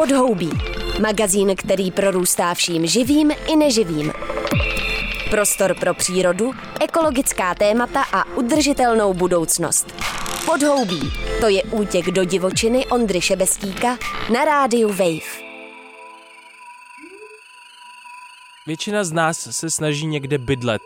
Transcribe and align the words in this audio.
Podhoubí. 0.00 0.50
Magazín, 1.00 1.56
který 1.56 1.90
prorůstá 1.90 2.54
vším 2.54 2.86
živým 2.86 3.30
i 3.30 3.56
neživým. 3.56 4.12
Prostor 5.30 5.74
pro 5.74 5.94
přírodu, 5.94 6.52
ekologická 6.80 7.54
témata 7.54 8.02
a 8.12 8.24
udržitelnou 8.36 9.14
budoucnost. 9.14 9.94
Podhoubí. 10.46 11.00
To 11.40 11.48
je 11.48 11.62
útěk 11.62 12.06
do 12.06 12.24
divočiny 12.24 12.86
Ondry 12.86 13.20
Šebestíka 13.20 13.98
na 14.32 14.44
rádiu 14.44 14.88
Wave. 14.88 15.42
Většina 18.66 19.04
z 19.04 19.12
nás 19.12 19.48
se 19.50 19.70
snaží 19.70 20.06
někde 20.06 20.38
bydlet. 20.38 20.82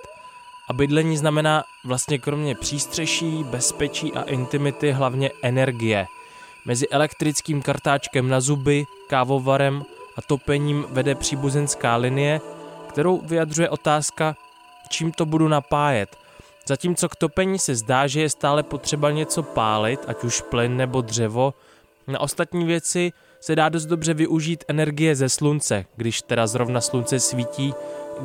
A 0.68 0.72
bydlení 0.72 1.16
znamená 1.16 1.64
vlastně 1.84 2.18
kromě 2.18 2.54
přístřeší, 2.54 3.44
bezpečí 3.44 4.12
a 4.12 4.22
intimity 4.22 4.92
hlavně 4.92 5.30
energie. 5.42 6.06
Mezi 6.66 6.88
elektrickým 6.88 7.62
kartáčkem 7.62 8.28
na 8.28 8.40
zuby, 8.40 8.84
kávovarem 9.08 9.84
a 10.16 10.22
topením 10.22 10.86
vede 10.88 11.14
příbuzenská 11.14 11.96
linie, 11.96 12.40
kterou 12.88 13.20
vyjadřuje 13.20 13.70
otázka, 13.70 14.36
čím 14.88 15.12
to 15.12 15.26
budu 15.26 15.48
napájet. 15.48 16.16
Zatímco 16.66 17.08
k 17.08 17.16
topení 17.16 17.58
se 17.58 17.74
zdá, 17.74 18.06
že 18.06 18.20
je 18.20 18.30
stále 18.30 18.62
potřeba 18.62 19.10
něco 19.10 19.42
pálit, 19.42 20.00
ať 20.06 20.24
už 20.24 20.40
plyn 20.40 20.76
nebo 20.76 21.00
dřevo, 21.00 21.54
na 22.06 22.20
ostatní 22.20 22.64
věci 22.64 23.12
se 23.40 23.56
dá 23.56 23.68
dost 23.68 23.86
dobře 23.86 24.14
využít 24.14 24.64
energie 24.68 25.16
ze 25.16 25.28
slunce, 25.28 25.84
když 25.96 26.22
teda 26.22 26.46
zrovna 26.46 26.80
slunce 26.80 27.20
svítí, 27.20 27.74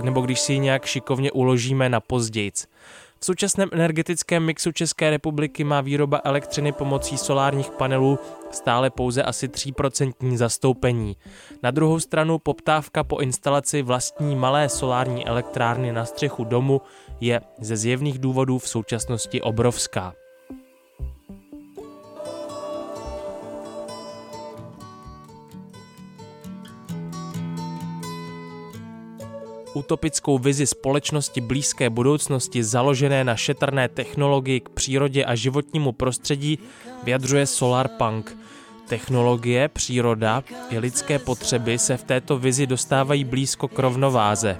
nebo 0.03 0.21
když 0.21 0.39
si 0.39 0.53
ji 0.53 0.59
nějak 0.59 0.85
šikovně 0.85 1.31
uložíme 1.31 1.89
na 1.89 1.99
pozdějc. 1.99 2.67
V 3.21 3.25
současném 3.25 3.69
energetickém 3.71 4.45
mixu 4.45 4.71
České 4.71 5.09
republiky 5.09 5.63
má 5.63 5.81
výroba 5.81 6.21
elektřiny 6.23 6.71
pomocí 6.71 7.17
solárních 7.17 7.69
panelů 7.69 8.19
stále 8.51 8.89
pouze 8.89 9.23
asi 9.23 9.47
3% 9.47 10.35
zastoupení. 10.35 11.17
Na 11.63 11.71
druhou 11.71 11.99
stranu 11.99 12.39
poptávka 12.39 13.03
po 13.03 13.19
instalaci 13.19 13.81
vlastní 13.81 14.35
malé 14.35 14.69
solární 14.69 15.27
elektrárny 15.27 15.93
na 15.93 16.05
střechu 16.05 16.43
domu 16.43 16.81
je 17.21 17.41
ze 17.61 17.77
zjevných 17.77 18.19
důvodů 18.19 18.59
v 18.59 18.69
současnosti 18.69 19.41
obrovská. 19.41 20.13
Utopickou 29.79 30.37
vizi 30.39 30.67
společnosti 30.67 31.41
blízké 31.41 31.89
budoucnosti 31.89 32.63
založené 32.63 33.23
na 33.23 33.35
šetrné 33.35 33.89
technologii 33.89 34.59
k 34.59 34.69
přírodě 34.69 35.25
a 35.25 35.35
životnímu 35.35 35.91
prostředí 35.91 36.59
vyjadřuje 37.03 37.47
Solarpunk. 37.47 38.37
Technologie, 38.87 39.67
příroda 39.67 40.43
i 40.69 40.79
lidské 40.79 41.19
potřeby 41.19 41.79
se 41.79 41.97
v 41.97 42.03
této 42.03 42.37
vizi 42.37 42.67
dostávají 42.67 43.23
blízko 43.23 43.67
k 43.67 43.79
rovnováze. 43.79 44.57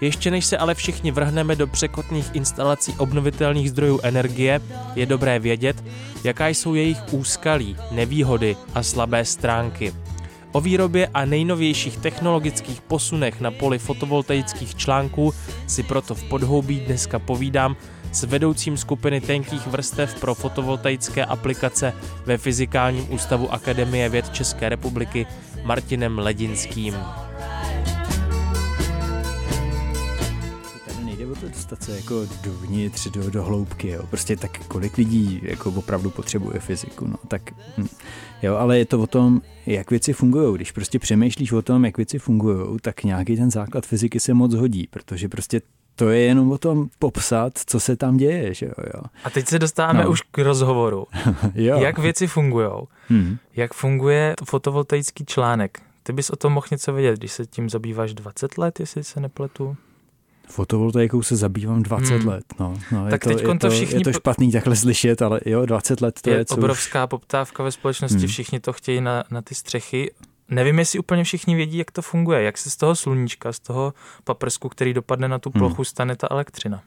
Ještě 0.00 0.30
než 0.30 0.44
se 0.44 0.58
ale 0.58 0.74
všichni 0.74 1.10
vrhneme 1.10 1.56
do 1.56 1.66
překotných 1.66 2.34
instalací 2.34 2.94
obnovitelných 2.98 3.70
zdrojů 3.70 4.00
energie, 4.02 4.60
je 4.94 5.06
dobré 5.06 5.38
vědět, 5.38 5.84
jaká 6.24 6.48
jsou 6.48 6.74
jejich 6.74 6.98
úskalí, 7.12 7.76
nevýhody 7.90 8.56
a 8.74 8.82
slabé 8.82 9.24
stránky. 9.24 9.94
O 10.52 10.60
výrobě 10.60 11.08
a 11.14 11.24
nejnovějších 11.24 11.96
technologických 11.96 12.80
posunech 12.80 13.40
na 13.40 13.50
poli 13.50 13.78
fotovoltaických 13.78 14.74
článků 14.74 15.34
si 15.66 15.82
proto 15.82 16.14
v 16.14 16.24
podhoubí 16.24 16.80
dneska 16.80 17.18
povídám 17.18 17.76
s 18.12 18.24
vedoucím 18.24 18.76
skupiny 18.76 19.20
tenkých 19.20 19.66
vrstev 19.66 20.20
pro 20.20 20.34
fotovoltaické 20.34 21.24
aplikace 21.24 21.92
ve 22.26 22.38
Fyzikálním 22.38 23.12
ústavu 23.12 23.52
Akademie 23.52 24.08
věd 24.08 24.30
České 24.30 24.68
republiky 24.68 25.26
Martinem 25.64 26.18
Ledinským. 26.18 26.94
Dostat 31.70 31.82
se 31.82 31.96
jako 31.96 32.26
dovnitř, 32.44 33.08
do, 33.08 33.30
do 33.30 33.42
hloubky, 33.42 33.88
jo. 33.88 34.06
Prostě 34.10 34.36
tak 34.36 34.66
kolik 34.66 34.96
lidí 34.96 35.40
jako 35.42 35.70
opravdu 35.70 36.10
potřebuje 36.10 36.60
fyziku, 36.60 37.06
no. 37.06 37.16
Tak, 37.28 37.42
hm. 37.78 37.86
jo, 38.42 38.56
ale 38.56 38.78
je 38.78 38.84
to 38.84 39.00
o 39.00 39.06
tom, 39.06 39.42
jak 39.66 39.90
věci 39.90 40.12
fungují. 40.12 40.54
Když 40.54 40.72
prostě 40.72 40.98
přemýšlíš 40.98 41.52
o 41.52 41.62
tom, 41.62 41.84
jak 41.84 41.96
věci 41.96 42.18
fungují, 42.18 42.78
tak 42.80 43.04
nějaký 43.04 43.36
ten 43.36 43.50
základ 43.50 43.86
fyziky 43.86 44.20
se 44.20 44.34
moc 44.34 44.54
hodí, 44.54 44.86
protože 44.90 45.28
prostě 45.28 45.60
to 45.94 46.10
je 46.10 46.20
jenom 46.20 46.52
o 46.52 46.58
tom 46.58 46.88
popsat, 46.98 47.52
co 47.66 47.80
se 47.80 47.96
tam 47.96 48.16
děje, 48.16 48.54
že 48.54 48.66
jo. 48.66 48.72
jo. 48.94 49.02
A 49.24 49.30
teď 49.30 49.48
se 49.48 49.58
dostáváme 49.58 50.04
no. 50.04 50.10
už 50.10 50.20
k 50.20 50.38
rozhovoru. 50.38 51.06
jo. 51.54 51.78
Jak 51.78 51.98
věci 51.98 52.26
fungují? 52.26 52.70
Hmm. 53.08 53.36
Jak 53.56 53.74
funguje 53.74 54.34
fotovoltaický 54.44 55.24
článek? 55.24 55.82
Ty 56.02 56.12
bys 56.12 56.30
o 56.30 56.36
tom 56.36 56.52
mohl 56.52 56.66
něco 56.70 56.92
vědět, 56.92 57.18
když 57.18 57.32
se 57.32 57.46
tím 57.46 57.70
zabýváš 57.70 58.14
20 58.14 58.58
let, 58.58 58.80
jestli 58.80 59.04
se 59.04 59.20
nepletu? 59.20 59.76
Fotovoltaikou 60.46 61.22
se 61.22 61.36
zabývám 61.36 61.82
20 61.82 62.14
hmm. 62.14 62.28
let. 62.28 62.44
No, 62.60 62.78
no, 62.92 63.06
tak 63.10 63.26
je, 63.26 63.36
to, 63.36 63.50
je, 63.50 63.58
to, 63.58 63.70
všichni... 63.70 63.98
je 63.98 64.04
to 64.04 64.12
špatný 64.12 64.52
takhle 64.52 64.76
slyšet, 64.76 65.22
ale 65.22 65.40
jo, 65.46 65.66
20 65.66 66.00
let 66.00 66.20
to 66.22 66.30
je, 66.30 66.36
je 66.36 66.44
co 66.44 66.54
obrovská 66.54 67.04
už... 67.04 67.08
poptávka 67.10 67.62
ve 67.62 67.72
společnosti, 67.72 68.18
hmm. 68.18 68.28
všichni 68.28 68.60
to 68.60 68.72
chtějí 68.72 69.00
na, 69.00 69.24
na 69.30 69.42
ty 69.42 69.54
střechy. 69.54 70.10
Nevím, 70.48 70.78
jestli 70.78 70.98
úplně 70.98 71.24
všichni 71.24 71.54
vědí, 71.54 71.78
jak 71.78 71.90
to 71.90 72.02
funguje, 72.02 72.42
jak 72.42 72.58
se 72.58 72.70
z 72.70 72.76
toho 72.76 72.96
sluníčka, 72.96 73.52
z 73.52 73.60
toho 73.60 73.94
paprsku, 74.24 74.68
který 74.68 74.94
dopadne 74.94 75.28
na 75.28 75.38
tu 75.38 75.50
hmm. 75.50 75.60
plochu, 75.60 75.76
hmm. 75.76 75.84
stane 75.84 76.16
ta 76.16 76.28
elektřina 76.30 76.82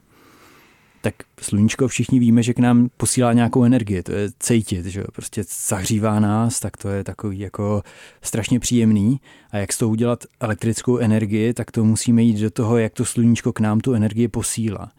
tak 1.01 1.15
sluníčko 1.41 1.87
všichni 1.87 2.19
víme, 2.19 2.43
že 2.43 2.53
k 2.53 2.59
nám 2.59 2.89
posílá 2.97 3.33
nějakou 3.33 3.63
energii, 3.63 4.03
to 4.03 4.11
je 4.11 4.29
cítit, 4.39 4.85
že 4.85 5.03
prostě 5.13 5.43
zahřívá 5.67 6.19
nás, 6.19 6.59
tak 6.59 6.77
to 6.77 6.89
je 6.89 7.03
takový 7.03 7.39
jako 7.39 7.83
strašně 8.21 8.59
příjemný 8.59 9.21
a 9.51 9.57
jak 9.57 9.73
z 9.73 9.77
toho 9.77 9.91
udělat 9.91 10.25
elektrickou 10.39 10.97
energii, 10.97 11.53
tak 11.53 11.71
to 11.71 11.83
musíme 11.83 12.23
jít 12.23 12.39
do 12.39 12.49
toho, 12.49 12.77
jak 12.77 12.93
to 12.93 13.05
sluníčko 13.05 13.53
k 13.53 13.59
nám 13.59 13.79
tu 13.79 13.93
energii 13.93 14.27
posílá. 14.27 14.91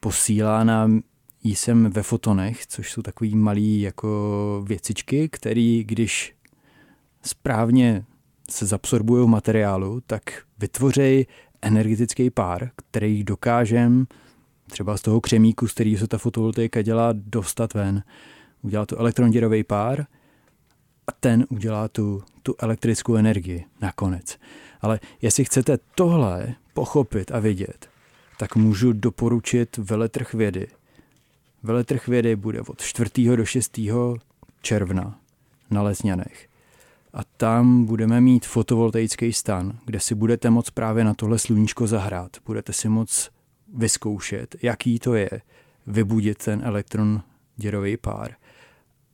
Posílá 0.00 0.64
nám 0.64 1.02
jí 1.42 1.54
sem 1.54 1.90
ve 1.90 2.02
fotonech, 2.02 2.66
což 2.66 2.92
jsou 2.92 3.02
takový 3.02 3.36
malý 3.36 3.80
jako 3.80 4.64
věcičky, 4.66 5.28
který 5.28 5.84
když 5.84 6.34
správně 7.22 8.04
se 8.50 8.66
zabsorbují 8.66 9.26
v 9.26 9.28
materiálu, 9.28 10.02
tak 10.06 10.22
vytvoří 10.58 11.26
energetický 11.62 12.30
pár, 12.30 12.70
který 12.76 13.24
dokážeme 13.24 14.04
třeba 14.70 14.96
z 14.96 15.02
toho 15.02 15.20
křemíku, 15.20 15.68
z 15.68 15.72
kterého 15.72 15.98
se 15.98 16.06
ta 16.06 16.18
fotovoltaika 16.18 16.82
dělá, 16.82 17.08
dostat 17.12 17.74
ven. 17.74 18.02
Udělá 18.62 18.86
to 18.86 18.98
elektronděrový 18.98 19.64
pár 19.64 20.06
a 21.06 21.12
ten 21.12 21.46
udělá 21.48 21.88
tu, 21.88 22.22
tu 22.42 22.54
elektrickou 22.58 23.14
energii 23.16 23.64
nakonec. 23.80 24.38
Ale 24.80 25.00
jestli 25.22 25.44
chcete 25.44 25.78
tohle 25.94 26.54
pochopit 26.74 27.30
a 27.30 27.38
vidět, 27.38 27.88
tak 28.38 28.56
můžu 28.56 28.92
doporučit 28.92 29.76
veletrh 29.76 30.34
vědy. 30.34 30.66
Veletrh 31.62 32.08
vědy 32.08 32.36
bude 32.36 32.60
od 32.60 32.80
4. 32.82 33.36
do 33.36 33.44
6. 33.44 33.80
června 34.62 35.18
na 35.70 35.82
Lesňanech. 35.82 36.48
A 37.14 37.20
tam 37.36 37.84
budeme 37.84 38.20
mít 38.20 38.46
fotovoltaický 38.46 39.32
stan, 39.32 39.78
kde 39.84 40.00
si 40.00 40.14
budete 40.14 40.50
moc 40.50 40.70
právě 40.70 41.04
na 41.04 41.14
tohle 41.14 41.38
sluníčko 41.38 41.86
zahrát. 41.86 42.36
Budete 42.46 42.72
si 42.72 42.88
moc 42.88 43.30
vyzkoušet, 43.74 44.56
jaký 44.62 44.98
to 44.98 45.14
je 45.14 45.30
vybudit 45.86 46.44
ten 46.44 46.60
elektron 46.64 47.22
děrový 47.56 47.96
pár 47.96 48.36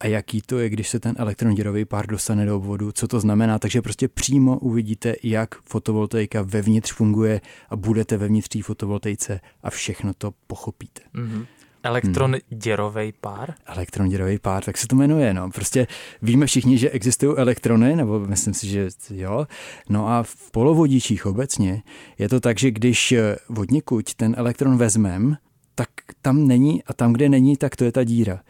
a 0.02 0.06
jaký 0.06 0.42
to 0.42 0.58
je, 0.58 0.68
když 0.68 0.88
se 0.88 1.00
ten 1.00 1.14
elektron 1.18 1.54
děrový 1.54 1.84
pár 1.84 2.06
dostane 2.06 2.46
do 2.46 2.56
obvodu, 2.56 2.92
co 2.92 3.08
to 3.08 3.20
znamená. 3.20 3.58
Takže 3.58 3.82
prostě 3.82 4.08
přímo 4.08 4.58
uvidíte, 4.58 5.14
jak 5.22 5.54
fotovoltaika 5.62 6.42
vevnitř 6.42 6.92
funguje 6.92 7.40
a 7.68 7.76
budete 7.76 8.16
vevnitř 8.16 8.48
té 8.48 8.62
fotovoltaice 8.62 9.40
a 9.62 9.70
všechno 9.70 10.14
to 10.14 10.34
pochopíte. 10.46 11.02
Mm-hmm. 11.14 11.46
Elektron 11.82 12.36
děrový 12.48 13.12
pár? 13.20 13.54
Elektron 13.66 14.08
děrový 14.08 14.38
pár, 14.38 14.64
tak 14.64 14.78
se 14.78 14.86
to 14.86 14.96
jmenuje. 14.96 15.34
No. 15.34 15.50
Prostě 15.50 15.86
víme 16.22 16.46
všichni, 16.46 16.78
že 16.78 16.90
existují 16.90 17.36
elektrony, 17.36 17.96
nebo 17.96 18.20
myslím 18.20 18.54
si, 18.54 18.68
že 18.68 18.88
jo. 19.10 19.46
No 19.88 20.08
a 20.08 20.22
v 20.22 20.50
polovodičích 20.50 21.26
obecně 21.26 21.82
je 22.18 22.28
to 22.28 22.40
tak, 22.40 22.58
že 22.58 22.70
když 22.70 23.14
vodníkuť 23.48 24.14
ten 24.14 24.34
elektron 24.38 24.76
vezmem, 24.76 25.36
tak 25.74 25.88
tam 26.22 26.46
není 26.46 26.84
a 26.84 26.92
tam, 26.92 27.12
kde 27.12 27.28
není, 27.28 27.56
tak 27.56 27.76
to 27.76 27.84
je 27.84 27.92
ta 27.92 28.04
díra. 28.04 28.40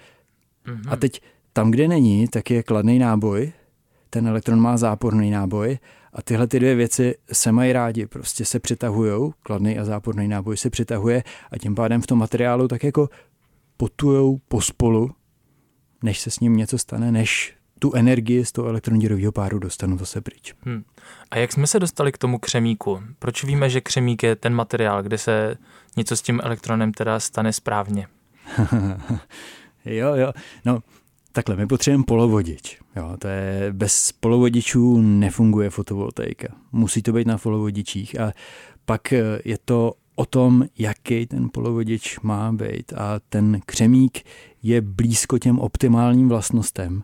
Mm-hmm. 0.67 0.93
A 0.93 0.97
teď 0.97 1.21
tam, 1.53 1.71
kde 1.71 1.89
není, 1.89 2.29
tak 2.29 2.51
je 2.51 2.63
kladný 2.63 2.99
náboj, 2.99 3.53
ten 4.11 4.27
elektron 4.27 4.61
má 4.61 4.77
záporný 4.77 5.31
náboj 5.31 5.79
a 6.13 6.23
tyhle 6.23 6.47
ty 6.47 6.59
dvě 6.59 6.75
věci 6.75 7.15
se 7.33 7.53
mají 7.53 7.73
rádi, 7.73 8.07
prostě 8.07 8.45
se 8.45 8.61
přitahují, 8.61 9.33
kladný 9.43 9.79
a 9.79 9.85
záporný 9.85 10.29
náboj 10.29 10.57
se 10.57 10.71
přitahuje 10.71 11.23
a 11.51 11.59
tím 11.59 11.75
pádem 11.75 12.03
v 12.03 12.07
tom 12.07 12.19
materiálu 12.19 12.69
tak 12.69 12.85
jako 12.85 13.09
potujou 13.77 14.39
pospolu, 14.49 15.11
než 16.03 16.21
se 16.21 16.31
s 16.31 16.41
ním 16.41 16.57
něco 16.57 16.79
stane, 16.79 17.13
než 17.13 17.55
tu 17.79 17.95
energii 17.95 18.45
z 18.45 18.53
toho 18.53 18.69
elektronděrového 18.69 19.33
páru 19.33 19.59
dostanu 19.59 19.99
zase 19.99 20.21
pryč. 20.21 20.55
Hmm. 20.61 20.85
A 21.31 21.39
jak 21.39 21.53
jsme 21.53 21.67
se 21.67 21.81
dostali 21.81 22.13
k 22.13 22.19
tomu 22.19 22.39
křemíku? 22.39 23.03
Proč 23.19 23.45
víme, 23.45 23.71
že 23.71 23.81
křemík 23.81 24.23
je 24.23 24.37
ten 24.37 24.55
materiál, 24.55 25.03
kde 25.03 25.19
se 25.19 25.57
něco 25.97 26.17
s 26.17 26.23
tím 26.23 26.41
elektronem 26.45 26.93
teda 26.93 27.21
stane 27.21 27.53
správně? 27.53 28.07
jo, 29.85 30.15
jo. 30.15 30.33
No, 30.65 30.81
Takhle, 31.33 31.57
my 31.57 31.67
potřebujeme 31.67 32.05
polovodič. 32.05 32.81
Jo, 32.97 33.17
to 33.19 33.29
je, 33.29 33.73
bez 33.73 34.13
polovodičů 34.13 35.01
nefunguje 35.01 35.71
fotovoltaika. 35.71 36.49
Musí 36.73 37.03
to 37.03 37.13
být 37.13 37.27
na 37.27 37.39
polovodičích 37.39 38.21
a 38.21 38.33
pak 38.85 39.13
je 39.45 39.59
to 39.65 39.93
o 40.15 40.27
tom, 40.27 40.65
jaký 40.79 41.27
ten 41.27 41.49
polovodič 41.53 42.21
má 42.21 42.53
být 42.53 42.93
a 42.93 43.21
ten 43.29 43.61
křemík 43.67 44.23
je 44.63 44.81
blízko 44.81 45.39
těm 45.39 45.59
optimálním 45.59 46.29
vlastnostem 46.29 47.03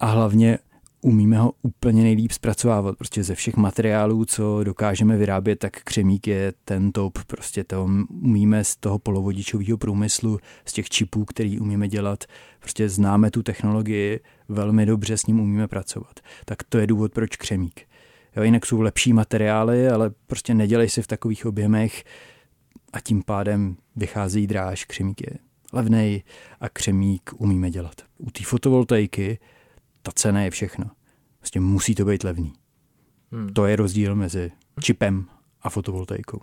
a 0.00 0.06
hlavně 0.06 0.58
umíme 1.00 1.38
ho 1.38 1.52
úplně 1.62 2.02
nejlíp 2.02 2.32
zpracovávat. 2.32 2.96
Prostě 2.96 3.24
ze 3.24 3.34
všech 3.34 3.56
materiálů, 3.56 4.24
co 4.24 4.64
dokážeme 4.64 5.16
vyrábět, 5.16 5.56
tak 5.56 5.82
křemík 5.82 6.26
je 6.26 6.52
ten 6.64 6.92
top. 6.92 7.18
Prostě 7.26 7.64
to 7.64 7.88
umíme 8.08 8.64
z 8.64 8.76
toho 8.76 8.98
polovodičového 8.98 9.78
průmyslu, 9.78 10.38
z 10.64 10.72
těch 10.72 10.90
čipů, 10.90 11.24
který 11.24 11.60
umíme 11.60 11.88
dělat. 11.88 12.24
Prostě 12.60 12.88
známe 12.88 13.30
tu 13.30 13.42
technologii 13.42 14.20
velmi 14.48 14.86
dobře, 14.86 15.16
s 15.16 15.26
ním 15.26 15.40
umíme 15.40 15.68
pracovat. 15.68 16.20
Tak 16.44 16.62
to 16.62 16.78
je 16.78 16.86
důvod, 16.86 17.12
proč 17.12 17.36
křemík. 17.36 17.80
Jo, 18.36 18.42
jinak 18.42 18.66
jsou 18.66 18.80
lepší 18.80 19.12
materiály, 19.12 19.88
ale 19.88 20.10
prostě 20.26 20.54
nedělej 20.54 20.88
si 20.88 21.02
v 21.02 21.06
takových 21.06 21.46
objemech 21.46 22.04
a 22.92 23.00
tím 23.00 23.22
pádem 23.22 23.76
vychází 23.96 24.46
dráž. 24.46 24.84
Křemík 24.84 25.20
je 25.20 25.38
levnej 25.72 26.22
a 26.60 26.68
křemík 26.68 27.30
umíme 27.36 27.70
dělat. 27.70 27.94
U 28.18 28.30
té 28.30 28.44
fotovoltaiky 28.44 29.38
ta 30.08 30.12
cena 30.12 30.42
je 30.42 30.50
všechno. 30.50 30.84
Vlastně 31.40 31.60
musí 31.60 31.94
to 31.94 32.04
být 32.04 32.24
levný. 32.24 32.52
Hmm. 33.32 33.48
To 33.48 33.66
je 33.66 33.76
rozdíl 33.76 34.14
mezi 34.14 34.52
čipem 34.80 35.26
a 35.62 35.70
fotovoltaikou. 35.70 36.40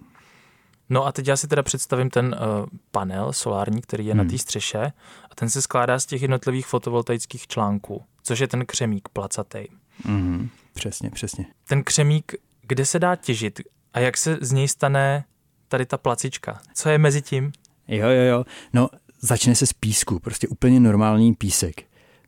No 0.90 1.06
a 1.06 1.12
teď 1.12 1.28
já 1.28 1.38
si 1.38 1.48
teda 1.48 1.64
představím 1.64 2.10
ten 2.10 2.26
uh, 2.26 2.66
panel 2.92 3.34
solární, 3.34 3.82
který 3.82 4.06
je 4.06 4.14
hmm. 4.14 4.24
na 4.24 4.30
té 4.30 4.38
střeše 4.38 4.92
a 5.32 5.36
ten 5.36 5.50
se 5.50 5.62
skládá 5.62 6.00
z 6.00 6.06
těch 6.06 6.22
jednotlivých 6.22 6.68
fotovoltaických 6.68 7.48
článků, 7.48 8.04
což 8.24 8.40
je 8.40 8.48
ten 8.48 8.66
křemík 8.66 9.10
placatý. 9.10 9.66
Hmm. 10.04 10.50
Přesně, 10.74 11.10
přesně. 11.10 11.46
Ten 11.68 11.84
křemík, 11.84 12.36
kde 12.62 12.86
se 12.86 13.00
dá 13.00 13.16
těžit 13.16 13.62
a 13.94 14.00
jak 14.00 14.18
se 14.18 14.38
z 14.42 14.52
něj 14.52 14.68
stane 14.68 15.26
tady 15.68 15.86
ta 15.86 15.98
placička? 15.98 16.62
Co 16.74 16.90
je 16.90 16.98
mezi 16.98 17.22
tím? 17.22 17.52
Jo, 17.88 18.08
jo, 18.08 18.22
jo. 18.22 18.46
No, 18.74 18.90
začne 19.22 19.56
se 19.56 19.66
z 19.66 19.74
písku, 19.74 20.20
prostě 20.20 20.48
úplně 20.48 20.80
normální 20.80 21.34
písek. 21.34 21.84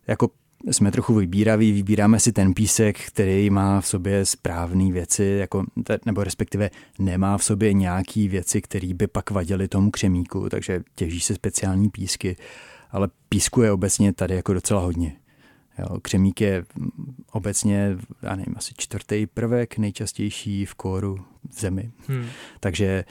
Jako 0.07 0.29
jsme 0.65 0.91
trochu 0.91 1.13
vybíraví, 1.13 1.71
vybíráme 1.71 2.19
si 2.19 2.31
ten 2.31 2.53
písek, 2.53 2.99
který 3.07 3.49
má 3.49 3.81
v 3.81 3.87
sobě 3.87 4.25
správné 4.25 4.91
věci, 4.91 5.23
jako, 5.23 5.63
nebo 6.05 6.23
respektive 6.23 6.69
nemá 6.99 7.37
v 7.37 7.43
sobě 7.43 7.73
nějaký 7.73 8.27
věci, 8.27 8.61
které 8.61 8.93
by 8.93 9.07
pak 9.07 9.31
vadily 9.31 9.67
tomu 9.67 9.91
křemíku, 9.91 10.49
takže 10.49 10.81
těží 10.95 11.19
se 11.19 11.35
speciální 11.35 11.89
písky, 11.89 12.35
ale 12.91 13.09
písku 13.29 13.61
je 13.61 13.71
obecně 13.71 14.13
tady 14.13 14.35
jako 14.35 14.53
docela 14.53 14.81
hodně. 14.81 15.15
Jo, 15.79 15.99
křemík 16.01 16.41
je 16.41 16.65
obecně, 17.31 17.97
já 18.21 18.35
nevím, 18.35 18.53
asi 18.57 18.73
čtvrtý 18.77 19.27
prvek 19.27 19.77
nejčastější 19.77 20.65
v 20.65 20.73
kóru 20.75 21.17
v 21.49 21.59
zemi. 21.59 21.91
Hmm. 22.07 22.25
Takže 22.59 23.05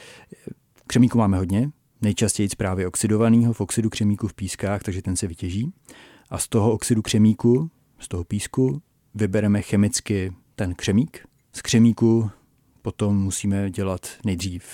křemíku 0.87 1.19
máme 1.19 1.38
hodně, 1.38 1.70
nejčastěji 2.02 2.49
právě 2.56 2.87
oxidovaného 2.87 3.52
v 3.52 3.60
oxidu 3.60 3.90
křemíku 3.90 4.28
v 4.28 4.34
pískách, 4.34 4.82
takže 4.82 5.02
ten 5.02 5.16
se 5.16 5.26
vytěží 5.26 5.72
a 6.31 6.38
z 6.38 6.49
toho 6.49 6.73
oxidu 6.73 7.02
křemíku, 7.02 7.70
z 7.99 8.08
toho 8.08 8.25
písku, 8.25 8.82
vybereme 9.14 9.62
chemicky 9.62 10.32
ten 10.55 10.75
křemík. 10.75 11.26
Z 11.52 11.62
křemíku 11.62 12.31
potom 12.82 13.17
musíme 13.17 13.70
dělat 13.70 14.08
nejdřív 14.25 14.64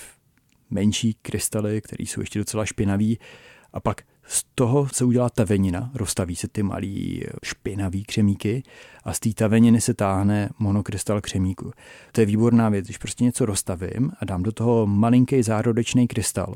menší 0.70 1.16
krystaly, 1.22 1.80
které 1.80 2.02
jsou 2.02 2.20
ještě 2.20 2.38
docela 2.38 2.64
špinaví, 2.64 3.18
a 3.72 3.80
pak 3.80 4.02
z 4.26 4.44
toho 4.54 4.88
se 4.92 5.04
udělá 5.04 5.30
tavenina, 5.30 5.90
rozstaví 5.94 6.36
se 6.36 6.48
ty 6.48 6.62
malý 6.62 7.24
špinavý 7.44 8.04
křemíky 8.04 8.62
a 9.04 9.12
z 9.12 9.20
té 9.20 9.32
taveniny 9.34 9.80
se 9.80 9.94
táhne 9.94 10.50
monokrystal 10.58 11.20
křemíku. 11.20 11.70
To 12.12 12.20
je 12.20 12.26
výborná 12.26 12.68
věc, 12.68 12.84
když 12.84 12.98
prostě 12.98 13.24
něco 13.24 13.46
rozstavím 13.46 14.12
a 14.20 14.24
dám 14.24 14.42
do 14.42 14.52
toho 14.52 14.86
malinký 14.86 15.42
zárodečný 15.42 16.08
krystal 16.08 16.54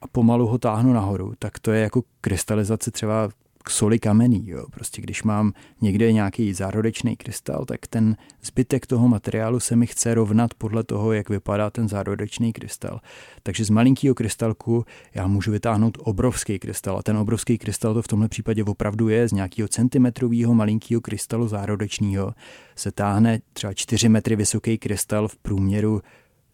a 0.00 0.06
pomalu 0.06 0.46
ho 0.46 0.58
táhnu 0.58 0.92
nahoru, 0.92 1.32
tak 1.38 1.58
to 1.58 1.72
je 1.72 1.82
jako 1.82 2.02
krystalizace 2.20 2.90
třeba 2.90 3.28
soli 3.70 3.98
kamenný. 3.98 4.48
Jo. 4.48 4.66
Prostě 4.70 5.02
když 5.02 5.22
mám 5.22 5.52
někde 5.80 6.12
nějaký 6.12 6.54
zárodečný 6.54 7.16
krystal, 7.16 7.64
tak 7.64 7.86
ten 7.86 8.16
zbytek 8.42 8.86
toho 8.86 9.08
materiálu 9.08 9.60
se 9.60 9.76
mi 9.76 9.86
chce 9.86 10.14
rovnat 10.14 10.54
podle 10.54 10.84
toho, 10.84 11.12
jak 11.12 11.28
vypadá 11.28 11.70
ten 11.70 11.88
zárodečný 11.88 12.52
krystal. 12.52 13.00
Takže 13.42 13.64
z 13.64 13.70
malinkého 13.70 14.14
krystalku 14.14 14.84
já 15.14 15.26
můžu 15.26 15.52
vytáhnout 15.52 15.98
obrovský 16.00 16.58
krystal 16.58 16.98
a 16.98 17.02
ten 17.02 17.16
obrovský 17.16 17.58
krystal 17.58 17.94
to 17.94 18.02
v 18.02 18.08
tomhle 18.08 18.28
případě 18.28 18.64
opravdu 18.64 19.08
je 19.08 19.28
z 19.28 19.32
nějakého 19.32 19.68
centimetrového 19.68 20.54
malinkého 20.54 21.00
krystalu 21.00 21.48
zárodečního 21.48 22.34
se 22.76 22.92
táhne 22.92 23.40
třeba 23.52 23.74
4 23.74 24.08
metry 24.08 24.36
vysoký 24.36 24.78
krystal 24.78 25.28
v 25.28 25.36
průměru 25.36 26.02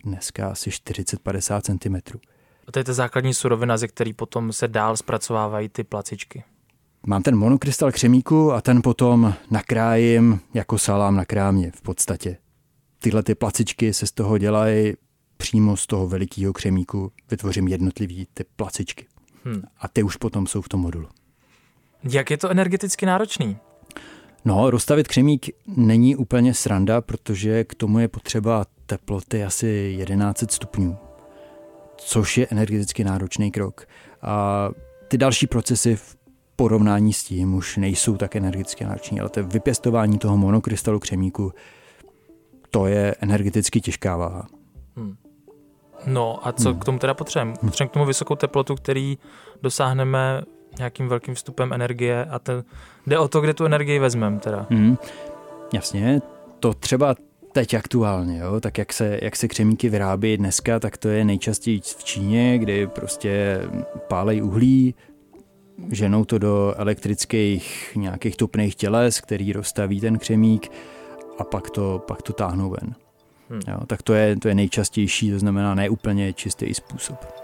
dneska 0.05 0.49
asi 0.49 0.71
40-50 0.71 1.61
cm. 1.61 2.19
A 2.67 2.73
to 2.73 2.79
je 2.79 2.85
ta 2.85 2.93
základní 2.93 3.35
surovina, 3.35 3.77
ze 3.77 3.89
který 3.89 4.13
potom 4.13 4.53
se 4.53 4.69
dál 4.69 4.97
zpracovávají 4.97 5.69
ty 5.69 5.85
placičky. 5.85 6.45
Mám 7.07 7.23
ten 7.23 7.37
monokrystal 7.37 7.93
křemíku 7.93 8.53
a 8.53 8.61
ten 8.61 8.83
potom 8.83 9.35
nakrájím 9.51 10.41
jako 10.55 10.79
salám 10.79 11.17
na 11.17 11.25
krámě 11.25 11.71
v 11.75 11.83
podstatě. 11.83 12.37
Tyhle 12.99 13.23
ty 13.23 13.35
placičky 13.35 13.93
se 13.93 14.07
z 14.07 14.13
toho 14.13 14.39
dělají 14.39 14.93
přímo 15.37 15.77
z 15.77 15.87
toho 15.87 16.09
velikého 16.09 16.53
křemíku. 16.53 17.13
Vytvořím 17.31 17.69
jednotlivý 17.69 18.27
ty 18.35 18.45
placičky. 18.57 19.07
Hmm. 19.45 19.63
A 19.79 19.89
ty 19.89 20.03
už 20.03 20.17
potom 20.17 20.47
jsou 20.47 20.63
v 20.63 20.69
tom 20.69 20.81
modulu. 20.81 21.09
Jak 22.11 22.31
je 22.31 22.37
to 22.37 22.51
energeticky 22.51 23.07
náročný? 23.07 23.57
No, 24.45 24.71
rozstavit 24.71 25.09
křemík 25.09 25.47
není 25.67 26.17
úplně 26.17 26.55
sranda, 26.55 27.01
protože 27.01 27.65
k 27.65 27.75
tomu 27.75 27.99
je 27.99 28.09
potřeba 28.09 28.67
teploty 28.87 29.45
asi 29.45 29.99
1100 30.07 30.47
stupňů, 30.55 30.97
což 31.97 32.39
je 32.39 32.47
energeticky 32.51 33.05
náročný 33.05 33.51
krok. 33.51 33.87
A 34.23 34.69
ty 35.09 35.19
další 35.19 35.47
procesy 35.47 35.97
v 35.97 36.17
porovnání 36.57 37.13
s 37.13 37.25
tím 37.25 37.55
už 37.55 37.77
nejsou 37.77 38.17
tak 38.17 38.37
energeticky 38.37 38.85
náročné, 38.85 39.21
ale 39.21 39.31
to 39.31 39.45
vypěstování 39.45 40.19
toho 40.19 40.37
monokrystalu 40.37 40.99
křemíku, 40.99 41.53
to 42.71 42.87
je 42.87 43.15
energeticky 43.21 43.81
těžká 43.81 44.17
váha. 44.17 44.47
Hmm. 44.97 45.17
No 46.07 46.47
a 46.47 46.53
co 46.53 46.71
hmm. 46.71 46.79
k 46.79 46.85
tomu 46.85 46.99
teda 46.99 47.15
potřebujeme? 47.15 47.53
Potřebujeme 47.61 47.91
k 47.91 47.93
tomu 47.93 48.05
vysokou 48.07 48.37
teplotu, 48.37 48.75
který 48.75 49.19
dosáhneme 49.63 50.43
nějakým 50.79 51.09
velkým 51.09 51.35
vstupem 51.35 51.73
energie 51.73 52.25
a 52.25 52.39
ten, 52.39 52.65
jde 53.07 53.19
o 53.19 53.29
to, 53.29 53.41
kde 53.41 53.55
tu 53.55 53.65
energii 53.65 53.99
vezmeme 53.99 54.39
teda. 54.39 54.67
Hmm. 54.71 54.97
Jasně, 55.75 56.21
to 56.61 56.75
třeba 56.75 57.15
teď 57.53 57.75
aktuálně, 57.75 58.39
jo? 58.39 58.61
tak 58.61 58.79
jak 58.79 58.93
se, 58.93 59.19
jak 59.23 59.37
se 59.37 59.49
křemíky 59.49 59.89
vyrábí 59.89 60.37
dneska, 60.37 60.81
tak 60.81 60.97
to 60.97 61.09
je 61.09 61.25
nejčastěji 61.25 61.81
v 61.81 62.05
Číně, 62.05 62.59
kdy 62.59 62.87
prostě 62.87 63.61
pálej 64.09 64.43
uhlí, 64.43 64.95
ženou 65.91 66.25
to 66.25 66.39
do 66.39 66.75
elektrických 66.77 67.93
nějakých 67.97 68.37
topných 68.37 68.75
těles, 68.75 69.21
který 69.21 69.53
rozstaví 69.53 70.01
ten 70.01 70.19
křemík 70.19 70.73
a 71.39 71.45
pak 71.45 71.71
to, 71.71 72.05
pak 72.07 72.23
to 72.23 72.33
táhnou 72.33 72.71
ven. 72.71 72.95
Hmm. 73.51 73.61
Jo, 73.69 73.87
tak 73.87 74.03
to 74.03 74.15
je, 74.15 74.37
to 74.37 74.49
je 74.49 74.55
nejčastější, 74.55 75.31
to 75.31 75.39
znamená 75.39 75.75
neúplně 75.75 76.33
čistý 76.33 76.75
způsob. 76.75 77.42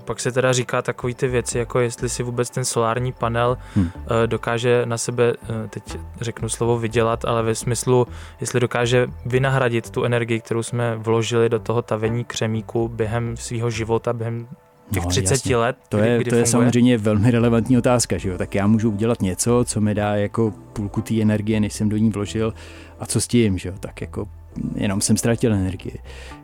Pak 0.00 0.20
se 0.20 0.32
teda 0.32 0.52
říká 0.52 0.82
takový 0.82 1.14
ty 1.14 1.28
věci, 1.28 1.58
jako 1.58 1.80
jestli 1.80 2.08
si 2.08 2.22
vůbec 2.22 2.50
ten 2.50 2.64
solární 2.64 3.12
panel 3.12 3.58
hmm. 3.74 3.90
dokáže 4.26 4.82
na 4.86 4.98
sebe, 4.98 5.32
eh, 5.42 5.68
teď 5.68 5.98
řeknu 6.20 6.48
slovo 6.48 6.78
vydělat, 6.78 7.24
ale 7.24 7.42
ve 7.42 7.54
smyslu, 7.54 8.06
jestli 8.40 8.60
dokáže 8.60 9.06
vynahradit 9.26 9.90
tu 9.90 10.04
energii, 10.04 10.40
kterou 10.40 10.62
jsme 10.62 10.96
vložili 10.96 11.48
do 11.48 11.58
toho 11.58 11.82
tavení 11.82 12.24
křemíku 12.24 12.88
během 12.88 13.36
svého 13.36 13.70
života, 13.70 14.12
během 14.12 14.46
těch 14.92 15.04
no, 15.04 15.10
30 15.10 15.34
jasně. 15.34 15.56
let. 15.56 15.76
To 15.88 15.98
je, 15.98 16.18
kdy 16.18 16.30
to 16.30 16.36
je 16.36 16.46
samozřejmě 16.46 16.98
velmi 16.98 17.30
relevantní 17.30 17.78
otázka, 17.78 18.18
že 18.18 18.28
jo? 18.28 18.38
Tak 18.38 18.54
já 18.54 18.66
můžu 18.66 18.90
udělat 18.90 19.22
něco, 19.22 19.64
co 19.64 19.80
mi 19.80 19.94
dá 19.94 20.16
jako 20.16 20.52
půlku 20.72 21.00
té 21.00 21.22
energie, 21.22 21.60
než 21.60 21.72
jsem 21.72 21.88
do 21.88 21.96
ní 21.96 22.10
vložil 22.10 22.54
a 23.00 23.06
co 23.06 23.20
s 23.20 23.28
tím, 23.28 23.58
že 23.58 23.68
jo? 23.68 23.74
Tak 23.80 24.00
jako 24.00 24.28
jenom 24.74 25.00
jsem 25.00 25.16
ztratil 25.16 25.54
energii. 25.54 25.98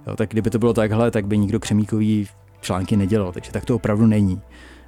Jo, 0.07 0.17
tak 0.17 0.31
kdyby 0.31 0.51
to 0.51 0.59
bylo 0.59 0.73
takhle, 0.73 1.11
tak 1.11 1.27
by 1.27 1.39
nikdo 1.39 1.61
křemíkový 1.61 2.29
články 2.61 2.97
nedělal, 2.97 3.33
takže 3.33 3.53
tak 3.53 3.65
to 3.65 3.77
opravdu 3.77 4.07
není. 4.07 4.43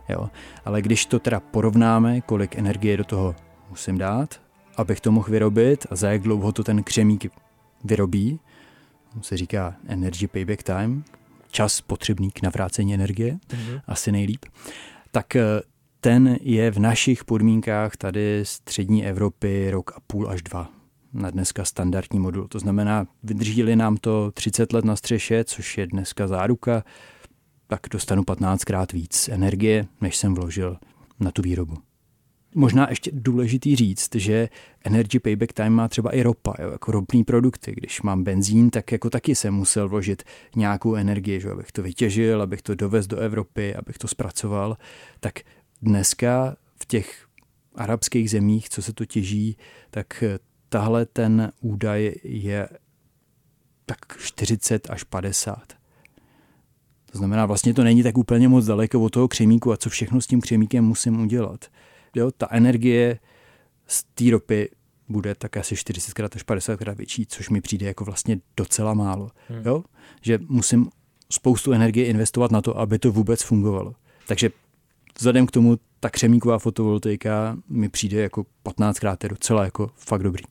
Jo. 0.09 0.31
Ale 0.65 0.83
když 0.83 1.07
to 1.07 1.19
teda 1.19 1.41
porovnáme, 1.41 2.21
kolik 2.21 2.57
energie 2.57 2.97
do 2.97 3.05
toho 3.05 3.35
musím 3.71 3.99
dát, 3.99 4.41
abych 4.77 5.01
to 5.01 5.13
mohl 5.13 5.31
vyrobit 5.31 5.87
a 5.91 5.97
za 5.97 6.11
jak 6.11 6.23
dlouho 6.23 6.53
to 6.53 6.65
ten 6.65 6.83
křemík 6.83 7.27
vyrobí, 7.85 8.41
se 9.21 9.37
říká 9.37 9.75
energy 9.87 10.27
payback 10.27 10.63
time, 10.63 11.05
čas 11.51 11.81
potřebný 11.81 12.31
k 12.31 12.43
navrácení 12.43 12.95
energie, 12.95 13.39
mm-hmm. 13.49 13.81
asi 13.87 14.13
nejlíp, 14.13 14.45
tak 15.11 15.37
eh, 15.37 15.43
ten 16.01 16.39
je 16.41 16.71
v 16.71 16.79
našich 16.79 17.25
podmínkách 17.25 17.97
tady 17.97 18.41
střední 18.43 19.07
Evropy 19.07 19.71
rok 19.71 19.93
a 19.97 20.01
půl 20.07 20.31
až 20.31 20.43
dva 20.43 20.71
na 21.13 21.31
dneska 21.31 21.65
standardní 21.65 22.19
modul. 22.19 22.49
To 22.49 22.59
znamená, 22.59 23.07
vydrží 23.23 23.77
nám 23.77 23.97
to 23.97 24.31
30 24.31 24.73
let 24.73 24.85
na 24.85 24.97
střeše, 24.97 25.45
což 25.45 25.79
je 25.79 25.87
dneska 25.87 26.27
záruka, 26.27 26.85
tak 27.73 27.87
dostanu 27.91 28.23
15krát 28.23 28.87
víc 28.93 29.29
energie, 29.29 29.87
než 30.01 30.17
jsem 30.17 30.35
vložil 30.35 30.77
na 31.21 31.31
tu 31.31 31.43
výrobu. 31.43 31.77
Možná 32.55 32.87
ještě 32.91 33.11
důležitý 33.15 33.77
říct, 33.77 34.15
že 34.15 34.49
Energy 34.85 35.19
Payback 35.19 35.53
Time 35.53 35.73
má 35.73 35.89
třeba 35.89 36.15
i 36.15 36.23
ropa, 36.23 36.55
jo, 36.63 36.71
jako 36.71 36.93
ropný 36.93 37.25
produkty. 37.25 37.73
Když 37.73 38.03
mám 38.03 38.25
benzín, 38.25 38.71
tak 38.71 38.93
jako 38.93 39.11
taky 39.11 39.35
jsem 39.35 39.55
musel 39.55 39.89
vložit 39.89 40.23
nějakou 40.57 40.95
energii, 40.95 41.41
že, 41.41 41.51
abych 41.51 41.73
to 41.73 41.83
vytěžil, 41.83 42.43
abych 42.43 42.63
to 42.63 42.75
dovez 42.75 43.07
do 43.07 43.17
Evropy, 43.17 43.75
abych 43.75 43.99
to 43.99 44.09
zpracoval. 44.09 44.77
Tak 45.21 45.41
dneska 45.83 46.57
v 46.81 46.87
těch 46.87 47.27
arabských 47.75 48.31
zemích, 48.31 48.69
co 48.69 48.83
se 48.83 48.93
to 48.93 49.05
těží, 49.05 49.57
tak 49.91 50.25
tahle 50.69 51.07
ten 51.07 51.53
údaj 51.61 52.13
je 52.23 52.69
tak 53.87 53.99
40 54.19 54.91
až 54.91 55.05
50. 55.05 55.82
To 57.13 57.19
znamená, 57.19 57.47
vlastně 57.47 57.75
to 57.75 57.85
není 57.85 58.03
tak 58.03 58.19
úplně 58.19 58.49
moc 58.49 58.67
daleko 58.67 59.01
od 59.01 59.11
toho 59.11 59.29
křemíku 59.29 59.73
a 59.73 59.77
co 59.77 59.91
všechno 59.91 60.21
s 60.21 60.27
tím 60.27 60.41
křemíkem 60.41 60.85
musím 60.85 61.21
udělat. 61.21 61.65
Jo, 62.17 62.31
ta 62.31 62.49
energie 62.51 63.19
z 63.87 64.05
té 64.05 64.31
ropy 64.31 64.71
bude 65.09 65.35
tak 65.35 65.57
asi 65.57 65.75
40krát 65.75 66.29
až 66.35 66.45
50krát 66.45 66.95
větší, 66.95 67.27
což 67.27 67.51
mi 67.51 67.61
přijde 67.61 67.87
jako 67.87 68.05
vlastně 68.05 68.41
docela 68.57 68.95
málo. 68.95 69.31
Hmm. 69.49 69.63
Jo? 69.67 69.85
Že 70.23 70.39
musím 70.49 70.91
spoustu 71.33 71.73
energie 71.73 72.07
investovat 72.07 72.51
na 72.51 72.63
to, 72.63 72.79
aby 72.79 72.99
to 72.99 73.13
vůbec 73.13 73.43
fungovalo. 73.43 73.95
Takže 74.29 74.51
vzhledem 75.19 75.47
k 75.47 75.51
tomu 75.51 75.79
ta 76.01 76.11
křemíková 76.11 76.59
fotovoltaika 76.59 77.57
mi 77.69 77.89
přijde 77.89 78.21
jako 78.21 78.45
15krát 78.65 79.17
je 79.23 79.29
docela 79.29 79.65
jako 79.65 79.91
fakt 79.97 80.23
dobrý. 80.23 80.45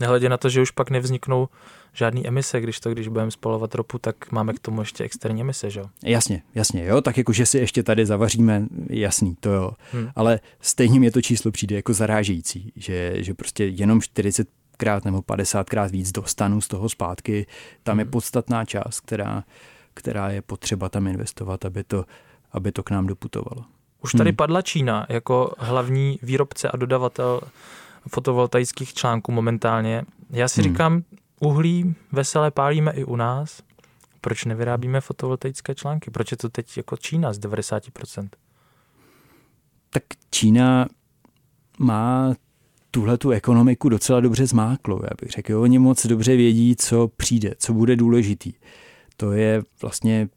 Nehledě 0.00 0.28
na 0.28 0.36
to, 0.36 0.48
že 0.48 0.62
už 0.62 0.70
pak 0.70 0.90
nevzniknou 0.90 1.48
žádný 1.92 2.26
emise, 2.26 2.60
když 2.60 2.80
to, 2.80 2.90
když 2.90 3.08
budeme 3.08 3.30
spalovat 3.30 3.74
ropu, 3.74 3.98
tak 3.98 4.32
máme 4.32 4.52
k 4.52 4.58
tomu 4.58 4.80
ještě 4.80 5.04
externí 5.04 5.40
emise, 5.40 5.70
že 5.70 5.80
jo? 5.80 5.86
Jasně, 6.04 6.42
jasně, 6.54 6.84
jo, 6.84 7.00
tak 7.00 7.18
jako, 7.18 7.32
že 7.32 7.46
si 7.46 7.58
ještě 7.58 7.82
tady 7.82 8.06
zavaříme, 8.06 8.66
jasný, 8.90 9.36
to 9.40 9.50
jo, 9.50 9.70
hmm. 9.92 10.08
ale 10.16 10.40
stejně 10.60 10.98
mě 10.98 11.10
to 11.10 11.22
číslo 11.22 11.50
přijde 11.50 11.76
jako 11.76 11.92
zarážející, 11.92 12.72
že, 12.76 13.12
že 13.16 13.34
prostě 13.34 13.64
jenom 13.64 14.00
40 14.00 14.48
krát 14.76 15.04
nebo 15.04 15.22
50 15.22 15.70
krát 15.70 15.90
víc 15.90 16.12
dostanu 16.12 16.60
z 16.60 16.68
toho 16.68 16.88
zpátky, 16.88 17.46
tam 17.82 17.92
hmm. 17.92 18.00
je 18.00 18.04
podstatná 18.04 18.64
část, 18.64 19.00
která, 19.00 19.44
která 19.94 20.30
je 20.30 20.42
potřeba 20.42 20.88
tam 20.88 21.06
investovat, 21.06 21.64
aby 21.64 21.84
to, 21.84 22.04
aby 22.52 22.72
to 22.72 22.82
k 22.82 22.90
nám 22.90 23.06
doputovalo. 23.06 23.64
Už 24.02 24.12
tady 24.12 24.30
hmm. 24.30 24.36
padla 24.36 24.62
Čína 24.62 25.06
jako 25.08 25.54
hlavní 25.58 26.18
výrobce 26.22 26.70
a 26.70 26.76
dodavatel 26.76 27.40
fotovoltaických 28.08 28.94
článků 28.94 29.32
momentálně. 29.32 30.02
Já 30.30 30.48
si 30.48 30.62
hmm. 30.62 30.72
říkám, 30.72 31.02
uhlí 31.40 31.94
veselé 32.12 32.50
pálíme 32.50 32.92
i 32.92 33.04
u 33.04 33.16
nás. 33.16 33.62
Proč 34.20 34.44
nevyrábíme 34.44 35.00
fotovoltaické 35.00 35.74
články? 35.74 36.10
Proč 36.10 36.30
je 36.30 36.36
to 36.36 36.48
teď 36.48 36.76
jako 36.76 36.96
Čína 36.96 37.32
z 37.32 37.38
90%? 37.38 38.28
Tak 39.90 40.02
Čína 40.30 40.86
má 41.78 42.34
tuhle 42.90 43.18
tu 43.18 43.30
ekonomiku 43.30 43.88
docela 43.88 44.20
dobře 44.20 44.46
zmáklo. 44.46 45.00
Já 45.02 45.10
bych 45.20 45.30
řekl, 45.30 45.60
oni 45.60 45.78
moc 45.78 46.06
dobře 46.06 46.36
vědí, 46.36 46.76
co 46.76 47.08
přijde, 47.16 47.54
co 47.58 47.72
bude 47.72 47.96
důležitý. 47.96 48.52
To 49.16 49.32
je 49.32 49.62
vlastně 49.82 50.28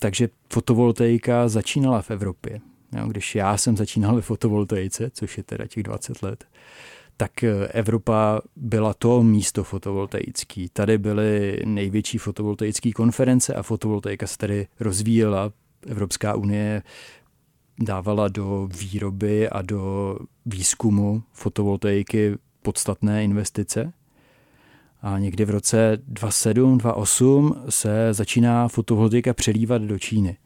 takže 0.00 0.28
fotovoltaika 0.52 1.48
začínala 1.48 2.02
v 2.02 2.10
Evropě. 2.10 2.60
Jo, 2.96 3.06
když 3.06 3.34
já 3.34 3.56
jsem 3.56 3.76
začínal 3.76 4.14
ve 4.14 4.20
fotovoltaice, 4.20 5.10
což 5.10 5.36
je 5.36 5.42
teda 5.42 5.66
těch 5.66 5.82
20 5.82 6.22
let, 6.22 6.44
tak 7.20 7.44
eh, 7.44 7.68
Evropa 7.68 8.40
byla 8.56 8.94
to 8.94 9.22
místo 9.22 9.64
fotovoltaický. 9.64 10.68
Tady 10.72 10.98
byly 10.98 11.62
největší 11.64 12.18
fotovoltaické 12.18 12.92
konference 12.92 13.54
a 13.54 13.62
fotovoltaika 13.62 14.26
se 14.26 14.38
tady 14.38 14.66
rozvíjela. 14.80 15.52
Evropská 15.86 16.34
unie 16.34 16.82
dávala 17.78 18.28
do 18.28 18.68
výroby 18.80 19.48
a 19.48 19.62
do 19.62 20.16
výzkumu 20.46 21.22
fotovoltaiky 21.32 22.38
podstatné 22.62 23.24
investice. 23.24 23.92
A 25.02 25.18
někdy 25.18 25.44
v 25.44 25.50
roce 25.50 25.98
2007-2008 26.12 27.56
se 27.68 28.14
začíná 28.14 28.68
fotovoltaika 28.68 29.34
přelívat 29.34 29.82
do 29.82 29.98
Číny. 29.98 30.36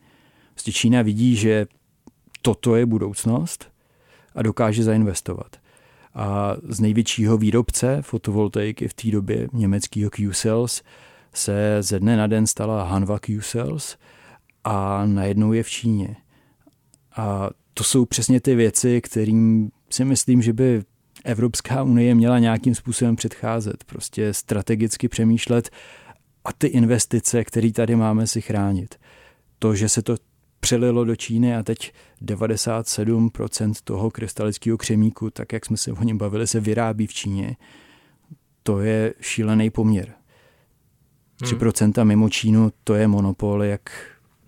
Vlastně 0.55 0.73
Čína 0.73 1.03
vidí, 1.03 1.37
že 1.37 1.67
toto 2.43 2.77
je 2.77 2.87
budoucnost 2.87 3.73
a 4.35 4.43
dokáže 4.43 4.83
zainvestovat. 4.83 5.64
A 6.15 6.57
z 6.69 6.81
největšího 6.81 7.39
výrobce 7.39 8.03
fotovoltaiky 8.03 8.89
v 8.89 8.95
té 8.95 9.11
době, 9.11 9.49
německého 9.53 10.11
Q-Cells, 10.11 10.83
se 11.33 11.77
ze 11.81 12.01
dne 12.01 12.17
na 12.17 12.27
den 12.27 12.47
stala 12.47 12.85
Hanva 12.85 13.19
Q-Cells 13.19 13.97
a 14.65 15.07
najednou 15.07 15.53
je 15.53 15.63
v 15.63 15.69
Číně. 15.69 16.17
A 17.17 17.51
to 17.75 17.85
jsou 17.85 18.05
přesně 18.05 18.41
ty 18.41 18.55
věci, 18.55 19.01
kterým 19.01 19.71
si 19.91 20.05
myslím, 20.05 20.43
že 20.43 20.53
by 20.53 20.83
Evropská 21.25 21.83
unie 21.83 22.15
měla 22.15 22.39
nějakým 22.39 22.75
způsobem 22.75 23.17
předcházet, 23.17 23.85
prostě 23.85 24.35
strategicky 24.35 25.09
přemýšlet 25.09 25.71
a 26.45 26.53
ty 26.53 26.67
investice, 26.67 27.45
které 27.45 27.73
tady 27.73 27.97
máme, 27.97 28.27
si 28.27 28.41
chránit. 28.41 28.95
To, 29.59 29.75
že 29.75 29.89
se 29.89 30.03
to 30.03 30.17
přelilo 30.65 31.05
do 31.05 31.17
Číny 31.17 31.57
a 31.57 31.63
teď 31.63 31.93
97% 32.23 33.73
toho 33.85 34.11
krystalického 34.11 34.79
křemíku, 34.79 35.31
tak 35.31 35.53
jak 35.53 35.67
jsme 35.67 35.77
se 35.77 35.93
o 35.93 36.05
něm 36.05 36.19
bavili, 36.19 36.47
se 36.47 36.61
vyrábí 36.61 37.07
v 37.07 37.15
Číně. 37.15 37.57
To 38.63 38.81
je 38.81 39.15
šílený 39.21 39.71
poměr. 39.71 40.13
3% 41.43 41.93
hmm. 41.97 42.09
mimo 42.09 42.29
Čínu, 42.29 42.73
to 42.85 42.95
je 42.95 43.09
monopol, 43.09 43.63
jak... 43.63 43.81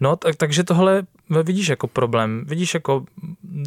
No, 0.00 0.16
tak, 0.16 0.36
takže 0.36 0.64
tohle 0.64 1.02
vidíš 1.42 1.68
jako 1.68 1.86
problém, 1.86 2.44
vidíš 2.46 2.74
jako 2.74 3.04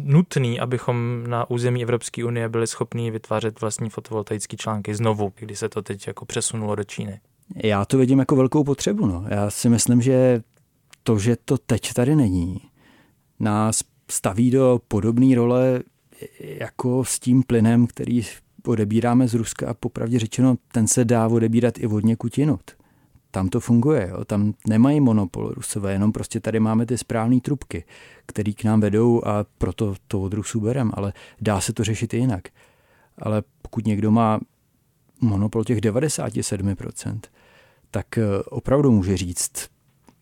nutný, 0.04 0.60
abychom 0.60 1.24
na 1.26 1.50
území 1.50 1.82
Evropské 1.82 2.24
unie 2.24 2.48
byli 2.48 2.66
schopni 2.66 3.10
vytvářet 3.10 3.60
vlastní 3.60 3.90
fotovoltaické 3.90 4.56
články 4.56 4.94
znovu, 4.94 5.32
když 5.36 5.58
se 5.58 5.68
to 5.68 5.82
teď 5.82 6.06
jako 6.06 6.24
přesunulo 6.24 6.74
do 6.74 6.84
Číny. 6.84 7.20
Já 7.56 7.84
to 7.84 7.98
vidím 7.98 8.18
jako 8.18 8.36
velkou 8.36 8.64
potřebu. 8.64 9.06
No. 9.06 9.24
Já 9.28 9.50
si 9.50 9.68
myslím, 9.68 10.02
že 10.02 10.42
to, 11.02 11.18
že 11.18 11.36
to 11.44 11.58
teď 11.58 11.92
tady 11.92 12.16
není, 12.16 12.60
nás 13.40 13.80
staví 14.10 14.50
do 14.50 14.80
podobné 14.88 15.34
role 15.34 15.82
jako 16.40 17.04
s 17.04 17.18
tím 17.18 17.42
plynem, 17.42 17.86
který 17.86 18.22
odebíráme 18.66 19.28
z 19.28 19.34
Ruska 19.34 19.70
a 19.70 19.74
popravdě 19.74 20.18
řečeno, 20.18 20.56
ten 20.72 20.88
se 20.88 21.04
dá 21.04 21.28
odebírat 21.28 21.78
i 21.78 21.86
od 21.86 22.04
někud 22.04 22.38
jinut. 22.38 22.70
Tam 23.30 23.48
to 23.48 23.60
funguje, 23.60 24.08
jo? 24.10 24.24
tam 24.24 24.54
nemají 24.68 25.00
monopol 25.00 25.48
Rusové, 25.48 25.92
jenom 25.92 26.12
prostě 26.12 26.40
tady 26.40 26.60
máme 26.60 26.86
ty 26.86 26.98
správné 26.98 27.40
trubky, 27.40 27.84
které 28.26 28.52
k 28.52 28.64
nám 28.64 28.80
vedou 28.80 29.22
a 29.24 29.46
proto 29.58 29.94
to 30.06 30.22
od 30.22 30.34
Rusů 30.34 30.60
berem, 30.60 30.90
ale 30.94 31.12
dá 31.40 31.60
se 31.60 31.72
to 31.72 31.84
řešit 31.84 32.14
i 32.14 32.16
jinak. 32.16 32.48
Ale 33.18 33.42
pokud 33.62 33.86
někdo 33.86 34.10
má 34.10 34.40
monopol 35.20 35.64
těch 35.64 35.78
97%, 35.78 37.20
tak 37.90 38.18
eh, 38.18 38.24
opravdu 38.50 38.90
může 38.90 39.16
říct, 39.16 39.68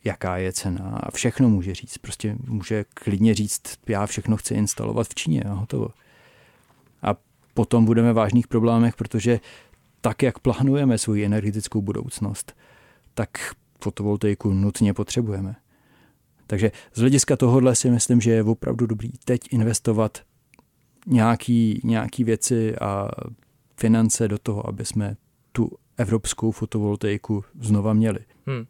jaká 0.04 0.36
je 0.36 0.52
cena 0.52 1.00
a 1.02 1.10
všechno 1.10 1.48
může 1.48 1.74
říct. 1.74 1.98
Prostě 1.98 2.36
může 2.46 2.84
klidně 2.94 3.34
říct, 3.34 3.62
já 3.88 4.06
všechno 4.06 4.36
chci 4.36 4.54
instalovat 4.54 5.06
v 5.08 5.14
Číně 5.14 5.42
a 5.42 5.52
hotovo. 5.52 5.88
A 7.02 7.16
potom 7.54 7.84
budeme 7.84 8.12
v 8.12 8.16
vážných 8.16 8.46
problémech, 8.46 8.96
protože 8.96 9.40
tak, 10.00 10.22
jak 10.22 10.38
plánujeme 10.38 10.98
svoji 10.98 11.24
energetickou 11.24 11.82
budoucnost, 11.82 12.56
tak 13.14 13.30
fotovoltaiku 13.80 14.52
nutně 14.52 14.94
potřebujeme. 14.94 15.56
Takže 16.46 16.72
z 16.94 17.00
hlediska 17.00 17.36
tohohle 17.36 17.74
si 17.74 17.90
myslím, 17.90 18.20
že 18.20 18.30
je 18.30 18.42
opravdu 18.42 18.86
dobrý 18.86 19.10
teď 19.24 19.40
investovat 19.50 20.18
nějaký, 21.06 21.80
nějaký 21.84 22.24
věci 22.24 22.76
a 22.76 23.08
finance 23.76 24.28
do 24.28 24.38
toho, 24.38 24.68
aby 24.68 24.84
jsme 24.84 25.16
tu 25.52 25.70
evropskou 25.96 26.50
fotovoltaiku 26.50 27.44
znova 27.60 27.92
měli. 27.92 28.18
Hmm. 28.46 28.66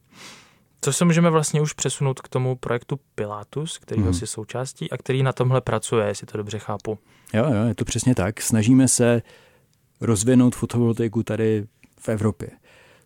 Co 0.81 0.93
se 0.93 1.05
můžeme 1.05 1.31
vlastně 1.31 1.61
už 1.61 1.73
přesunout 1.73 2.21
k 2.21 2.29
tomu 2.29 2.57
projektu 2.57 3.01
Pilatus, 3.15 3.79
který 3.79 4.03
hmm. 4.03 4.15
si 4.15 4.27
součástí 4.27 4.91
a 4.91 4.97
který 4.97 5.23
na 5.23 5.33
tomhle 5.33 5.61
pracuje, 5.61 6.07
jestli 6.07 6.27
to 6.27 6.39
dobře 6.39 6.59
chápu. 6.59 6.99
Jo, 7.35 7.45
jo, 7.45 7.65
je 7.69 7.75
to 7.75 7.85
přesně 7.85 8.15
tak. 8.15 8.41
Snažíme 8.41 8.89
se 8.89 9.23
rozvinout 10.01 10.55
fotovoltaiku 10.55 11.23
tady 11.23 11.67
v 12.01 12.09
Evropě, 12.09 12.49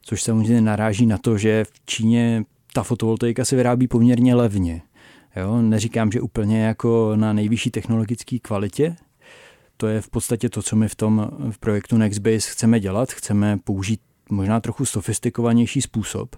což 0.03 0.23
samozřejmě 0.23 0.61
naráží 0.61 1.07
na 1.07 1.19
to, 1.19 1.39
že 1.39 1.65
v 1.65 1.87
Číně 1.87 2.45
ta 2.73 2.83
fotovoltaika 2.83 3.45
se 3.45 3.57
vyrábí 3.57 3.89
poměrně 3.89 4.35
levně. 4.35 4.83
Jo, 5.37 5.63
neříkám, 5.63 6.13
že 6.13 6.21
úplně 6.21 6.63
jako 6.63 7.13
na 7.17 7.33
nejvyšší 7.33 7.71
technologické 7.71 8.39
kvalitě, 8.39 8.97
to 9.77 9.89
je 9.89 10.01
v 10.01 10.11
podstatě 10.11 10.49
to, 10.49 10.63
co 10.63 10.77
my 10.77 10.89
v 10.89 10.95
tom 10.95 11.31
v 11.51 11.59
projektu 11.59 11.97
Nextbase 11.97 12.51
chceme 12.51 12.81
dělat. 12.81 13.13
Chceme 13.13 13.59
použít 13.65 14.01
možná 14.31 14.61
trochu 14.61 14.85
sofistikovanější 14.85 15.83
způsob, 15.83 16.37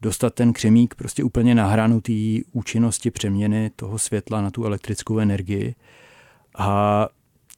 dostat 0.00 0.34
ten 0.34 0.52
křemík 0.52 0.94
prostě 0.94 1.24
úplně 1.24 1.54
na 1.54 1.66
hranu 1.66 2.00
té 2.00 2.12
účinnosti 2.52 3.10
přeměny 3.10 3.70
toho 3.76 3.98
světla 3.98 4.40
na 4.40 4.50
tu 4.50 4.64
elektrickou 4.64 5.18
energii 5.18 5.74
a 6.58 7.08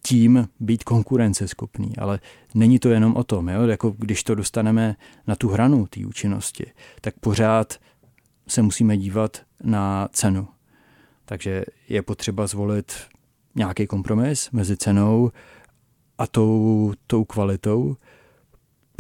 tím 0.02 0.48
být 0.60 0.84
konkurenceschopný. 0.84 1.96
Ale 1.96 2.20
není 2.54 2.78
to 2.78 2.88
jenom 2.88 3.16
o 3.16 3.24
tom, 3.24 3.48
jo? 3.48 3.62
Jako 3.62 3.94
když 3.98 4.24
to 4.24 4.34
dostaneme 4.34 4.96
na 5.26 5.36
tu 5.36 5.48
hranu 5.48 5.86
té 5.86 6.06
účinnosti, 6.06 6.72
tak 7.00 7.14
pořád 7.20 7.78
se 8.48 8.62
musíme 8.62 8.96
dívat 8.96 9.42
na 9.64 10.08
cenu. 10.12 10.48
Takže 11.24 11.64
je 11.88 12.02
potřeba 12.02 12.46
zvolit 12.46 12.92
nějaký 13.54 13.86
kompromis 13.86 14.50
mezi 14.50 14.76
cenou 14.76 15.30
a 16.18 16.26
tou, 16.26 16.92
tou 17.06 17.24
kvalitou. 17.24 17.96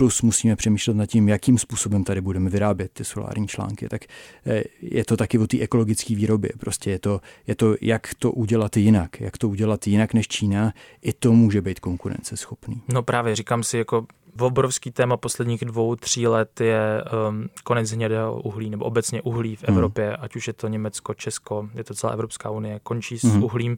Plus 0.02 0.22
musíme 0.22 0.56
přemýšlet 0.56 0.96
nad 0.96 1.06
tím, 1.06 1.28
jakým 1.28 1.58
způsobem 1.58 2.04
tady 2.04 2.20
budeme 2.20 2.50
vyrábět 2.50 2.92
ty 2.92 3.04
solární 3.04 3.48
články. 3.48 3.88
Tak 3.88 4.02
eh, 4.46 4.62
je 4.80 5.04
to 5.04 5.16
taky 5.16 5.38
o 5.38 5.46
té 5.46 5.60
ekologické 5.60 6.14
výrobě. 6.14 6.50
Prostě 6.58 6.90
je 6.90 6.98
to, 6.98 7.20
je 7.46 7.54
to, 7.54 7.74
jak 7.80 8.14
to 8.18 8.32
udělat 8.32 8.76
jinak. 8.76 9.20
Jak 9.20 9.38
to 9.38 9.48
udělat 9.48 9.86
jinak 9.86 10.14
než 10.14 10.28
Čína, 10.28 10.72
i 11.02 11.12
to 11.12 11.32
může 11.32 11.62
být 11.62 11.80
konkurenceschopný. 11.80 12.82
No 12.88 13.02
právě, 13.02 13.36
říkám 13.36 13.62
si, 13.62 13.78
jako 13.78 14.06
obrovský 14.40 14.90
téma 14.90 15.16
posledních 15.16 15.64
dvou, 15.64 15.96
tří 15.96 16.26
let 16.26 16.60
je 16.60 17.04
um, 17.28 17.48
konec 17.64 17.90
hnědého 17.90 18.40
uhlí, 18.40 18.70
nebo 18.70 18.84
obecně 18.84 19.22
uhlí 19.22 19.56
v 19.56 19.64
hmm. 19.64 19.76
Evropě, 19.76 20.06
hmm. 20.06 20.16
ať 20.20 20.36
už 20.36 20.46
je 20.46 20.52
to 20.52 20.68
Německo, 20.68 21.14
Česko, 21.14 21.68
je 21.74 21.84
to 21.84 21.94
celá 21.94 22.12
Evropská 22.12 22.50
unie, 22.50 22.80
končí 22.82 23.18
s 23.18 23.24
hmm. 23.24 23.42
uhlím. 23.42 23.76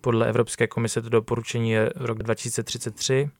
Podle 0.00 0.28
Evropské 0.28 0.66
komise 0.66 1.02
to 1.02 1.08
doporučení 1.08 1.70
je 1.70 1.90
rok 1.96 2.18
2033 2.18 3.30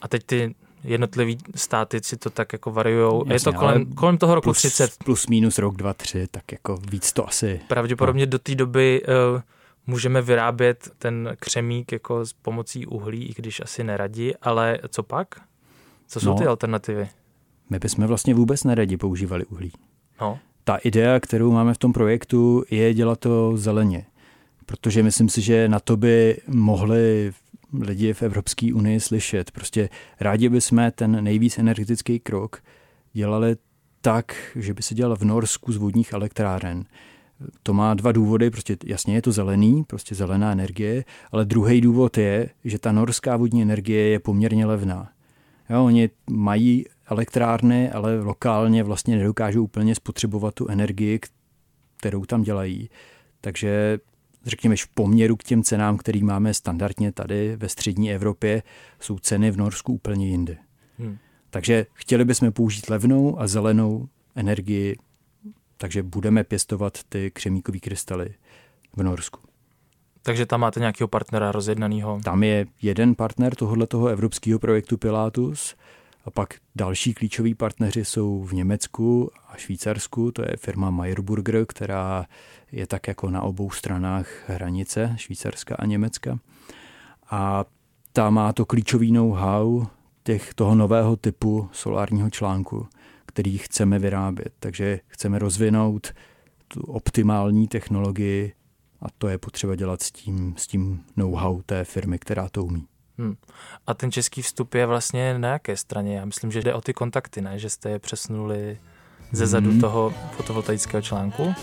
a 0.00 0.08
teď 0.08 0.22
ty 0.26 0.54
jednotlivý 0.84 1.38
státy 1.54 2.00
si 2.02 2.16
to 2.16 2.30
tak 2.30 2.52
jako 2.52 2.70
variují. 2.70 3.22
Je 3.32 3.40
to 3.40 3.52
kolem, 3.52 3.86
kolem 3.86 4.18
toho 4.18 4.34
roku 4.34 4.44
plus, 4.44 4.58
30. 4.58 4.90
Plus 5.04 5.26
minus 5.26 5.58
rok 5.58 5.76
2, 5.76 5.94
3, 5.94 6.26
tak 6.30 6.52
jako 6.52 6.76
víc 6.76 7.12
to 7.12 7.28
asi. 7.28 7.60
Pravděpodobně 7.68 8.26
no. 8.26 8.30
do 8.30 8.38
té 8.38 8.54
doby 8.54 9.02
uh, 9.02 9.40
můžeme 9.86 10.22
vyrábět 10.22 10.90
ten 10.98 11.36
křemík 11.40 11.92
jako 11.92 12.26
s 12.26 12.32
pomocí 12.32 12.86
uhlí, 12.86 13.26
i 13.26 13.32
když 13.36 13.60
asi 13.60 13.84
neradí, 13.84 14.36
ale 14.36 14.78
co 14.88 15.02
pak? 15.02 15.28
Co 16.06 16.20
jsou 16.20 16.30
no, 16.30 16.38
ty 16.38 16.46
alternativy? 16.46 17.08
My 17.70 17.78
bychom 17.78 18.06
vlastně 18.06 18.34
vůbec 18.34 18.64
neradi 18.64 18.96
používali 18.96 19.46
uhlí. 19.46 19.72
No. 20.20 20.38
Ta 20.64 20.76
idea, 20.76 21.20
kterou 21.20 21.52
máme 21.52 21.74
v 21.74 21.78
tom 21.78 21.92
projektu, 21.92 22.64
je 22.70 22.94
dělat 22.94 23.20
to 23.20 23.56
zeleně. 23.56 24.06
Protože 24.66 25.02
myslím 25.02 25.28
si, 25.28 25.42
že 25.42 25.68
na 25.68 25.80
to 25.80 25.96
by 25.96 26.36
mohli 26.46 27.32
lidi 27.72 28.12
v 28.12 28.22
Evropské 28.22 28.74
unii 28.74 29.00
slyšet. 29.00 29.50
Prostě 29.50 29.88
rádi 30.20 30.48
bychom 30.48 30.90
ten 30.94 31.24
nejvíc 31.24 31.58
energetický 31.58 32.20
krok 32.20 32.62
dělali 33.12 33.56
tak, 34.00 34.34
že 34.56 34.74
by 34.74 34.82
se 34.82 34.94
dělal 34.94 35.16
v 35.16 35.24
Norsku 35.24 35.72
z 35.72 35.76
vodních 35.76 36.12
elektráren. 36.12 36.84
To 37.62 37.72
má 37.72 37.94
dva 37.94 38.12
důvody, 38.12 38.50
prostě 38.50 38.76
jasně 38.84 39.14
je 39.14 39.22
to 39.22 39.32
zelený, 39.32 39.84
prostě 39.84 40.14
zelená 40.14 40.52
energie, 40.52 41.04
ale 41.32 41.44
druhý 41.44 41.80
důvod 41.80 42.18
je, 42.18 42.50
že 42.64 42.78
ta 42.78 42.92
norská 42.92 43.36
vodní 43.36 43.62
energie 43.62 44.08
je 44.08 44.18
poměrně 44.18 44.66
levná. 44.66 45.10
Jo, 45.70 45.84
oni 45.84 46.10
mají 46.30 46.86
elektrárny, 47.06 47.90
ale 47.90 48.20
lokálně 48.20 48.82
vlastně 48.82 49.16
nedokážou 49.16 49.64
úplně 49.64 49.94
spotřebovat 49.94 50.54
tu 50.54 50.68
energii, 50.68 51.20
kterou 51.96 52.24
tam 52.24 52.42
dělají. 52.42 52.90
Takže 53.40 53.98
řekněme, 54.48 54.76
v 54.76 54.88
poměru 54.88 55.36
k 55.36 55.42
těm 55.42 55.62
cenám, 55.62 55.96
který 55.96 56.22
máme 56.22 56.54
standardně 56.54 57.12
tady 57.12 57.56
ve 57.56 57.68
střední 57.68 58.12
Evropě, 58.12 58.62
jsou 59.00 59.18
ceny 59.18 59.50
v 59.50 59.56
Norsku 59.56 59.92
úplně 59.92 60.28
jinde. 60.28 60.56
Hmm. 60.98 61.18
Takže 61.50 61.86
chtěli 61.92 62.24
bychom 62.24 62.52
použít 62.52 62.90
levnou 62.90 63.40
a 63.40 63.46
zelenou 63.46 64.08
energii, 64.34 64.96
takže 65.76 66.02
budeme 66.02 66.44
pěstovat 66.44 66.98
ty 67.08 67.30
křemíkové 67.30 67.78
krystaly 67.78 68.34
v 68.96 69.02
Norsku. 69.02 69.40
Takže 70.22 70.46
tam 70.46 70.60
máte 70.60 70.80
nějakého 70.80 71.08
partnera 71.08 71.52
rozjednaného? 71.52 72.20
Tam 72.24 72.42
je 72.42 72.66
jeden 72.82 73.14
partner 73.14 73.54
tohoto 73.54 74.06
evropského 74.06 74.58
projektu 74.58 74.98
Pilatus 74.98 75.76
a 76.28 76.30
pak 76.30 76.54
další 76.76 77.14
klíčoví 77.14 77.54
partneři 77.54 78.04
jsou 78.04 78.42
v 78.42 78.52
Německu 78.52 79.30
a 79.48 79.56
Švýcarsku. 79.56 80.32
To 80.32 80.42
je 80.42 80.56
firma 80.56 80.90
Meyerburger, 80.90 81.66
která 81.66 82.26
je 82.72 82.86
tak 82.86 83.08
jako 83.08 83.30
na 83.30 83.42
obou 83.42 83.70
stranách 83.70 84.48
hranice 84.48 85.14
Švýcarska 85.16 85.74
a 85.74 85.86
Německa. 85.86 86.38
A 87.30 87.64
ta 88.12 88.30
má 88.30 88.52
to 88.52 88.66
klíčový 88.66 89.12
know-how 89.12 89.86
těch, 90.22 90.54
toho 90.54 90.74
nového 90.74 91.16
typu 91.16 91.68
solárního 91.72 92.30
článku, 92.30 92.88
který 93.26 93.58
chceme 93.58 93.98
vyrábět. 93.98 94.52
Takže 94.58 95.00
chceme 95.06 95.38
rozvinout 95.38 96.12
tu 96.68 96.80
optimální 96.80 97.68
technologii 97.68 98.52
a 99.00 99.06
to 99.18 99.28
je 99.28 99.38
potřeba 99.38 99.74
dělat 99.74 100.02
s 100.02 100.10
tím, 100.10 100.54
s 100.58 100.66
tím 100.66 101.04
know-how 101.16 101.62
té 101.62 101.84
firmy, 101.84 102.18
která 102.18 102.48
to 102.48 102.64
umí. 102.64 102.86
Hmm. 103.18 103.36
A 103.86 103.94
ten 103.94 104.12
český 104.12 104.42
vstup 104.42 104.74
je 104.74 104.86
vlastně 104.86 105.38
na 105.38 105.48
jaké 105.48 105.76
straně? 105.76 106.16
Já 106.16 106.24
myslím, 106.24 106.52
že 106.52 106.62
jde 106.62 106.74
o 106.74 106.80
ty 106.80 106.94
kontakty, 106.94 107.40
ne? 107.40 107.58
Že 107.58 107.70
jste 107.70 107.90
je 107.90 107.98
přesunuli 107.98 108.78
ze 109.32 109.46
zadu 109.46 109.70
hmm. 109.70 109.80
toho 109.80 110.14
fotovoltaického 110.36 111.02
článku? 111.02 111.54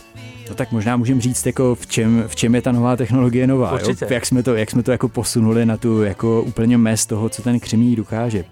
No 0.49 0.55
tak 0.55 0.71
možná 0.71 0.97
můžeme 0.97 1.21
říct, 1.21 1.45
jako 1.45 1.75
v, 1.75 1.87
čem, 1.87 2.23
v 2.27 2.35
čem 2.35 2.55
je 2.55 2.61
ta 2.61 2.71
nová 2.71 2.95
technologie 2.95 3.47
nová. 3.47 3.79
Jo? 3.79 3.95
Jak, 4.09 4.25
jsme 4.25 4.43
to, 4.43 4.55
jak 4.55 4.71
jsme 4.71 4.83
to 4.83 4.91
jako 4.91 5.09
posunuli 5.09 5.65
na 5.65 5.77
tu 5.77 6.03
jako 6.03 6.41
úplně 6.41 6.77
mez 6.77 7.05
toho, 7.05 7.29
co 7.29 7.41
ten 7.41 7.59
křemí 7.59 7.95
dokáže. 7.95 8.45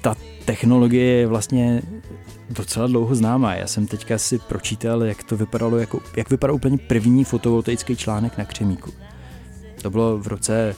Ta 0.00 0.14
technologie 0.44 1.04
je 1.04 1.26
vlastně 1.26 1.82
docela 2.50 2.86
dlouho 2.86 3.14
známá. 3.14 3.54
Já 3.54 3.66
jsem 3.66 3.86
teďka 3.86 4.18
si 4.18 4.38
pročítal, 4.38 5.02
jak 5.02 5.22
to 5.22 5.36
vypadalo, 5.36 5.78
jako, 5.78 6.00
jak 6.16 6.30
vypadal 6.30 6.56
úplně 6.56 6.78
první 6.78 7.24
fotovoltaický 7.24 7.96
článek 7.96 8.38
na 8.38 8.44
křemíku. 8.44 8.92
To 9.82 9.90
bylo 9.90 10.18
v 10.18 10.26
roce 10.26 10.76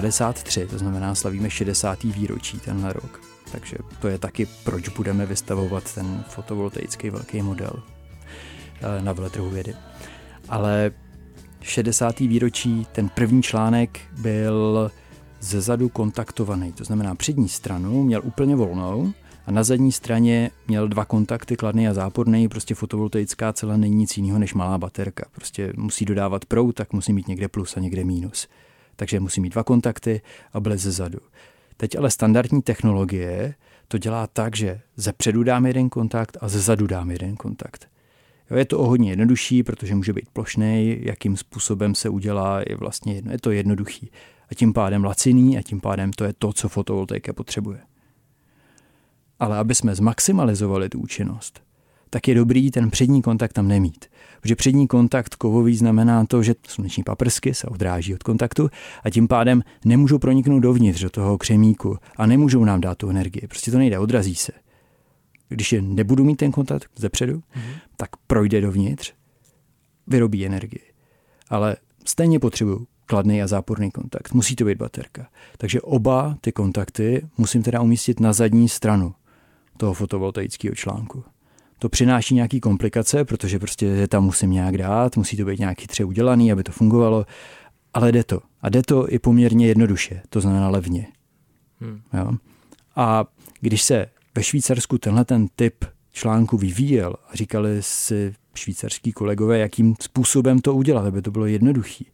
53, 0.00 0.66
to 0.66 0.78
znamená 0.78 1.14
slavíme 1.14 1.50
60. 1.50 2.02
výročí 2.02 2.58
tenhle 2.58 2.92
rok. 2.92 3.20
Takže 3.52 3.76
to 4.00 4.08
je 4.08 4.18
taky, 4.18 4.46
proč 4.64 4.88
budeme 4.88 5.26
vystavovat 5.26 5.94
ten 5.94 6.24
fotovoltaický 6.28 7.10
velký 7.10 7.42
model 7.42 7.82
eh, 8.80 9.02
na 9.02 9.12
veletrhu 9.12 9.50
vědy. 9.50 9.74
Ale 10.48 10.90
60. 11.60 12.18
výročí, 12.20 12.86
ten 12.92 13.08
první 13.08 13.42
článek 13.42 14.00
byl 14.18 14.90
ze 15.40 15.60
zadu 15.60 15.88
kontaktovaný, 15.88 16.72
to 16.72 16.84
znamená 16.84 17.14
přední 17.14 17.48
stranu 17.48 18.02
měl 18.02 18.20
úplně 18.24 18.56
volnou 18.56 19.12
a 19.46 19.50
na 19.50 19.62
zadní 19.62 19.92
straně 19.92 20.50
měl 20.68 20.88
dva 20.88 21.04
kontakty, 21.04 21.56
kladný 21.56 21.88
a 21.88 21.94
záporný, 21.94 22.48
prostě 22.48 22.74
fotovoltaická 22.74 23.52
cela 23.52 23.76
není 23.76 23.94
nic 23.94 24.16
jiného 24.16 24.38
než 24.38 24.54
malá 24.54 24.78
baterka. 24.78 25.24
Prostě 25.32 25.72
musí 25.76 26.04
dodávat 26.04 26.44
proud, 26.44 26.72
tak 26.72 26.92
musí 26.92 27.12
mít 27.12 27.28
někde 27.28 27.48
plus 27.48 27.76
a 27.76 27.80
někde 27.80 28.04
mínus. 28.04 28.48
Takže 28.96 29.20
musí 29.20 29.40
mít 29.40 29.52
dva 29.52 29.64
kontakty 29.64 30.20
a 30.52 30.60
byly 30.60 30.78
ze 30.78 30.92
zadu. 30.92 31.18
Teď 31.76 31.98
ale 31.98 32.10
standardní 32.10 32.62
technologie 32.62 33.54
to 33.88 33.98
dělá 33.98 34.26
tak, 34.26 34.56
že 34.56 34.80
ze 34.96 35.12
předu 35.12 35.42
dám 35.42 35.66
jeden 35.66 35.90
kontakt 35.90 36.36
a 36.40 36.48
ze 36.48 36.60
zadu 36.60 36.86
dám 36.86 37.10
jeden 37.10 37.36
kontakt. 37.36 37.88
Jo, 38.50 38.56
je 38.56 38.64
to 38.64 38.78
o 38.78 38.86
hodně 38.86 39.10
jednodušší, 39.10 39.62
protože 39.62 39.94
může 39.94 40.12
být 40.12 40.30
plošný, 40.32 40.98
jakým 41.00 41.36
způsobem 41.36 41.94
se 41.94 42.08
udělá, 42.08 42.60
je 42.68 42.76
vlastně 42.76 43.14
jedno, 43.14 43.32
je 43.32 43.38
to 43.38 43.50
jednoduchý. 43.50 44.10
A 44.50 44.54
tím 44.54 44.72
pádem 44.72 45.04
laciný 45.04 45.58
a 45.58 45.62
tím 45.62 45.80
pádem 45.80 46.12
to 46.12 46.24
je 46.24 46.32
to, 46.38 46.52
co 46.52 46.68
fotovoltaika 46.68 47.32
potřebuje. 47.32 47.78
Ale 49.40 49.58
aby 49.58 49.74
jsme 49.74 49.94
zmaximalizovali 49.94 50.88
tu 50.88 51.00
účinnost, 51.00 51.62
tak 52.10 52.28
je 52.28 52.34
dobrý 52.34 52.70
ten 52.70 52.90
přední 52.90 53.22
kontakt 53.22 53.52
tam 53.52 53.68
nemít. 53.68 54.06
Protože 54.44 54.56
přední 54.56 54.86
kontakt 54.88 55.34
kovový 55.34 55.76
znamená 55.76 56.26
to, 56.26 56.42
že 56.42 56.54
sluneční 56.66 57.02
paprsky 57.02 57.54
se 57.54 57.66
odráží 57.66 58.14
od 58.14 58.22
kontaktu 58.22 58.70
a 59.04 59.10
tím 59.10 59.28
pádem 59.28 59.62
nemůžou 59.84 60.18
proniknout 60.18 60.60
dovnitř 60.60 61.02
do 61.02 61.10
toho 61.10 61.38
křemíku 61.38 61.98
a 62.16 62.26
nemůžou 62.26 62.64
nám 62.64 62.80
dát 62.80 62.98
tu 62.98 63.10
energii. 63.10 63.48
Prostě 63.48 63.70
to 63.70 63.78
nejde, 63.78 63.98
odrazí 63.98 64.34
se. 64.34 64.52
Když 65.48 65.72
je 65.72 65.82
nebudu 65.82 66.24
mít 66.24 66.36
ten 66.36 66.52
kontakt 66.52 66.90
zepředu, 66.96 67.32
mm-hmm. 67.32 67.74
tak 67.96 68.08
projde 68.26 68.60
dovnitř, 68.60 69.12
vyrobí 70.06 70.46
energii. 70.46 70.82
Ale 71.48 71.76
stejně 72.04 72.40
potřebuju 72.40 72.86
kladný 73.06 73.42
a 73.42 73.46
záporný 73.46 73.90
kontakt. 73.90 74.32
Musí 74.34 74.56
to 74.56 74.64
být 74.64 74.78
baterka. 74.78 75.26
Takže 75.58 75.80
oba 75.80 76.36
ty 76.40 76.52
kontakty 76.52 77.26
musím 77.38 77.62
teda 77.62 77.80
umístit 77.80 78.20
na 78.20 78.32
zadní 78.32 78.68
stranu 78.68 79.14
toho 79.76 79.94
fotovoltaického 79.94 80.74
článku. 80.74 81.24
To 81.84 81.88
přináší 81.88 82.34
nějaké 82.34 82.60
komplikace, 82.60 83.24
protože 83.24 83.58
prostě 83.58 83.86
je 83.86 84.08
tam 84.08 84.24
musím 84.24 84.50
nějak 84.50 84.78
dát, 84.78 85.16
musí 85.16 85.36
to 85.36 85.44
být 85.44 85.58
nějaký 85.58 85.86
tře 85.86 86.04
udělaný, 86.04 86.52
aby 86.52 86.62
to 86.62 86.72
fungovalo, 86.72 87.26
ale 87.94 88.12
jde 88.12 88.24
to. 88.24 88.40
A 88.62 88.68
jde 88.68 88.82
to 88.82 89.12
i 89.12 89.18
poměrně 89.18 89.66
jednoduše, 89.66 90.22
to 90.28 90.40
znamená 90.40 90.68
levně. 90.68 91.06
Hmm. 91.80 92.00
Jo? 92.12 92.32
A 92.96 93.24
když 93.60 93.82
se 93.82 94.06
ve 94.34 94.42
Švýcarsku 94.42 94.98
tenhle 94.98 95.24
ten 95.24 95.46
typ 95.56 95.84
článku 96.12 96.56
vyvíjel 96.56 97.14
a 97.30 97.36
říkali 97.36 97.76
si 97.80 98.34
švýcarský 98.54 99.12
kolegové, 99.12 99.58
jakým 99.58 99.94
způsobem 100.00 100.60
to 100.60 100.74
udělat, 100.74 101.06
aby 101.06 101.22
to 101.22 101.30
bylo 101.30 101.46
jednoduchý, 101.46 102.06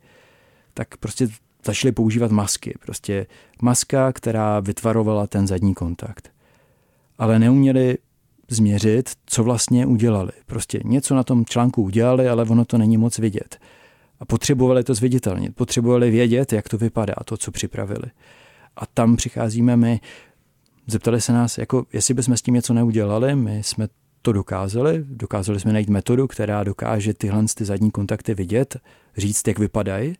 tak 0.74 0.96
prostě 0.96 1.28
začali 1.64 1.92
používat 1.92 2.30
masky. 2.30 2.74
Prostě 2.80 3.26
maska, 3.62 4.12
která 4.12 4.60
vytvarovala 4.60 5.26
ten 5.26 5.46
zadní 5.46 5.74
kontakt. 5.74 6.32
Ale 7.18 7.38
neuměli 7.38 7.98
změřit, 8.50 9.10
co 9.26 9.44
vlastně 9.44 9.86
udělali. 9.86 10.32
Prostě 10.46 10.80
něco 10.84 11.14
na 11.14 11.24
tom 11.24 11.44
článku 11.44 11.82
udělali, 11.82 12.28
ale 12.28 12.44
ono 12.44 12.64
to 12.64 12.78
není 12.78 12.96
moc 12.96 13.18
vidět. 13.18 13.58
A 14.20 14.24
potřebovali 14.24 14.84
to 14.84 14.94
zviditelnit, 14.94 15.56
potřebovali 15.56 16.10
vědět, 16.10 16.52
jak 16.52 16.68
to 16.68 16.78
vypadá, 16.78 17.14
to, 17.24 17.36
co 17.36 17.50
připravili. 17.50 18.10
A 18.76 18.86
tam 18.86 19.16
přicházíme 19.16 19.76
my, 19.76 20.00
zeptali 20.86 21.20
se 21.20 21.32
nás, 21.32 21.58
jako, 21.58 21.86
jestli 21.92 22.14
bychom 22.14 22.36
s 22.36 22.42
tím 22.42 22.54
něco 22.54 22.74
neudělali, 22.74 23.36
my 23.36 23.62
jsme 23.62 23.88
to 24.22 24.32
dokázali. 24.32 25.04
Dokázali 25.08 25.60
jsme 25.60 25.72
najít 25.72 25.88
metodu, 25.88 26.26
která 26.26 26.64
dokáže 26.64 27.14
tyhle 27.14 27.44
ty 27.54 27.64
zadní 27.64 27.90
kontakty 27.90 28.34
vidět, 28.34 28.76
říct, 29.16 29.48
jak 29.48 29.58
vypadají. 29.58 30.14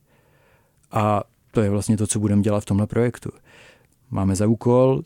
A 0.90 1.22
to 1.50 1.60
je 1.60 1.70
vlastně 1.70 1.96
to, 1.96 2.06
co 2.06 2.18
budeme 2.18 2.42
dělat 2.42 2.60
v 2.60 2.66
tomhle 2.66 2.86
projektu. 2.86 3.30
Máme 4.10 4.36
za 4.36 4.46
úkol 4.46 5.02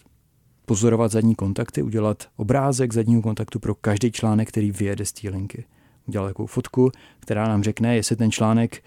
pozorovat 0.66 1.10
zadní 1.10 1.34
kontakty, 1.34 1.82
udělat 1.82 2.28
obrázek 2.36 2.92
zadního 2.92 3.22
kontaktu 3.22 3.58
pro 3.58 3.74
každý 3.74 4.12
článek, 4.12 4.48
který 4.48 4.70
vyjede 4.70 5.04
z 5.04 5.12
té 5.12 5.28
linky. 5.28 5.64
Udělat 6.06 6.26
takovou 6.26 6.46
fotku, 6.46 6.90
která 7.20 7.48
nám 7.48 7.62
řekne, 7.62 7.96
jestli 7.96 8.16
ten 8.16 8.30
článek 8.30 8.84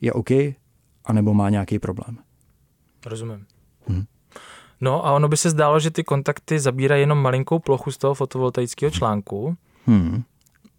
je 0.00 0.12
OK, 0.12 0.30
anebo 1.04 1.34
má 1.34 1.50
nějaký 1.50 1.78
problém. 1.78 2.18
Rozumím. 3.06 3.46
Hmm. 3.86 4.04
No 4.80 5.06
a 5.06 5.12
ono 5.12 5.28
by 5.28 5.36
se 5.36 5.50
zdálo, 5.50 5.80
že 5.80 5.90
ty 5.90 6.04
kontakty 6.04 6.58
zabírají 6.58 7.00
jenom 7.00 7.18
malinkou 7.18 7.58
plochu 7.58 7.90
z 7.90 7.98
toho 7.98 8.14
fotovoltaického 8.14 8.90
článku. 8.90 9.56
Hmm. 9.86 10.22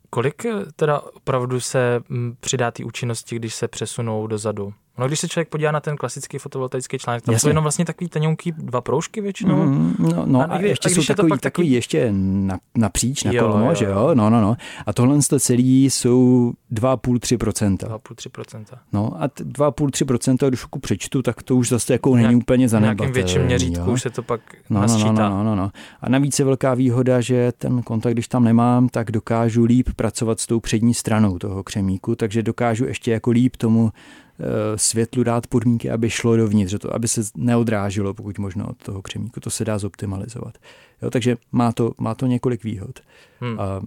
Kolik 0.10 0.46
eh, 0.46 0.52
teda 0.76 1.00
opravdu 1.00 1.60
se 1.60 2.02
mm, 2.10 2.36
přidá 2.40 2.72
té 2.72 2.86
účinnosti, 2.86 3.36
když 3.36 3.56
se 3.56 3.68
přesunou 3.68 4.28
dozadu? 4.28 4.74
No, 4.98 5.08
když 5.08 5.20
se 5.20 5.28
člověk 5.28 5.50
podívá 5.50 5.72
na 5.72 5.80
ten 5.80 5.96
klasický 5.96 6.38
fotovoltaický 6.38 6.98
článek, 6.98 7.24
tam 7.24 7.34
Jasně. 7.34 7.42
jsou 7.42 7.48
jenom 7.48 7.64
vlastně 7.64 7.86
takový 7.86 8.10
tenunký 8.10 8.52
dva 8.52 8.82
proužky 8.82 9.22
většinou. 9.22 9.56
Mm, 9.56 9.96
no, 10.00 10.24
no 10.26 10.42
a, 10.42 10.44
a 10.44 10.60
ještě 10.60 10.90
a 10.90 10.92
jsou 10.92 11.02
takový, 11.02 11.30
takový, 11.30 11.40
takový 11.40 11.72
ještě 11.72 12.10
na, 12.12 12.60
napříč, 12.76 13.24
na 13.24 13.32
jo, 13.32 13.44
kolomo, 13.44 13.66
jo, 13.66 13.76
že 13.76 13.86
jo? 13.86 14.12
No, 14.14 14.30
no, 14.30 14.42
no. 14.42 14.56
A 14.86 14.94
tohle 14.94 15.20
to 15.30 15.40
celý 15.40 15.86
jsou 15.86 16.54
2,5-3%. 16.74 17.78
2,5-3%. 17.78 18.66
No 18.94 19.12
a 19.20 19.28
2,5-3%, 19.28 20.48
když 20.48 20.64
ku 20.64 20.80
přečtu, 20.80 21.22
tak 21.22 21.44
to 21.44 21.56
už 21.56 21.70
zase 21.70 21.94
jako 21.94 22.16
není 22.16 22.36
úplně 22.36 22.70
zanedbatelné. 22.70 23.12
V 23.12 23.16
nějakém 23.16 23.24
větším 23.24 23.42
měřítku 23.42 23.92
už 23.92 24.02
se 24.02 24.10
to 24.10 24.24
pak 24.24 24.42
no, 24.70 24.82
nasčítá. 24.82 25.12
No, 25.12 25.30
no, 25.30 25.30
no, 25.30 25.44
no, 25.44 25.56
no. 25.56 25.72
A 26.02 26.10
navíc 26.10 26.40
je 26.40 26.46
velká 26.46 26.74
výhoda, 26.74 27.22
že 27.22 27.52
ten 27.58 27.82
kontakt, 27.82 28.14
když 28.14 28.28
tam 28.28 28.44
nemám, 28.44 28.90
tak 28.90 29.12
dokážu 29.12 29.64
líp 29.64 29.90
pracovat 29.96 30.40
s 30.40 30.48
tou 30.48 30.60
přední 30.60 30.94
stranou 30.94 31.40
toho 31.40 31.64
křemíku, 31.64 32.16
takže 32.16 32.44
dokážu 32.44 32.86
ještě 32.86 33.12
jako 33.12 33.32
líp 33.32 33.56
tomu 33.56 33.92
Eh, 33.92 34.23
světlu 34.76 35.24
dát 35.24 35.48
podmínky, 35.48 35.92
aby 35.92 36.10
šlo 36.10 36.38
dovnitř, 36.38 36.76
to, 36.82 36.96
aby 36.96 37.08
se 37.08 37.22
neodráželo 37.36 38.14
pokud 38.14 38.40
možno 38.40 38.68
od 38.68 38.78
toho 38.78 39.02
křemíku. 39.02 39.40
To 39.40 39.50
se 39.50 39.66
dá 39.66 39.78
zoptimalizovat. 39.78 40.58
Jo, 41.02 41.10
takže 41.10 41.38
má 41.52 41.72
to, 41.72 41.94
má 41.98 42.16
to 42.16 42.26
několik 42.26 42.64
výhod. 42.64 43.00
Hmm. 43.40 43.60
A 43.60 43.82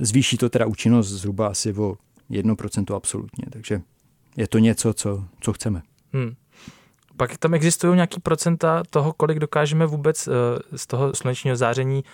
zvýší 0.00 0.36
to 0.36 0.48
teda 0.48 0.66
účinnost 0.66 1.08
zhruba 1.08 1.46
asi 1.46 1.72
o 1.72 1.96
1% 2.30 2.96
absolutně, 2.96 3.44
takže 3.52 3.82
je 4.36 4.48
to 4.48 4.58
něco, 4.58 4.94
co, 4.94 5.24
co 5.40 5.52
chceme. 5.52 5.82
Hmm. 6.12 6.34
Pak 7.16 7.38
tam 7.38 7.54
existují 7.54 7.94
nějaký 7.94 8.20
procenta 8.20 8.82
toho, 8.90 9.12
kolik 9.12 9.38
dokážeme 9.38 9.86
vůbec 9.86 10.28
eh, 10.28 10.32
z 10.78 10.86
toho 10.86 11.14
slunečního 11.14 11.56
záření 11.56 12.04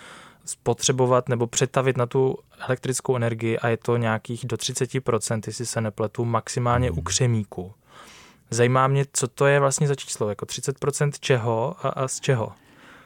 spotřebovat 0.47 1.29
nebo 1.29 1.47
přetavit 1.47 1.97
na 1.97 2.05
tu 2.05 2.37
elektrickou 2.67 3.15
energii 3.15 3.57
a 3.57 3.67
je 3.67 3.77
to 3.77 3.97
nějakých 3.97 4.45
do 4.45 4.55
30%, 4.55 5.41
jestli 5.47 5.65
se 5.65 5.81
nepletu, 5.81 6.25
maximálně 6.25 6.91
u 6.91 7.01
křemíku. 7.01 7.73
Zajímá 8.49 8.87
mě, 8.87 9.05
co 9.13 9.27
to 9.27 9.45
je 9.45 9.59
vlastně 9.59 9.87
za 9.87 9.95
číslo, 9.95 10.29
jako 10.29 10.45
30% 10.45 11.11
čeho 11.19 11.75
a, 11.81 11.89
a 11.89 12.07
z 12.07 12.19
čeho? 12.19 12.51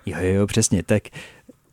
Jo, 0.05 0.17
jo, 0.21 0.47
přesně, 0.47 0.83
tak 0.83 1.03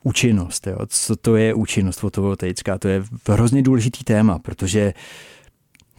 účinnost, 0.03 0.67
jo. 0.67 0.77
co 0.87 1.15
to 1.15 1.35
je 1.35 1.53
účinnost 1.53 1.99
fotovoltaická, 1.99 2.77
to 2.77 2.87
je 2.87 3.03
hrozně 3.29 3.61
důležitý 3.61 4.03
téma, 4.03 4.39
protože 4.39 4.93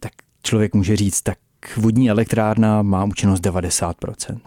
tak 0.01 0.13
člověk 0.43 0.75
může 0.75 0.97
říct, 0.97 1.23
tak 1.23 1.39
vodní 1.77 2.11
elektrárna 2.11 2.83
má 2.83 3.05
účinnost 3.05 3.41
90%. 3.41 4.41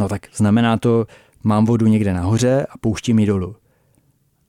No 0.00 0.08
tak 0.08 0.26
znamená 0.34 0.76
to, 0.76 1.06
mám 1.44 1.64
vodu 1.64 1.86
někde 1.86 2.12
nahoře 2.12 2.66
a 2.70 2.78
pouštím 2.78 3.18
ji 3.18 3.26
dolů 3.26 3.56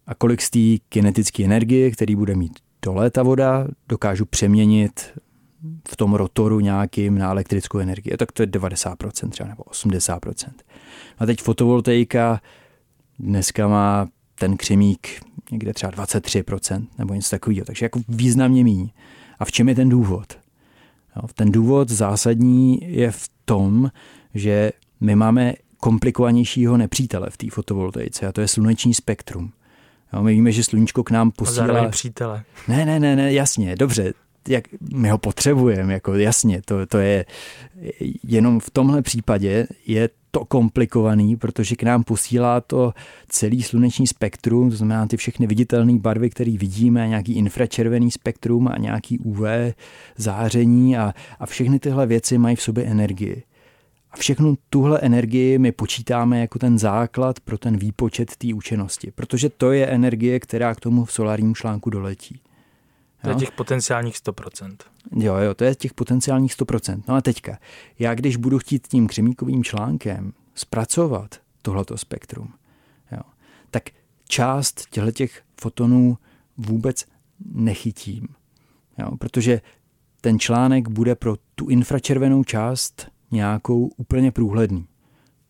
a 0.07 0.15
kolik 0.15 0.41
z 0.41 0.49
té 0.49 0.85
kinetické 0.89 1.43
energie, 1.43 1.91
který 1.91 2.15
bude 2.15 2.35
mít 2.35 2.59
dole 2.81 3.11
ta 3.11 3.23
voda, 3.23 3.67
dokážu 3.89 4.25
přeměnit 4.25 5.19
v 5.87 5.95
tom 5.95 6.13
rotoru 6.13 6.59
nějakým 6.59 7.17
na 7.17 7.31
elektrickou 7.31 7.79
energii. 7.79 8.17
Tak 8.17 8.31
to 8.31 8.43
je 8.43 8.47
90% 8.47 9.29
třeba 9.29 9.49
nebo 9.49 9.63
80%. 9.63 10.51
A 11.17 11.25
teď 11.25 11.41
fotovoltaika 11.41 12.41
dneska 13.19 13.67
má 13.67 14.07
ten 14.35 14.57
křemík 14.57 15.07
někde 15.51 15.73
třeba 15.73 15.91
23% 15.91 16.87
nebo 16.97 17.13
něco 17.13 17.29
takového, 17.29 17.65
takže 17.65 17.85
jako 17.85 17.99
významně 18.07 18.63
míň. 18.63 18.89
A 19.39 19.45
v 19.45 19.51
čem 19.51 19.69
je 19.69 19.75
ten 19.75 19.89
důvod? 19.89 20.37
Ten 21.33 21.51
důvod 21.51 21.89
zásadní 21.89 22.79
je 22.81 23.11
v 23.11 23.29
tom, 23.45 23.91
že 24.33 24.71
my 25.01 25.15
máme 25.15 25.53
komplikovanějšího 25.77 26.77
nepřítele 26.77 27.29
v 27.29 27.37
té 27.37 27.49
fotovoltaice 27.49 28.27
a 28.27 28.31
to 28.31 28.41
je 28.41 28.47
sluneční 28.47 28.93
spektrum. 28.93 29.51
Jo, 30.13 30.23
my 30.23 30.33
víme, 30.33 30.51
že 30.51 30.63
sluníčko 30.63 31.03
k 31.03 31.11
nám 31.11 31.31
posílá... 31.31 31.79
A 31.79 31.89
přítele. 31.89 32.43
Ne, 32.67 32.85
ne, 32.85 32.99
ne, 32.99 33.15
ne, 33.15 33.33
jasně, 33.33 33.75
dobře, 33.75 34.13
jak 34.47 34.63
my 34.93 35.09
ho 35.09 35.17
potřebujeme, 35.17 35.93
jako 35.93 36.13
jasně, 36.13 36.61
to, 36.65 36.85
to 36.85 36.97
je 36.97 37.25
jenom 38.23 38.59
v 38.59 38.69
tomhle 38.69 39.01
případě 39.01 39.67
je 39.85 40.09
to 40.31 40.45
komplikovaný, 40.45 41.35
protože 41.35 41.75
k 41.75 41.83
nám 41.83 42.03
posílá 42.03 42.61
to 42.61 42.93
celý 43.29 43.63
sluneční 43.63 44.07
spektrum, 44.07 44.69
to 44.69 44.75
znamená 44.75 45.07
ty 45.07 45.17
všechny 45.17 45.47
viditelné 45.47 45.99
barvy, 45.99 46.29
které 46.29 46.57
vidíme, 46.57 47.07
nějaký 47.07 47.33
infračervený 47.33 48.11
spektrum 48.11 48.67
a 48.67 48.77
nějaký 48.77 49.19
UV 49.19 49.41
záření 50.17 50.97
a, 50.97 51.13
a 51.39 51.45
všechny 51.45 51.79
tyhle 51.79 52.05
věci 52.05 52.37
mají 52.37 52.55
v 52.55 52.61
sobě 52.61 52.83
energii. 52.83 53.43
A 54.13 54.17
všechnu 54.17 54.57
tuhle 54.69 54.99
energii 54.99 55.59
my 55.59 55.71
počítáme 55.71 56.39
jako 56.39 56.59
ten 56.59 56.79
základ 56.79 57.39
pro 57.39 57.57
ten 57.57 57.77
výpočet 57.77 58.35
té 58.35 58.53
účinnosti, 58.53 59.11
protože 59.11 59.49
to 59.49 59.71
je 59.71 59.87
energie, 59.87 60.39
která 60.39 60.75
k 60.75 60.79
tomu 60.79 61.05
v 61.05 61.11
solárním 61.11 61.55
článku 61.55 61.89
doletí. 61.89 62.41
To 63.21 63.29
je 63.29 63.35
těch 63.35 63.51
potenciálních 63.51 64.15
100%. 64.15 64.75
Jo, 65.15 65.35
jo, 65.35 65.53
to 65.53 65.63
je 65.63 65.75
těch 65.75 65.93
potenciálních 65.93 66.53
100%. 66.53 67.03
No 67.07 67.15
a 67.15 67.21
teďka, 67.21 67.59
já 67.99 68.15
když 68.15 68.35
budu 68.35 68.59
chtít 68.59 68.87
tím 68.87 69.07
křemíkovým 69.07 69.63
článkem 69.63 70.33
zpracovat 70.55 71.35
tohleto 71.61 71.97
spektrum, 71.97 72.53
jo, 73.11 73.21
tak 73.71 73.83
část 74.27 74.87
těch 75.13 75.41
fotonů 75.61 76.17
vůbec 76.57 77.05
nechytím. 77.53 78.27
Jo, 78.97 79.17
protože 79.17 79.61
ten 80.21 80.39
článek 80.39 80.89
bude 80.89 81.15
pro 81.15 81.35
tu 81.55 81.69
infračervenou 81.69 82.43
část 82.43 83.12
nějakou 83.33 83.87
úplně 83.97 84.31
průhledný. 84.31 84.85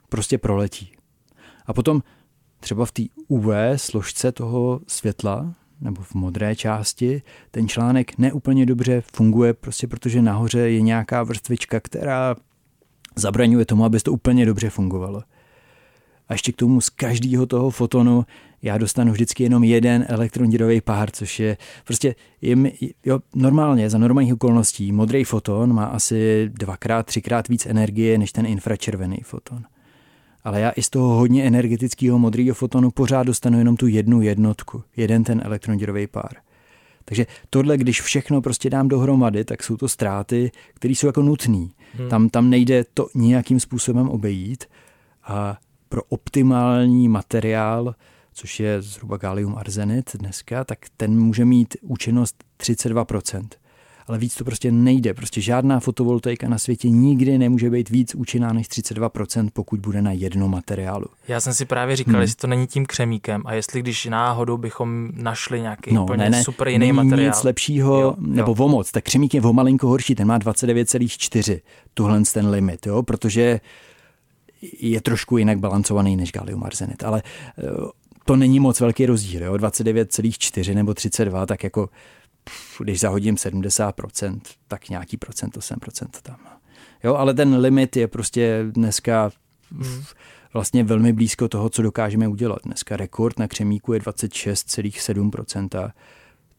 Prostě 0.09 0.37
proletí. 0.37 0.91
A 1.65 1.73
potom 1.73 2.03
třeba 2.59 2.85
v 2.85 2.91
té 2.91 3.03
UV 3.27 3.45
složce 3.75 4.31
toho 4.31 4.81
světla 4.87 5.53
nebo 5.81 6.01
v 6.01 6.13
modré 6.13 6.55
části 6.55 7.21
ten 7.51 7.67
článek 7.67 8.17
neúplně 8.17 8.65
dobře 8.65 9.01
funguje, 9.01 9.53
prostě 9.53 9.87
protože 9.87 10.21
nahoře 10.21 10.59
je 10.59 10.81
nějaká 10.81 11.23
vrstvička, 11.23 11.79
která 11.79 12.35
zabraňuje 13.15 13.65
tomu, 13.65 13.85
aby 13.85 13.99
to 13.99 14.13
úplně 14.13 14.45
dobře 14.45 14.69
fungovalo. 14.69 15.23
A 16.29 16.33
ještě 16.33 16.51
k 16.51 16.55
tomu 16.55 16.81
z 16.81 16.89
každého 16.89 17.45
toho 17.45 17.69
fotonu 17.69 18.25
já 18.61 18.77
dostanu 18.77 19.11
vždycky 19.11 19.43
jenom 19.43 19.63
jeden 19.63 20.05
elektronidový 20.07 20.81
pár, 20.81 21.11
což 21.11 21.39
je 21.39 21.57
prostě 21.85 22.15
je, 22.41 22.57
jo, 23.05 23.19
normálně 23.35 23.89
za 23.89 23.97
normálních 23.97 24.33
okolností 24.33 24.91
modrý 24.91 25.23
foton 25.23 25.73
má 25.73 25.85
asi 25.85 26.49
dvakrát, 26.53 27.05
třikrát 27.05 27.47
víc 27.47 27.65
energie 27.65 28.17
než 28.17 28.31
ten 28.31 28.45
infračervený 28.45 29.17
foton. 29.23 29.63
Ale 30.43 30.61
já 30.61 30.71
i 30.75 30.83
z 30.83 30.89
toho 30.89 31.15
hodně 31.15 31.43
energetického 31.43 32.19
modrého 32.19 32.55
fotonu 32.55 32.91
pořád 32.91 33.23
dostanu 33.23 33.57
jenom 33.57 33.77
tu 33.77 33.87
jednu 33.87 34.21
jednotku, 34.21 34.83
jeden 34.97 35.23
ten 35.23 35.41
elektronidový 35.45 36.07
pár. 36.07 36.33
Takže 37.05 37.25
tohle, 37.49 37.77
když 37.77 38.01
všechno 38.01 38.41
prostě 38.41 38.69
dám 38.69 38.87
dohromady, 38.87 39.45
tak 39.45 39.63
jsou 39.63 39.77
to 39.77 39.87
ztráty, 39.87 40.51
které 40.73 40.91
jsou 40.91 41.07
jako 41.07 41.21
nutné. 41.21 41.67
Hmm. 41.97 42.09
Tam, 42.09 42.29
tam 42.29 42.49
nejde 42.49 42.85
to 42.93 43.07
nějakým 43.15 43.59
způsobem 43.59 44.09
obejít 44.09 44.65
a 45.23 45.57
pro 45.93 46.01
optimální 46.09 47.09
materiál 47.09 47.95
což 48.33 48.59
je 48.59 48.81
zhruba 48.81 49.17
gallium 49.17 49.55
arzenit 49.55 50.15
dneska, 50.15 50.63
tak 50.63 50.79
ten 50.97 51.19
může 51.19 51.45
mít 51.45 51.75
účinnost 51.81 52.43
32%. 52.59 53.47
Ale 54.07 54.17
víc 54.17 54.35
to 54.35 54.43
prostě 54.43 54.71
nejde. 54.71 55.13
Prostě 55.13 55.41
žádná 55.41 55.79
fotovoltaika 55.79 56.49
na 56.49 56.57
světě 56.57 56.89
nikdy 56.89 57.37
nemůže 57.37 57.69
být 57.69 57.89
víc 57.89 58.15
účinná 58.15 58.53
než 58.53 58.67
32%, 58.67 59.49
pokud 59.53 59.79
bude 59.79 60.01
na 60.01 60.11
jednom 60.11 60.51
materiálu. 60.51 61.05
Já 61.27 61.39
jsem 61.39 61.53
si 61.53 61.65
právě 61.65 61.95
říkal, 61.95 62.13
hmm. 62.13 62.21
jestli 62.21 62.35
to 62.35 62.47
není 62.47 62.67
tím 62.67 62.85
křemíkem 62.85 63.41
a 63.45 63.53
jestli 63.53 63.79
když 63.79 64.05
náhodou 64.05 64.57
bychom 64.57 65.09
našli 65.13 65.61
nějaký 65.61 65.93
no, 65.93 66.03
úplně 66.03 66.23
ne, 66.23 66.29
ne, 66.29 66.43
super 66.43 66.67
jiný 66.67 66.79
není 66.79 66.91
materiál. 66.91 67.29
nic 67.29 67.43
lepšího, 67.43 68.01
jo, 68.01 68.15
nebo 68.17 68.51
jo. 68.51 68.55
vomoc. 68.55 68.91
Tak 68.91 69.03
křemík 69.03 69.33
je 69.33 69.41
o 69.41 69.53
malinko 69.53 69.87
horší, 69.87 70.15
ten 70.15 70.27
má 70.27 70.39
29,4, 70.39 71.59
tuhle 71.93 72.21
ten 72.33 72.47
limit, 72.47 72.85
jo, 72.85 73.03
protože 73.03 73.59
je 74.79 75.01
trošku 75.01 75.37
jinak 75.37 75.59
balancovaný 75.59 76.15
než 76.15 76.31
gallium 76.31 76.63
arzenit. 76.63 77.03
Ale 77.03 77.23
eh, 77.57 77.63
to 78.25 78.35
není 78.35 78.59
moc 78.59 78.79
velký 78.79 79.05
rozdíl, 79.05 79.43
jo? 79.43 79.53
29,4 79.53 80.75
nebo 80.75 80.93
32, 80.93 81.45
tak 81.45 81.63
jako 81.63 81.89
pff, 82.43 82.81
když 82.81 82.99
zahodím 82.99 83.35
70%, 83.35 84.39
tak 84.67 84.89
nějaký 84.89 85.17
procent, 85.17 85.57
8% 85.57 86.07
tam. 86.23 86.37
Jo, 87.03 87.15
ale 87.15 87.33
ten 87.33 87.55
limit 87.55 87.95
je 87.95 88.07
prostě 88.07 88.65
dneska 88.71 89.31
pff, 89.79 90.13
vlastně 90.53 90.83
velmi 90.83 91.13
blízko 91.13 91.47
toho, 91.47 91.69
co 91.69 91.81
dokážeme 91.81 92.27
udělat. 92.27 92.59
Dneska 92.65 92.97
rekord 92.97 93.39
na 93.39 93.47
křemíku 93.47 93.93
je 93.93 93.99
26,7%, 93.99 95.91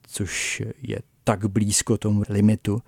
což 0.07 0.63
je 0.83 0.99
tak 1.25 1.47
blízko 1.47 1.97
tomu 1.97 2.23
limitu, 2.29 2.83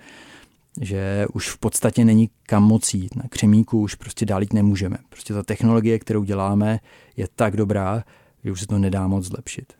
že 0.80 1.26
už 1.32 1.50
v 1.50 1.58
podstatě 1.58 2.04
není 2.04 2.30
kam 2.42 2.62
moc 2.62 2.94
jít. 2.94 3.16
Na 3.16 3.22
křemíku 3.28 3.80
už 3.80 3.94
prostě 3.94 4.26
dál 4.26 4.42
jít 4.42 4.52
nemůžeme. 4.52 4.96
Prostě 5.08 5.34
ta 5.34 5.42
technologie, 5.42 5.98
kterou 5.98 6.24
děláme, 6.24 6.78
je 7.16 7.26
tak 7.36 7.56
dobrá, 7.56 8.04
že 8.44 8.52
už 8.52 8.60
se 8.60 8.66
to 8.66 8.78
nedá 8.78 9.06
moc 9.06 9.24
zlepšit. 9.24 9.72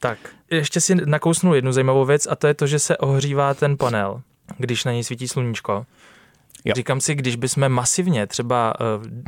Tak, 0.00 0.18
ještě 0.50 0.80
si 0.80 0.94
nakousnu 0.94 1.54
jednu 1.54 1.72
zajímavou 1.72 2.04
věc 2.04 2.26
a 2.30 2.36
to 2.36 2.46
je 2.46 2.54
to, 2.54 2.66
že 2.66 2.78
se 2.78 2.96
ohřívá 2.96 3.54
ten 3.54 3.76
panel, 3.76 4.22
když 4.58 4.84
na 4.84 4.92
něj 4.92 5.04
svítí 5.04 5.28
sluníčko. 5.28 5.86
Jo. 6.64 6.74
Říkám 6.76 7.00
si, 7.00 7.14
když 7.14 7.36
bychom 7.36 7.68
masivně 7.68 8.26
třeba 8.26 8.74
eh, 8.74 8.84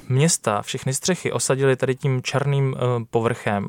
města, 0.08 0.62
všechny 0.62 0.94
střechy 0.94 1.32
osadili 1.32 1.76
tady 1.76 1.94
tím 1.94 2.22
černým 2.22 2.74
eh, 2.76 3.04
povrchem, 3.10 3.68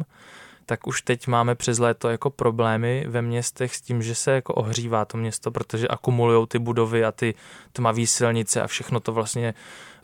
tak 0.65 0.87
už 0.87 1.01
teď 1.01 1.27
máme 1.27 1.55
přes 1.55 1.79
léto 1.79 2.09
jako 2.09 2.29
problémy 2.29 3.05
ve 3.07 3.21
městech 3.21 3.75
s 3.75 3.81
tím, 3.81 4.01
že 4.01 4.15
se 4.15 4.31
jako 4.31 4.53
ohřívá 4.53 5.05
to 5.05 5.17
město, 5.17 5.51
protože 5.51 5.87
akumulují 5.87 6.47
ty 6.47 6.59
budovy 6.59 7.05
a 7.05 7.11
ty 7.11 7.33
tmavé 7.71 8.07
silnice 8.07 8.61
a 8.61 8.67
všechno 8.67 8.99
to 8.99 9.11
vlastně 9.11 9.53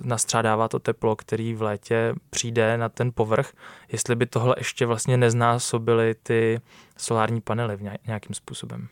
nastřádává 0.03 0.67
to 0.67 0.79
teplo, 0.79 1.15
který 1.15 1.53
v 1.53 1.61
létě 1.61 2.15
přijde 2.29 2.77
na 2.77 2.89
ten 2.89 3.11
povrch, 3.13 3.53
jestli 3.91 4.15
by 4.15 4.25
tohle 4.25 4.55
ještě 4.57 4.85
vlastně 4.85 5.17
neznásobily 5.17 6.15
ty 6.23 6.61
solární 6.97 7.41
panely 7.41 7.75
v 7.77 7.81
nějakým 8.07 8.35
způsobem. 8.35 8.87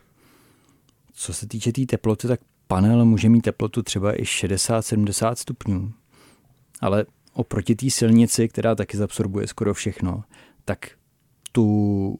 Co 1.12 1.34
se 1.34 1.46
týče 1.46 1.70
té 1.70 1.74
tý 1.74 1.86
teploty, 1.86 2.28
tak 2.28 2.40
panel 2.66 3.04
může 3.04 3.28
mít 3.28 3.40
teplotu 3.40 3.82
třeba 3.82 4.20
i 4.20 4.22
60-70 4.22 5.34
stupňů. 5.34 5.92
Ale 6.80 7.04
oproti 7.32 7.74
té 7.74 7.90
silnici, 7.90 8.48
která 8.48 8.74
taky 8.74 8.96
zabsorbuje 8.96 9.46
skoro 9.46 9.74
všechno, 9.74 10.24
tak 10.64 10.90
tu, 11.52 12.18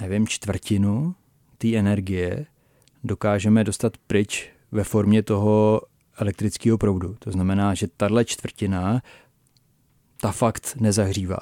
nevím, 0.00 0.26
čtvrtinu 0.26 1.14
té 1.58 1.76
energie 1.76 2.46
dokážeme 3.04 3.64
dostat 3.64 3.96
pryč 4.06 4.50
ve 4.72 4.84
formě 4.84 5.22
toho 5.22 5.80
elektrického 6.16 6.78
proudu. 6.78 7.16
To 7.18 7.30
znamená, 7.30 7.74
že 7.74 7.88
tahle 7.96 8.24
čtvrtina 8.24 9.02
ta 10.20 10.32
fakt 10.32 10.76
nezahřívá. 10.80 11.38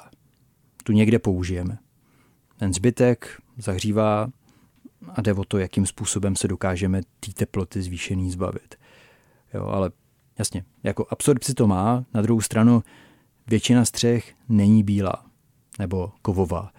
Tu 0.83 0.91
někde 0.93 1.19
použijeme. 1.19 1.77
Ten 2.57 2.73
zbytek 2.73 3.41
zahřívá 3.57 4.29
a 5.09 5.21
jde 5.21 5.33
o 5.33 5.43
to, 5.43 5.57
jakým 5.57 5.85
způsobem 5.85 6.35
se 6.35 6.47
dokážeme 6.47 7.01
té 7.19 7.33
teploty 7.33 7.81
zvýšený 7.81 8.31
zbavit. 8.31 8.75
Jo, 9.53 9.65
ale 9.65 9.91
jasně, 10.39 10.63
jako 10.83 11.05
absorpci 11.09 11.53
to 11.53 11.67
má, 11.67 12.05
na 12.13 12.21
druhou 12.21 12.41
stranu 12.41 12.83
většina 13.47 13.85
střech 13.85 14.33
není 14.49 14.83
bílá 14.83 15.25
nebo 15.79 16.11
kovová. 16.21 16.71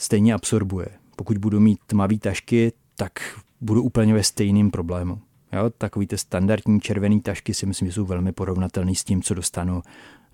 Stejně 0.00 0.34
absorbuje. 0.34 0.86
Pokud 1.16 1.38
budu 1.38 1.60
mít 1.60 1.78
tmavé 1.86 2.18
tašky, 2.18 2.72
tak 2.96 3.12
budu 3.60 3.82
úplně 3.82 4.14
ve 4.14 4.22
stejném 4.22 4.70
problému. 4.70 5.20
Jo, 5.52 5.70
takový 5.78 6.06
ty 6.06 6.18
standardní 6.18 6.80
červené 6.80 7.20
tašky 7.20 7.54
si 7.54 7.66
myslím, 7.66 7.88
že 7.88 7.94
jsou 7.94 8.04
velmi 8.04 8.32
porovnatelné 8.32 8.94
s 8.94 9.04
tím, 9.04 9.22
co 9.22 9.34
dostanu 9.34 9.82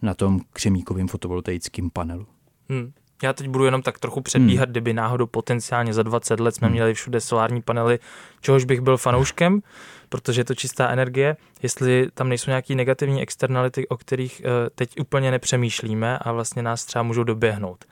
na 0.03 0.15
tom 0.15 0.41
křemíkovém 0.53 1.09
fotovoltaickém 1.09 1.91
panelu. 1.91 2.27
Hmm. 2.69 2.93
Já 3.23 3.33
teď 3.33 3.49
budu 3.49 3.65
jenom 3.65 3.83
tak 3.83 3.99
trochu 3.99 4.21
předbíhat, 4.21 4.65
hmm. 4.65 4.73
kdyby 4.73 4.93
náhodou 4.93 5.27
potenciálně 5.27 5.95
za 5.95 6.03
20 6.03 6.41
let 6.41 6.55
jsme 6.55 6.67
hmm. 6.67 6.73
měli 6.73 6.95
všude 6.95 7.21
solární 7.21 7.63
panely, 7.63 7.99
čehož 8.41 8.65
bych 8.65 8.81
byl 8.81 8.97
fanouškem, 8.97 9.63
protože 10.09 10.41
je 10.41 10.45
to 10.45 10.55
čistá 10.55 10.89
energie, 10.89 11.37
jestli 11.63 12.09
tam 12.15 12.29
nejsou 12.29 12.51
nějaké 12.51 12.75
negativní 12.75 13.23
externality, 13.23 13.89
o 13.89 13.97
kterých 13.97 14.43
eh, 14.45 14.71
teď 14.75 15.01
úplně 15.01 15.31
nepřemýšlíme 15.31 16.19
a 16.19 16.33
vlastně 16.33 16.63
nás 16.63 16.85
třeba 16.85 17.03
můžou 17.03 17.25
doběhnout. 17.25 17.85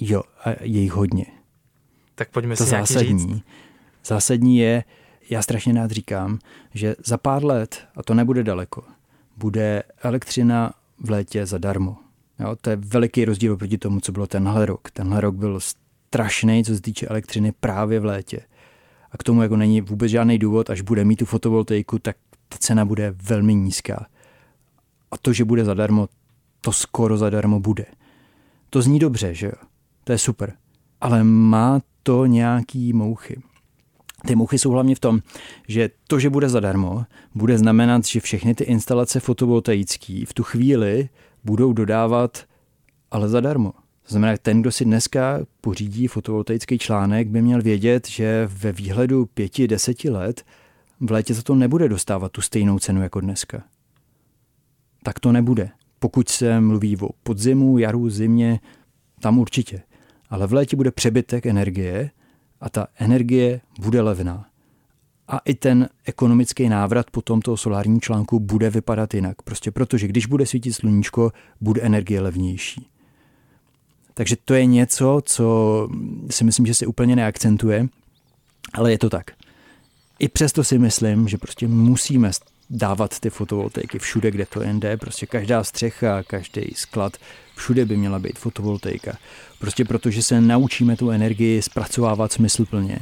Jo, 0.00 0.22
a 0.44 0.50
je 0.60 0.80
jich 0.80 0.92
hodně. 0.92 1.26
Tak 2.14 2.30
pojďme 2.30 2.56
to 2.56 2.64
si 2.64 2.70
zásadní, 2.70 3.18
říct. 3.34 3.42
Zásadní 4.04 4.58
je, 4.58 4.84
já 5.30 5.42
strašně 5.42 5.72
rád 5.72 5.90
říkám, 5.90 6.38
že 6.74 6.94
za 7.06 7.18
pár 7.18 7.44
let, 7.44 7.88
a 7.96 8.02
to 8.02 8.14
nebude 8.14 8.44
daleko, 8.44 8.82
bude 9.36 9.82
elektřina 10.02 10.72
v 10.98 11.10
létě 11.10 11.46
zadarmo. 11.46 11.96
Jo, 12.40 12.56
to 12.60 12.70
je 12.70 12.76
veliký 12.76 13.24
rozdíl 13.24 13.56
proti 13.56 13.78
tomu, 13.78 14.00
co 14.00 14.12
bylo 14.12 14.26
tenhle 14.26 14.66
rok. 14.66 14.90
Tenhle 14.90 15.20
rok 15.20 15.34
byl 15.34 15.60
strašný, 15.60 16.64
co 16.64 16.74
se 16.74 16.82
týče 16.82 17.06
elektřiny 17.06 17.52
právě 17.52 18.00
v 18.00 18.04
létě. 18.04 18.40
A 19.10 19.18
k 19.18 19.22
tomu 19.22 19.42
jako 19.42 19.56
není 19.56 19.80
vůbec 19.80 20.10
žádný 20.10 20.38
důvod, 20.38 20.70
až 20.70 20.80
bude 20.80 21.04
mít 21.04 21.16
tu 21.16 21.24
fotovoltaiku, 21.24 21.98
tak 21.98 22.16
ta 22.48 22.56
cena 22.58 22.84
bude 22.84 23.14
velmi 23.22 23.54
nízká. 23.54 24.06
A 25.10 25.18
to, 25.18 25.32
že 25.32 25.44
bude 25.44 25.64
zadarmo, 25.64 26.08
to 26.60 26.72
skoro 26.72 27.16
zadarmo 27.16 27.60
bude. 27.60 27.86
To 28.70 28.82
zní 28.82 28.98
dobře, 28.98 29.34
že 29.34 29.46
jo? 29.46 29.52
To 30.04 30.12
je 30.12 30.18
super. 30.18 30.52
Ale 31.00 31.24
má 31.24 31.80
to 32.02 32.26
nějaký 32.26 32.92
mouchy. 32.92 33.42
Ty 34.26 34.34
mouchy 34.34 34.58
jsou 34.58 34.70
hlavně 34.70 34.94
v 34.94 35.00
tom, 35.00 35.20
že 35.68 35.90
to, 36.06 36.18
že 36.18 36.30
bude 36.30 36.48
zadarmo, 36.48 37.04
bude 37.34 37.58
znamenat, 37.58 38.04
že 38.04 38.20
všechny 38.20 38.54
ty 38.54 38.64
instalace 38.64 39.20
fotovoltaické 39.20 40.24
v 40.26 40.34
tu 40.34 40.42
chvíli 40.42 41.08
budou 41.44 41.72
dodávat 41.72 42.44
ale 43.10 43.28
zadarmo. 43.28 43.72
To 43.72 44.08
znamená, 44.08 44.36
ten, 44.42 44.60
kdo 44.60 44.72
si 44.72 44.84
dneska 44.84 45.38
pořídí 45.60 46.06
fotovoltaický 46.06 46.78
článek, 46.78 47.28
by 47.28 47.42
měl 47.42 47.62
vědět, 47.62 48.08
že 48.08 48.48
ve 48.52 48.72
výhledu 48.72 49.26
pěti, 49.26 49.68
deseti 49.68 50.10
let 50.10 50.44
v 51.00 51.10
létě 51.10 51.34
za 51.34 51.42
to 51.42 51.54
nebude 51.54 51.88
dostávat 51.88 52.32
tu 52.32 52.40
stejnou 52.40 52.78
cenu 52.78 53.02
jako 53.02 53.20
dneska. 53.20 53.62
Tak 55.02 55.20
to 55.20 55.32
nebude. 55.32 55.70
Pokud 55.98 56.28
se 56.28 56.60
mluví 56.60 56.96
o 57.00 57.08
podzimu, 57.22 57.78
jaru, 57.78 58.10
zimě, 58.10 58.60
tam 59.20 59.38
určitě. 59.38 59.82
Ale 60.34 60.46
v 60.46 60.52
létě 60.52 60.76
bude 60.76 60.90
přebytek 60.90 61.46
energie 61.46 62.10
a 62.60 62.70
ta 62.70 62.86
energie 62.96 63.60
bude 63.80 64.00
levná. 64.00 64.46
A 65.28 65.38
i 65.38 65.54
ten 65.54 65.88
ekonomický 66.04 66.68
návrat 66.68 67.10
po 67.10 67.22
tomto 67.22 67.56
solárním 67.56 68.00
článku 68.00 68.40
bude 68.40 68.70
vypadat 68.70 69.14
jinak. 69.14 69.42
Prostě 69.42 69.70
protože 69.70 70.08
když 70.08 70.26
bude 70.26 70.46
svítit 70.46 70.72
sluníčko, 70.72 71.32
bude 71.60 71.82
energie 71.82 72.20
levnější. 72.20 72.86
Takže 74.14 74.36
to 74.44 74.54
je 74.54 74.66
něco, 74.66 75.20
co 75.24 75.88
si 76.30 76.44
myslím, 76.44 76.66
že 76.66 76.74
se 76.74 76.86
úplně 76.86 77.16
neakcentuje, 77.16 77.88
ale 78.72 78.90
je 78.90 78.98
to 78.98 79.10
tak. 79.10 79.30
I 80.18 80.28
přesto 80.28 80.64
si 80.64 80.78
myslím, 80.78 81.28
že 81.28 81.38
prostě 81.38 81.68
musíme 81.68 82.30
dávat 82.70 83.20
ty 83.20 83.30
fotovoltaiky 83.30 83.98
všude, 83.98 84.30
kde 84.30 84.46
to 84.46 84.62
jen 84.62 84.80
jde. 84.80 84.96
Prostě 84.96 85.26
každá 85.26 85.64
střecha, 85.64 86.22
každý 86.22 86.62
sklad, 86.74 87.16
všude 87.54 87.84
by 87.84 87.96
měla 87.96 88.18
být 88.18 88.38
fotovoltaika. 88.38 89.16
Prostě 89.58 89.84
protože 89.84 90.22
se 90.22 90.40
naučíme 90.40 90.96
tu 90.96 91.10
energii 91.10 91.62
zpracovávat 91.62 92.32
smysluplně 92.32 92.98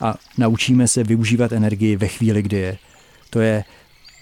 a 0.00 0.14
naučíme 0.38 0.88
se 0.88 1.04
využívat 1.04 1.52
energii 1.52 1.96
ve 1.96 2.08
chvíli, 2.08 2.42
kdy 2.42 2.56
je. 2.56 2.78
To 3.30 3.40
je 3.40 3.64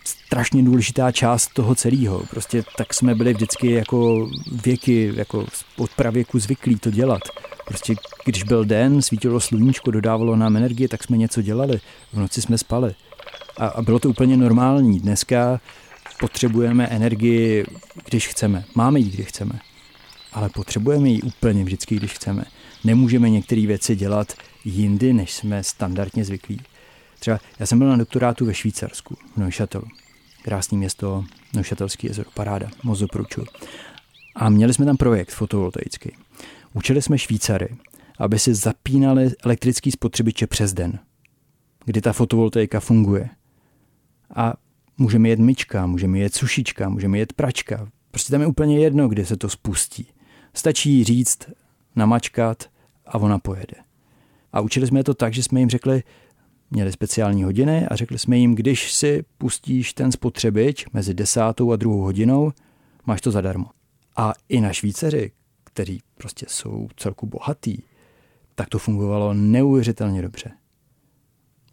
strašně 0.04 0.62
důležitá 0.62 1.12
část 1.12 1.48
toho 1.52 1.74
celého. 1.74 2.22
Prostě 2.30 2.64
tak 2.76 2.94
jsme 2.94 3.14
byli 3.14 3.34
vždycky 3.34 3.70
jako 3.70 4.28
věky, 4.64 5.12
jako 5.14 5.46
od 5.78 5.90
pravěku 5.90 6.38
zvyklí 6.38 6.76
to 6.76 6.90
dělat. 6.90 7.22
Prostě 7.66 7.94
když 8.24 8.42
byl 8.42 8.64
den, 8.64 9.02
svítilo 9.02 9.40
sluníčko, 9.40 9.90
dodávalo 9.90 10.36
nám 10.36 10.56
energie, 10.56 10.88
tak 10.88 11.04
jsme 11.04 11.16
něco 11.16 11.42
dělali. 11.42 11.80
V 12.12 12.18
noci 12.18 12.42
jsme 12.42 12.58
spali. 12.58 12.94
A, 13.56 13.66
a 13.66 13.82
bylo 13.82 13.98
to 13.98 14.10
úplně 14.10 14.36
normální. 14.36 15.00
Dneska 15.00 15.60
potřebujeme 16.22 16.86
energii, 16.86 17.64
když 18.04 18.28
chceme. 18.28 18.64
Máme 18.74 19.00
ji, 19.00 19.10
když 19.10 19.26
chceme. 19.26 19.52
Ale 20.32 20.48
potřebujeme 20.48 21.08
ji 21.08 21.22
úplně 21.22 21.64
vždycky, 21.64 21.96
když 21.96 22.12
chceme. 22.12 22.44
Nemůžeme 22.84 23.30
některé 23.30 23.66
věci 23.66 23.96
dělat 23.96 24.32
jindy, 24.64 25.12
než 25.12 25.32
jsme 25.32 25.64
standardně 25.64 26.24
zvyklí. 26.24 26.60
Třeba 27.18 27.38
já 27.58 27.66
jsem 27.66 27.78
byl 27.78 27.88
na 27.88 27.96
doktorátu 27.96 28.46
ve 28.46 28.54
Švýcarsku, 28.54 29.16
v 29.34 29.36
Neuchâtelu. 29.36 29.84
Krásné 30.42 30.78
město, 30.78 31.24
Neuchâtelský 31.54 32.06
jezero, 32.06 32.30
paráda, 32.34 32.70
moc 32.82 32.98
doporučuji. 32.98 33.46
A 34.36 34.48
měli 34.48 34.74
jsme 34.74 34.86
tam 34.86 34.96
projekt 34.96 35.30
fotovoltaický. 35.30 36.12
Učili 36.72 37.02
jsme 37.02 37.18
Švýcary, 37.18 37.68
aby 38.18 38.38
si 38.38 38.54
zapínali 38.54 39.30
elektrický 39.44 39.90
spotřebiče 39.90 40.46
přes 40.46 40.72
den, 40.72 40.98
kdy 41.84 42.00
ta 42.00 42.12
fotovoltaika 42.12 42.80
funguje. 42.80 43.28
A 44.36 44.54
můžeme 45.02 45.28
jet 45.28 45.38
myčka, 45.38 45.86
můžeme 45.86 46.18
jet 46.18 46.34
sušička, 46.34 46.88
můžeme 46.88 47.18
jet 47.18 47.32
pračka. 47.32 47.88
Prostě 48.10 48.30
tam 48.30 48.40
je 48.40 48.46
úplně 48.46 48.78
jedno, 48.78 49.08
kdy 49.08 49.26
se 49.26 49.36
to 49.36 49.48
spustí. 49.48 50.06
Stačí 50.54 51.04
říct, 51.04 51.38
namačkat 51.96 52.70
a 53.06 53.18
ona 53.18 53.38
pojede. 53.38 53.76
A 54.52 54.60
učili 54.60 54.86
jsme 54.86 55.04
to 55.04 55.14
tak, 55.14 55.34
že 55.34 55.42
jsme 55.42 55.60
jim 55.60 55.70
řekli, 55.70 56.02
měli 56.70 56.92
speciální 56.92 57.42
hodiny 57.42 57.86
a 57.86 57.96
řekli 57.96 58.18
jsme 58.18 58.36
jim, 58.36 58.54
když 58.54 58.92
si 58.92 59.24
pustíš 59.38 59.94
ten 59.94 60.12
spotřebič 60.12 60.86
mezi 60.92 61.14
desátou 61.14 61.72
a 61.72 61.76
druhou 61.76 62.00
hodinou, 62.00 62.52
máš 63.06 63.20
to 63.20 63.30
zadarmo. 63.30 63.66
A 64.16 64.32
i 64.48 64.60
na 64.60 64.72
Švýceři, 64.72 65.30
kteří 65.64 66.00
prostě 66.14 66.46
jsou 66.48 66.88
celku 66.96 67.26
bohatý, 67.26 67.76
tak 68.54 68.68
to 68.68 68.78
fungovalo 68.78 69.34
neuvěřitelně 69.34 70.22
dobře. 70.22 70.50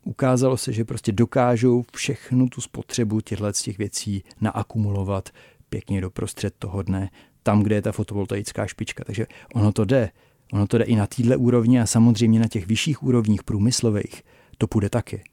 Ukázalo 0.04 0.58
se, 0.58 0.74
že 0.74 0.86
prostě 0.86 1.12
dokážou 1.12 1.86
všechnu 1.96 2.50
tu 2.50 2.62
spotřebu 2.62 3.22
těchto 3.22 3.52
těch 3.52 3.78
věcí 3.78 4.24
naakumulovat 4.42 5.30
pěkně 5.70 6.02
doprostřed 6.02 6.54
toho 6.60 6.82
dne, 6.82 7.10
tam, 7.44 7.64
kde 7.64 7.76
je 7.76 7.82
ta 7.82 7.92
fotovoltaická 7.92 8.68
špička. 8.68 9.04
Takže 9.04 9.28
ono 9.54 9.72
to 9.72 9.86
jde. 9.86 10.10
Ono 10.54 10.68
to 10.68 10.78
jde 10.78 10.84
i 10.84 10.96
na 10.96 11.08
téhle 11.08 11.38
úrovni 11.38 11.82
a 11.82 11.86
samozřejmě 11.86 12.40
na 12.40 12.48
těch 12.48 12.68
vyšších 12.68 13.04
úrovních 13.04 13.44
průmyslových 13.44 14.24
to 14.58 14.68
půjde 14.68 14.90
taky. 14.90 15.24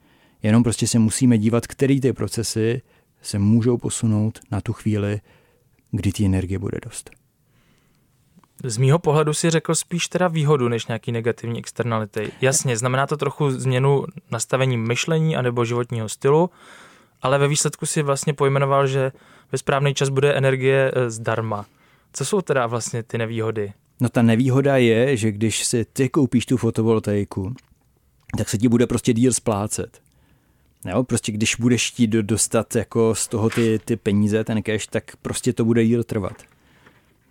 Jenom 0.42 0.62
prostě 0.62 0.88
se 0.88 0.98
musíme 0.98 1.38
dívat, 1.38 1.66
který 1.66 2.00
ty 2.00 2.12
procesy 2.12 2.82
se 3.22 3.38
můžou 3.38 3.76
posunout 3.78 4.40
na 4.50 4.60
tu 4.60 4.72
chvíli, 4.72 5.20
kdy 5.90 6.12
ty 6.12 6.24
energie 6.24 6.58
bude 6.58 6.78
dost. 6.84 7.10
Z 8.64 8.76
mýho 8.76 8.98
pohledu 8.98 9.34
si 9.34 9.50
řekl 9.50 9.74
spíš 9.74 10.08
teda 10.08 10.28
výhodu 10.28 10.68
než 10.68 10.86
nějaký 10.86 11.12
negativní 11.12 11.58
externality. 11.58 12.32
Jasně, 12.40 12.76
znamená 12.76 13.06
to 13.06 13.16
trochu 13.16 13.50
změnu 13.50 14.04
nastavení 14.30 14.76
myšlení 14.76 15.36
anebo 15.36 15.64
životního 15.64 16.08
stylu, 16.08 16.50
ale 17.22 17.38
ve 17.38 17.48
výsledku 17.48 17.86
si 17.86 18.02
vlastně 18.02 18.34
pojmenoval, 18.34 18.86
že 18.86 19.12
ve 19.52 19.58
správný 19.58 19.94
čas 19.94 20.08
bude 20.08 20.34
energie 20.34 20.92
eh, 20.94 21.10
zdarma. 21.10 21.66
Co 22.12 22.24
jsou 22.24 22.40
teda 22.40 22.66
vlastně 22.66 23.02
ty 23.02 23.18
nevýhody? 23.18 23.72
No 24.00 24.08
ta 24.08 24.22
nevýhoda 24.22 24.76
je, 24.76 25.16
že 25.16 25.32
když 25.32 25.64
si 25.64 25.84
ty 25.84 26.08
koupíš 26.08 26.46
tu 26.46 26.56
fotovoltaiku, 26.56 27.54
tak 28.38 28.48
se 28.48 28.58
ti 28.58 28.68
bude 28.68 28.86
prostě 28.86 29.12
díl 29.12 29.32
splácet. 29.32 30.00
Jo, 30.84 31.04
prostě 31.04 31.32
když 31.32 31.56
budeš 31.56 31.90
chtít 31.90 32.10
dostat 32.10 32.76
jako 32.76 33.14
z 33.14 33.28
toho 33.28 33.50
ty, 33.50 33.80
ty 33.84 33.96
peníze, 33.96 34.44
ten 34.44 34.62
cash, 34.62 34.86
tak 34.86 35.16
prostě 35.16 35.52
to 35.52 35.64
bude 35.64 35.84
díl 35.84 36.04
trvat. 36.04 36.42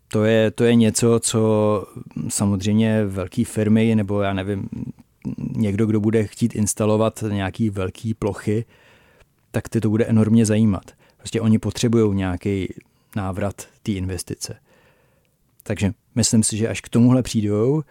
To 0.08 0.24
je, 0.24 0.52
to 0.52 0.64
je 0.64 0.76
něco, 0.76 1.20
co 1.20 1.84
samozřejmě 2.28 3.06
velké 3.06 3.46
firmy, 3.46 3.96
nebo 3.96 4.22
já 4.22 4.34
nevím, 4.34 4.70
někdo, 5.56 5.86
kdo 5.86 6.00
bude 6.00 6.24
chtít 6.24 6.56
instalovat 6.56 7.24
nějaký 7.30 7.70
velký 7.70 8.14
plochy, 8.14 8.66
tak 9.52 9.70
ty 9.70 9.82
to 9.82 9.90
bude 9.90 10.06
enormně 10.06 10.46
zajímat. 10.46 10.92
Prostě 11.18 11.42
oni 11.42 11.60
potřebují 11.60 12.16
nějaký 12.16 12.74
návrat 13.16 13.68
té 13.84 13.92
investice. 13.92 14.56
Takže 15.64 15.92
myslím 16.16 16.44
si, 16.44 16.58
že 16.58 16.68
až 16.68 16.82
k 16.82 16.90
tomuhle 16.90 17.24
přijdou, 17.24 17.84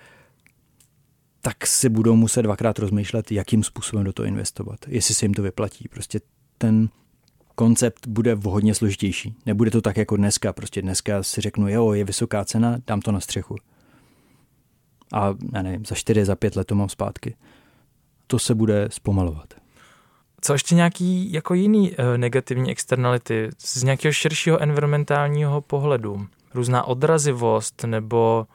tak 1.40 1.66
si 1.66 1.88
budou 1.88 2.16
muset 2.16 2.42
dvakrát 2.42 2.78
rozmýšlet, 2.78 3.32
jakým 3.32 3.62
způsobem 3.64 4.04
do 4.04 4.12
toho 4.12 4.26
investovat, 4.26 4.78
jestli 4.88 5.14
se 5.14 5.24
jim 5.24 5.34
to 5.34 5.42
vyplatí. 5.42 5.88
Prostě 5.88 6.20
ten 6.58 6.88
koncept 7.54 8.06
bude 8.06 8.34
hodně 8.44 8.74
složitější. 8.74 9.36
Nebude 9.46 9.70
to 9.70 9.80
tak 9.80 9.96
jako 9.96 10.16
dneska. 10.16 10.52
Prostě 10.52 10.82
dneska 10.82 11.22
si 11.22 11.40
řeknu, 11.40 11.68
jo, 11.68 11.92
je 11.92 12.04
vysoká 12.04 12.44
cena, 12.44 12.76
dám 12.86 13.00
to 13.00 13.12
na 13.12 13.20
střechu. 13.20 13.56
A 15.12 15.34
já 15.54 15.62
nevím, 15.62 15.84
za 15.84 15.94
čtyři, 15.94 16.24
za 16.24 16.36
pět 16.36 16.56
let 16.56 16.66
to 16.66 16.74
mám 16.74 16.88
zpátky. 16.88 17.36
To 18.26 18.38
se 18.38 18.54
bude 18.54 18.88
zpomalovat. 18.90 19.54
Co 20.40 20.52
ještě 20.52 20.74
nějaký 20.74 21.32
jako 21.32 21.54
jiný 21.54 21.90
uh, 21.90 21.96
negativní 22.16 22.70
externality 22.70 23.50
z 23.58 23.82
nějakého 23.82 24.12
širšího 24.12 24.62
environmentálního 24.62 25.60
pohledu? 25.60 26.26
Různá 26.54 26.84
odrazivost 26.84 27.84
nebo 27.84 28.46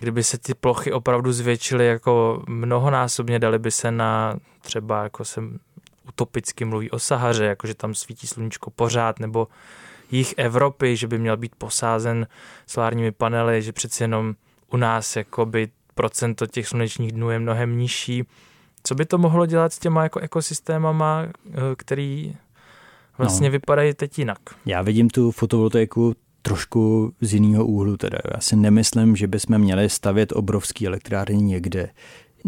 kdyby 0.00 0.24
se 0.24 0.38
ty 0.38 0.54
plochy 0.54 0.92
opravdu 0.92 1.32
zvětšily 1.32 1.86
jako 1.86 2.42
mnohonásobně, 2.48 3.38
dali 3.38 3.58
by 3.58 3.70
se 3.70 3.90
na 3.90 4.36
třeba, 4.60 5.02
jako 5.02 5.24
se 5.24 5.40
utopicky 6.08 6.64
mluví 6.64 6.90
o 6.90 6.98
Sahaře, 6.98 7.44
jakože 7.44 7.74
tam 7.74 7.94
svítí 7.94 8.26
sluníčko 8.26 8.70
pořád, 8.70 9.20
nebo 9.20 9.48
jich 10.10 10.34
Evropy, 10.36 10.96
že 10.96 11.08
by 11.08 11.18
měl 11.18 11.36
být 11.36 11.54
posázen 11.58 12.26
solárními 12.66 13.12
panely, 13.12 13.62
že 13.62 13.72
přeci 13.72 14.02
jenom 14.02 14.34
u 14.72 14.76
nás 14.76 15.16
jakoby 15.16 15.68
procento 15.94 16.46
těch 16.46 16.68
slunečních 16.68 17.12
dnů 17.12 17.30
je 17.30 17.38
mnohem 17.38 17.78
nižší. 17.78 18.24
Co 18.82 18.94
by 18.94 19.04
to 19.04 19.18
mohlo 19.18 19.46
dělat 19.46 19.72
s 19.72 19.78
těma 19.78 20.02
jako 20.02 20.20
ekosystémama, 20.20 21.22
eh, 21.22 21.52
který 21.76 22.36
vlastně 23.18 23.48
no. 23.48 23.52
vypadají 23.52 23.94
teď 23.94 24.18
jinak? 24.18 24.38
Já 24.66 24.82
vidím 24.82 25.10
tu 25.10 25.30
fotovoltaiku 25.30 26.14
trošku 26.42 27.12
z 27.20 27.34
jiného 27.34 27.66
úhlu. 27.66 27.96
Teda. 27.96 28.18
Já 28.34 28.40
si 28.40 28.56
nemyslím, 28.56 29.16
že 29.16 29.26
bychom 29.26 29.58
měli 29.58 29.90
stavět 29.90 30.32
obrovský 30.32 30.86
elektrárny 30.86 31.36
někde. 31.36 31.90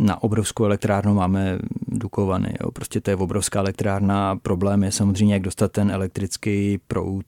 Na 0.00 0.22
obrovskou 0.22 0.64
elektrárnu 0.64 1.14
máme 1.14 1.58
Dukovany. 1.88 2.54
Jo. 2.60 2.70
Prostě 2.70 3.00
to 3.00 3.10
je 3.10 3.16
obrovská 3.16 3.60
elektrárna. 3.60 4.36
Problém 4.36 4.84
je 4.84 4.92
samozřejmě, 4.92 5.34
jak 5.34 5.42
dostat 5.42 5.72
ten 5.72 5.90
elektrický 5.90 6.78
proud 6.78 7.24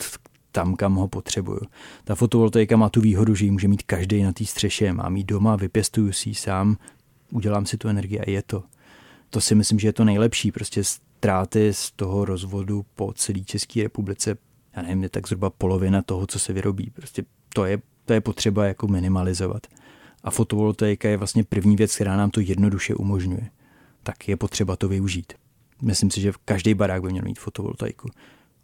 tam, 0.53 0.77
kam 0.77 0.95
ho 0.95 1.09
potřebuju. 1.09 1.61
Ta 2.05 2.15
fotovoltaika 2.15 2.77
má 2.77 2.89
tu 2.89 3.01
výhodu, 3.01 3.35
že 3.35 3.45
ji 3.45 3.51
může 3.51 3.69
mít 3.69 3.83
každý 3.83 4.23
na 4.23 4.33
té 4.33 4.45
střeše. 4.45 4.93
Mám 4.93 5.17
ji 5.17 5.25
doma, 5.25 5.57
vypěstuju 5.57 6.13
si 6.13 6.29
ji 6.29 6.35
sám, 6.35 6.77
udělám 7.33 7.67
si 7.67 7.77
tu 7.79 7.89
energii 7.89 8.21
a 8.21 8.31
je 8.31 8.43
to. 8.43 8.63
To 9.31 9.41
si 9.41 9.55
myslím, 9.55 9.79
že 9.79 9.89
je 9.89 9.93
to 9.93 10.05
nejlepší. 10.05 10.53
Prostě 10.53 10.85
ztráty 10.85 11.75
z 11.75 11.91
toho 11.91 12.25
rozvodu 12.25 12.85
po 12.95 13.13
celé 13.13 13.41
České 13.41 13.83
republice 13.83 14.37
já 14.77 14.83
nevím, 14.83 15.03
je 15.03 15.09
tak 15.09 15.27
zhruba 15.27 15.51
polovina 15.51 16.03
toho, 16.03 16.27
co 16.27 16.39
se 16.39 16.53
vyrobí. 16.53 16.91
Prostě 16.91 17.25
to 17.55 17.65
je, 17.65 17.79
to 18.05 18.13
je 18.13 18.21
potřeba 18.21 18.65
jako 18.65 18.89
minimalizovat. 18.89 19.67
A 20.25 20.31
fotovoltaika 20.31 21.09
je 21.09 21.17
vlastně 21.17 21.45
první 21.45 21.77
věc, 21.77 21.95
která 21.95 22.17
nám 22.17 22.31
to 22.31 22.41
jednoduše 22.41 22.95
umožňuje. 22.95 23.51
Tak 24.03 24.29
je 24.29 24.37
potřeba 24.37 24.77
to 24.77 24.89
využít. 24.89 25.33
Myslím 25.83 26.11
si, 26.11 26.21
že 26.21 26.33
každý 26.45 26.75
barák 26.75 27.03
by 27.03 27.09
měl 27.09 27.25
mít 27.25 27.39
fotovoltaiku. 27.39 28.09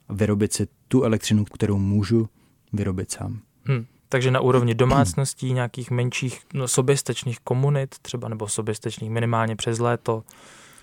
A 0.08 0.14
vyrobit 0.14 0.52
si 0.52 0.68
tu 0.88 1.02
elektřinu, 1.02 1.44
kterou 1.44 1.78
můžu 1.78 2.28
vyrobit 2.72 3.10
sám. 3.10 3.40
Hmm. 3.64 3.86
Takže 4.08 4.30
na 4.30 4.40
úrovni 4.40 4.74
domácností, 4.74 5.52
nějakých 5.52 5.90
menších 5.90 6.40
no, 6.54 6.68
soběstečných 6.68 7.40
komunit 7.40 7.94
třeba, 8.02 8.28
nebo 8.28 8.48
soběstečných 8.48 9.10
minimálně 9.10 9.56
přes 9.56 9.78
léto, 9.78 10.24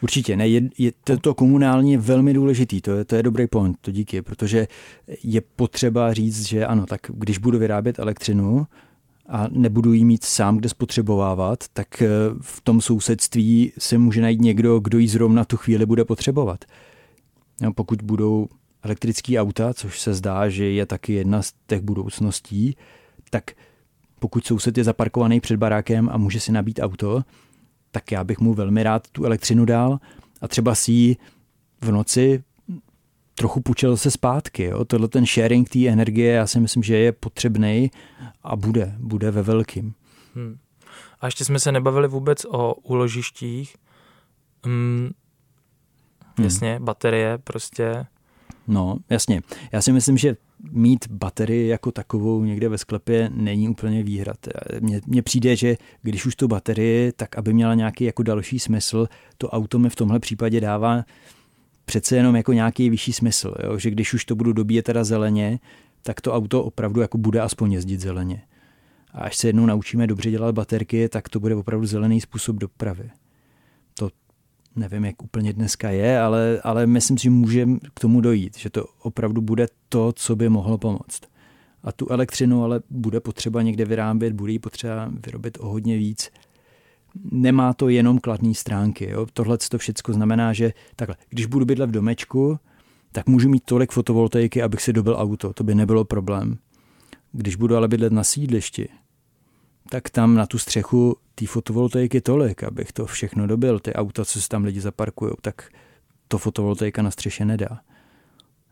Určitě, 0.02 0.38
ne, 0.38 0.48
je, 0.48 0.62
je 0.78 0.92
to, 1.04 1.18
to 1.18 1.34
komunální 1.34 1.92
je 1.92 1.98
velmi 1.98 2.34
důležitý, 2.34 2.82
to 2.82 2.92
je, 2.92 3.06
to 3.06 3.16
je 3.16 3.24
dobrý 3.24 3.48
point, 3.48 3.78
to 3.82 3.92
díky, 3.92 4.22
protože 4.22 4.68
je 5.24 5.42
potřeba 5.42 6.14
říct, 6.14 6.48
že 6.48 6.66
ano, 6.66 6.86
tak 6.86 7.02
když 7.08 7.38
budu 7.38 7.60
vyrábět 7.60 8.00
elektřinu 8.00 8.68
a 9.30 9.48
nebudu 9.52 9.94
ji 9.94 10.06
mít 10.06 10.24
sám, 10.24 10.58
kde 10.58 10.70
spotřebovávat, 10.70 11.64
tak 11.74 12.02
eh, 12.02 12.08
v 12.42 12.62
tom 12.62 12.82
sousedství 12.82 13.72
se 13.78 13.98
může 13.98 14.22
najít 14.22 14.42
někdo, 14.42 14.80
kdo 14.80 14.98
ji 15.00 15.08
zrovna 15.08 15.46
tu 15.46 15.58
chvíli 15.58 15.86
bude 15.86 16.06
potřebovat. 16.06 16.66
No, 17.62 17.74
pokud 17.74 18.02
budou 18.02 18.48
elektrické 18.84 19.40
auta, 19.40 19.74
což 19.74 20.00
se 20.00 20.14
zdá, 20.14 20.50
že 20.50 20.66
je 20.66 20.86
taky 20.86 21.14
jedna 21.14 21.42
z 21.42 21.54
těch 21.68 21.82
budoucností, 21.82 22.76
tak 23.30 23.52
pokud 24.20 24.46
soused 24.46 24.78
je 24.78 24.84
zaparkovaný 24.84 25.40
před 25.40 25.58
barákem 25.58 26.10
a 26.12 26.18
může 26.18 26.40
si 26.40 26.52
nabít 26.52 26.80
auto, 26.84 27.22
tak 27.92 28.12
já 28.12 28.24
bych 28.24 28.40
mu 28.40 28.54
velmi 28.54 28.84
rád 28.84 29.08
tu 29.08 29.26
elektřinu 29.26 29.66
dal 29.66 30.00
a 30.42 30.48
třeba 30.48 30.76
si 30.76 30.92
ji 30.92 31.18
v 31.82 31.92
noci 31.92 32.44
trochu 33.36 33.62
půjčil 33.62 33.98
se 33.98 34.12
zpátky. 34.12 34.63
Jo? 34.63 34.86
Tohle 34.86 35.08
ten 35.08 35.26
sharing 35.26 35.69
té 35.69 35.88
energie, 35.88 36.34
já 36.34 36.48
si 36.48 36.60
myslím, 36.60 36.84
že 36.84 36.98
je 36.98 37.12
potřebný 37.12 37.91
a 38.43 38.56
bude, 38.56 38.96
bude 39.00 39.32
ve 39.32 39.41
velkým. 39.41 39.93
Hmm. 40.36 40.58
A 41.22 41.26
ještě 41.26 41.46
jsme 41.46 41.60
se 41.60 41.72
nebavili 41.72 42.08
vůbec 42.08 42.46
o 42.46 42.74
úložištích. 42.74 43.76
Hmm. 44.65 45.12
Jasně, 46.43 46.76
hmm. 46.76 46.86
baterie 46.86 47.38
prostě. 47.38 48.06
No, 48.67 48.98
jasně. 49.10 49.41
Já 49.72 49.82
si 49.82 49.91
myslím, 49.91 50.17
že 50.17 50.36
mít 50.72 51.08
baterii 51.08 51.67
jako 51.67 51.91
takovou 51.91 52.43
někde 52.43 52.69
ve 52.69 52.78
sklepě 52.78 53.30
není 53.34 53.69
úplně 53.69 54.04
výhrad. 54.04 54.38
Mně 55.08 55.22
přijde, 55.22 55.56
že 55.56 55.78
když 56.02 56.26
už 56.26 56.36
tu 56.36 56.48
baterii, 56.48 57.12
tak 57.12 57.38
aby 57.38 57.54
měla 57.54 57.74
nějaký 57.74 58.04
jako 58.04 58.24
další 58.24 58.60
smysl, 58.60 59.08
to 59.38 59.50
auto 59.50 59.80
mi 59.80 59.89
v 59.89 59.96
tomhle 59.96 60.19
případě 60.19 60.62
dává 60.62 61.04
přece 61.86 62.15
jenom 62.15 62.36
jako 62.36 62.54
nějaký 62.54 62.89
vyšší 62.89 63.13
smysl. 63.13 63.54
Jo? 63.63 63.78
Že 63.78 63.91
když 63.91 64.13
už 64.13 64.26
to 64.26 64.36
budu 64.36 64.54
dobíjet 64.54 64.86
teda 64.86 65.04
zeleně, 65.04 65.60
tak 66.04 66.22
to 66.22 66.34
auto 66.34 66.63
opravdu 66.63 67.02
jako 67.02 67.17
bude 67.17 67.41
aspoň 67.41 67.72
jezdit 67.72 68.00
zeleně. 68.00 68.41
A 69.12 69.22
až 69.22 69.38
se 69.38 69.48
jednou 69.48 69.65
naučíme 69.65 70.08
dobře 70.08 70.32
dělat 70.32 70.56
baterky, 70.56 71.10
tak 71.10 71.30
to 71.30 71.39
bude 71.39 71.56
opravdu 71.56 71.86
zelený 71.86 72.22
způsob 72.22 72.56
dopravy. 72.56 73.12
To 73.93 74.10
nevím, 74.76 75.06
jak 75.06 75.24
úplně 75.24 75.54
dneska 75.54 75.89
je, 75.89 76.19
ale, 76.19 76.60
ale 76.63 76.88
myslím 76.88 77.17
si, 77.17 77.24
že 77.24 77.30
může 77.30 77.67
k 77.93 78.00
tomu 78.00 78.22
dojít, 78.22 78.58
že 78.58 78.69
to 78.69 78.86
opravdu 79.02 79.41
bude 79.41 79.67
to, 79.89 80.12
co 80.15 80.36
by 80.36 80.50
mohlo 80.50 80.78
pomoct. 80.78 81.22
A 81.84 81.91
tu 81.91 82.08
elektřinu 82.10 82.63
ale 82.63 82.82
bude 82.89 83.19
potřeba 83.19 83.62
někde 83.62 83.86
vyrábět, 83.86 84.34
bude 84.34 84.52
ji 84.52 84.60
potřeba 84.60 85.12
vyrobit 85.25 85.58
o 85.62 85.69
hodně 85.69 85.98
víc. 85.98 86.29
Nemá 87.32 87.74
to 87.74 87.90
jenom 87.90 88.20
kladné 88.20 88.54
stránky. 88.54 89.10
Jo? 89.10 89.28
Tohle 89.34 89.58
to 89.58 89.78
všechno 89.78 90.14
znamená, 90.14 90.54
že 90.54 90.74
takhle, 90.96 91.16
když 91.30 91.46
budu 91.46 91.66
bydlet 91.66 91.90
v 91.90 91.94
domečku, 91.94 92.60
tak 93.12 93.28
můžu 93.28 93.50
mít 93.50 93.64
tolik 93.66 93.92
fotovoltaiky, 93.92 94.62
abych 94.62 94.82
si 94.82 94.94
dobil 94.94 95.16
auto. 95.16 95.54
To 95.54 95.64
by 95.64 95.76
nebylo 95.76 96.06
problém. 96.06 96.58
Když 97.32 97.56
budu 97.56 97.78
ale 97.78 97.88
bydlet 97.88 98.14
na 98.14 98.24
sídlišti, 98.24 98.90
tak 99.90 100.10
tam 100.10 100.36
na 100.36 100.46
tu 100.46 100.58
střechu 100.58 101.18
té 101.36 101.46
fotovoltaiky 101.46 102.22
tolik, 102.22 102.64
abych 102.64 102.92
to 102.92 103.06
všechno 103.06 103.48
dobil. 103.48 103.80
Ty 103.80 103.94
auta, 103.94 104.26
co 104.26 104.42
si 104.42 104.50
tam 104.50 104.64
lidi 104.64 104.82
zaparkují, 104.82 105.32
tak 105.42 105.70
to 106.28 106.38
fotovoltaika 106.38 107.02
na 107.02 107.12
střeše 107.12 107.46
nedá. 107.46 107.80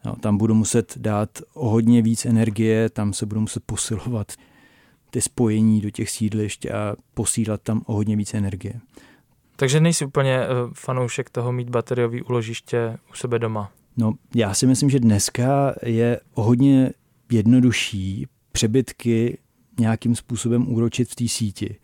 No, 0.05 0.15
tam 0.15 0.37
budu 0.37 0.55
muset 0.55 0.93
dát 0.97 1.29
o 1.53 1.69
hodně 1.69 2.01
víc 2.01 2.25
energie, 2.25 2.89
tam 2.89 3.13
se 3.13 3.25
budu 3.25 3.41
muset 3.41 3.63
posilovat 3.65 4.31
ty 5.11 5.21
spojení 5.21 5.81
do 5.81 5.89
těch 5.89 6.09
sídlišť 6.09 6.65
a 6.65 6.95
posílat 7.13 7.61
tam 7.61 7.81
o 7.85 7.93
hodně 7.93 8.15
víc 8.15 8.33
energie. 8.33 8.73
Takže 9.55 9.79
nejsi 9.79 10.05
úplně 10.05 10.39
eh, 10.39 10.47
fanoušek 10.73 11.29
toho 11.29 11.51
mít 11.51 11.69
bateriový 11.69 12.21
úložiště 12.21 12.97
u 13.11 13.15
sebe 13.15 13.39
doma? 13.39 13.71
No, 13.97 14.13
já 14.35 14.53
si 14.53 14.67
myslím, 14.67 14.89
že 14.89 14.99
dneska 14.99 15.75
je 15.85 16.19
o 16.33 16.43
hodně 16.43 16.91
jednodušší 17.31 18.27
přebytky 18.51 19.37
nějakým 19.79 20.15
způsobem 20.15 20.73
úročit 20.73 21.09
v 21.09 21.15
té 21.15 21.27
síti. 21.27 21.75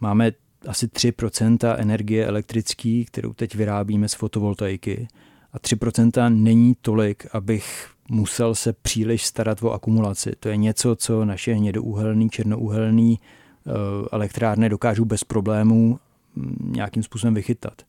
Máme 0.00 0.32
asi 0.68 0.86
3% 0.86 1.74
energie 1.78 2.26
elektrické, 2.26 3.04
kterou 3.06 3.32
teď 3.32 3.54
vyrábíme 3.54 4.08
z 4.08 4.14
fotovoltaiky. 4.14 5.08
A 5.56 5.58
3% 5.58 6.42
není 6.42 6.76
tolik, 6.80 7.26
abych 7.32 7.90
musel 8.10 8.54
se 8.54 8.72
příliš 8.72 9.26
starat 9.26 9.62
o 9.62 9.72
akumulaci. 9.72 10.32
To 10.40 10.48
je 10.48 10.56
něco, 10.56 10.96
co 10.96 11.24
naše 11.24 11.54
hnědouhelný, 11.54 12.30
černouhelný 12.30 13.18
eh, 13.20 13.70
elektrárny 14.12 14.68
dokážou 14.68 15.04
bez 15.04 15.24
problémů 15.24 15.98
mm, 16.34 16.72
nějakým 16.72 17.02
způsobem 17.02 17.34
vychytat. 17.34 17.82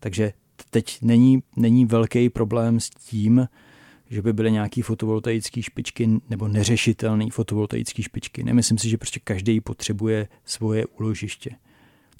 Takže 0.00 0.32
teď 0.70 0.98
není, 1.02 1.42
není 1.56 1.86
velký 1.86 2.28
problém 2.30 2.80
s 2.80 2.90
tím, 2.90 3.48
že 4.10 4.22
by 4.22 4.32
byly 4.32 4.52
nějaké 4.52 4.82
fotovoltaické 4.82 5.62
špičky 5.62 6.08
nebo 6.30 6.48
neřešitelné 6.48 7.30
fotovoltaické 7.30 8.02
špičky. 8.02 8.44
Nemyslím 8.44 8.78
si, 8.78 8.88
že 8.88 8.98
prostě 8.98 9.20
každý 9.24 9.60
potřebuje 9.60 10.28
svoje 10.44 10.86
úložiště. 10.86 11.50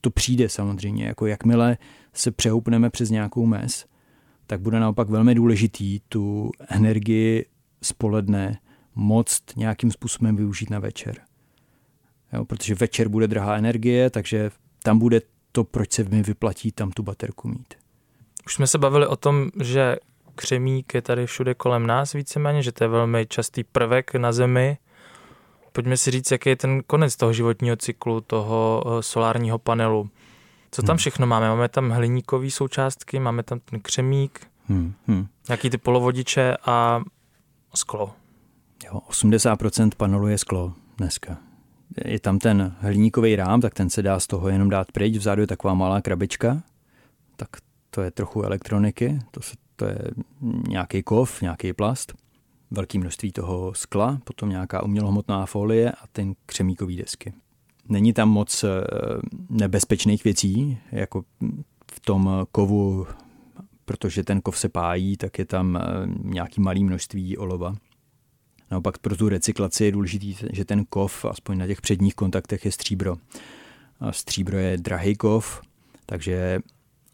To 0.00 0.10
přijde 0.10 0.48
samozřejmě, 0.48 1.04
jako 1.04 1.26
jakmile 1.26 1.78
se 2.12 2.30
přehoupneme 2.30 2.90
přes 2.90 3.10
nějakou 3.10 3.46
mez, 3.46 3.86
tak 4.46 4.60
bude 4.60 4.80
naopak 4.80 5.08
velmi 5.08 5.34
důležitý 5.34 6.00
tu 6.08 6.50
energii 6.68 7.46
spoledne 7.82 8.58
moc 8.94 9.42
nějakým 9.56 9.90
způsobem 9.90 10.36
využít 10.36 10.70
na 10.70 10.78
večer. 10.78 11.20
Jo, 12.32 12.44
protože 12.44 12.74
večer 12.74 13.08
bude 13.08 13.28
drahá 13.28 13.56
energie, 13.56 14.10
takže 14.10 14.50
tam 14.82 14.98
bude 14.98 15.20
to, 15.52 15.64
proč 15.64 15.92
se 15.92 16.04
mi 16.04 16.22
vyplatí 16.22 16.72
tam 16.72 16.90
tu 16.90 17.02
baterku 17.02 17.48
mít. 17.48 17.74
Už 18.46 18.54
jsme 18.54 18.66
se 18.66 18.78
bavili 18.78 19.06
o 19.06 19.16
tom, 19.16 19.50
že 19.62 19.96
křemík 20.34 20.94
je 20.94 21.02
tady 21.02 21.26
všude 21.26 21.54
kolem 21.54 21.86
nás 21.86 22.12
víceméně, 22.12 22.62
že 22.62 22.72
to 22.72 22.84
je 22.84 22.88
velmi 22.88 23.26
častý 23.26 23.64
prvek 23.64 24.14
na 24.14 24.32
Zemi. 24.32 24.78
Pojďme 25.72 25.96
si 25.96 26.10
říct, 26.10 26.30
jaký 26.30 26.48
je 26.48 26.56
ten 26.56 26.82
konec 26.86 27.16
toho 27.16 27.32
životního 27.32 27.76
cyklu, 27.76 28.20
toho 28.20 28.84
eh, 28.86 29.02
solárního 29.02 29.58
panelu. 29.58 30.10
Co 30.76 30.82
tam 30.82 30.94
hmm. 30.94 30.98
všechno 30.98 31.26
máme? 31.26 31.48
Máme 31.48 31.68
tam 31.68 31.90
hliníkové 31.90 32.50
součástky, 32.50 33.18
máme 33.18 33.42
tam 33.42 33.60
ten 33.60 33.80
křemík, 33.80 34.46
hmm. 34.68 34.94
Hmm. 35.06 35.26
nějaký 35.48 35.70
ty 35.70 35.78
polovodiče 35.78 36.56
a 36.66 37.02
sklo. 37.74 38.14
Jo, 38.84 39.00
80% 39.10 39.90
panelu 39.96 40.28
je 40.28 40.38
sklo 40.38 40.72
dneska. 40.98 41.36
Je 42.04 42.20
tam 42.20 42.38
ten 42.38 42.76
hliníkový 42.80 43.36
rám, 43.36 43.60
tak 43.60 43.74
ten 43.74 43.90
se 43.90 44.02
dá 44.02 44.20
z 44.20 44.26
toho 44.26 44.48
jenom 44.48 44.70
dát 44.70 44.92
pryč. 44.92 45.16
Vzadu 45.16 45.40
je 45.40 45.46
taková 45.46 45.74
malá 45.74 46.00
krabička, 46.00 46.62
tak 47.36 47.48
to 47.90 48.02
je 48.02 48.10
trochu 48.10 48.42
elektroniky, 48.42 49.18
to, 49.30 49.42
se, 49.42 49.54
to 49.76 49.84
je 49.84 49.98
nějaký 50.68 51.02
kov, 51.02 51.42
nějaký 51.42 51.72
plast, 51.72 52.14
velké 52.70 52.98
množství 52.98 53.32
toho 53.32 53.74
skla, 53.74 54.18
potom 54.24 54.48
nějaká 54.50 54.82
umělohmotná 54.82 55.46
folie 55.46 55.92
a 55.92 56.06
ten 56.12 56.34
křemíkový 56.46 56.96
desky. 56.96 57.32
Není 57.88 58.12
tam 58.12 58.30
moc 58.30 58.64
eh, 58.64 58.68
nebezpečných 59.50 60.24
věcí, 60.24 60.78
jako 60.92 61.24
v 61.92 62.00
tom 62.00 62.46
kovu, 62.52 63.06
protože 63.84 64.24
ten 64.24 64.40
kov 64.40 64.58
se 64.58 64.68
pájí, 64.68 65.16
tak 65.16 65.38
je 65.38 65.44
tam 65.44 65.76
eh, 65.76 65.82
nějaký 66.22 66.60
malý 66.60 66.84
množství 66.84 67.36
olova. 67.36 67.74
Naopak 68.70 68.98
pro 68.98 69.16
tu 69.16 69.28
recyklaci 69.28 69.84
je 69.84 69.92
důležité, 69.92 70.48
že 70.52 70.64
ten 70.64 70.84
kov, 70.84 71.24
aspoň 71.24 71.58
na 71.58 71.66
těch 71.66 71.80
předních 71.80 72.14
kontaktech, 72.14 72.64
je 72.64 72.72
stříbro. 72.72 73.16
A 74.00 74.12
stříbro 74.12 74.58
je 74.58 74.78
drahý 74.78 75.16
kov, 75.16 75.62
takže 76.06 76.60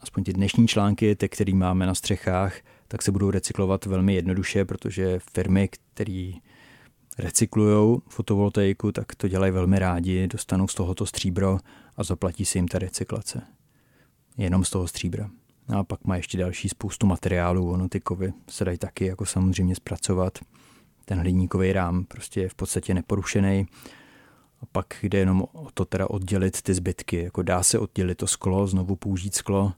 aspoň 0.01 0.25
ty 0.25 0.33
dnešní 0.33 0.69
články, 0.69 1.17
ty, 1.17 1.29
které 1.29 1.55
máme 1.55 1.87
na 1.87 1.95
střechách, 1.95 2.57
tak 2.89 3.03
se 3.03 3.13
budou 3.13 3.31
recyklovat 3.31 3.87
velmi 3.87 4.15
jednoduše, 4.15 4.65
protože 4.65 5.19
firmy, 5.33 5.69
které 5.69 6.33
recyklují 7.19 8.01
fotovoltaiku, 8.09 8.93
tak 8.93 9.15
to 9.15 9.29
dělají 9.29 9.53
velmi 9.53 9.79
rádi, 9.79 10.27
dostanou 10.27 10.69
z 10.69 10.75
tohoto 10.75 11.07
stříbro 11.07 11.59
a 11.97 12.05
zaplatí 12.05 12.45
si 12.45 12.59
jim 12.59 12.69
ta 12.69 12.79
recyklace. 12.79 13.43
Jenom 14.37 14.65
z 14.65 14.71
toho 14.71 14.89
stříbra. 14.89 15.31
A 15.69 15.85
pak 15.85 16.05
má 16.05 16.17
ještě 16.17 16.39
další 16.39 16.69
spoustu 16.69 17.07
materiálů, 17.07 17.71
ono 17.71 17.89
ty 17.89 18.01
kovy 18.01 18.33
se 18.49 18.65
dají 18.65 18.79
taky 18.79 19.07
jako 19.07 19.27
samozřejmě 19.27 19.75
zpracovat. 19.75 20.39
Ten 21.05 21.19
hliníkový 21.19 21.73
rám 21.73 22.05
prostě 22.05 22.41
je 22.41 22.49
v 22.49 22.55
podstatě 22.55 22.95
neporušený. 22.95 23.67
A 24.61 24.67
pak 24.73 24.97
jde 25.03 25.19
jenom 25.19 25.43
o 25.53 25.69
to 25.75 25.85
teda 25.85 26.11
oddělit 26.11 26.63
ty 26.63 26.75
zbytky. 26.75 27.23
Jako 27.23 27.43
dá 27.43 27.63
se 27.63 27.79
oddělit 27.79 28.15
to 28.15 28.27
sklo, 28.27 28.67
znovu 28.67 28.97
použít 28.97 29.35
sklo. 29.35 29.73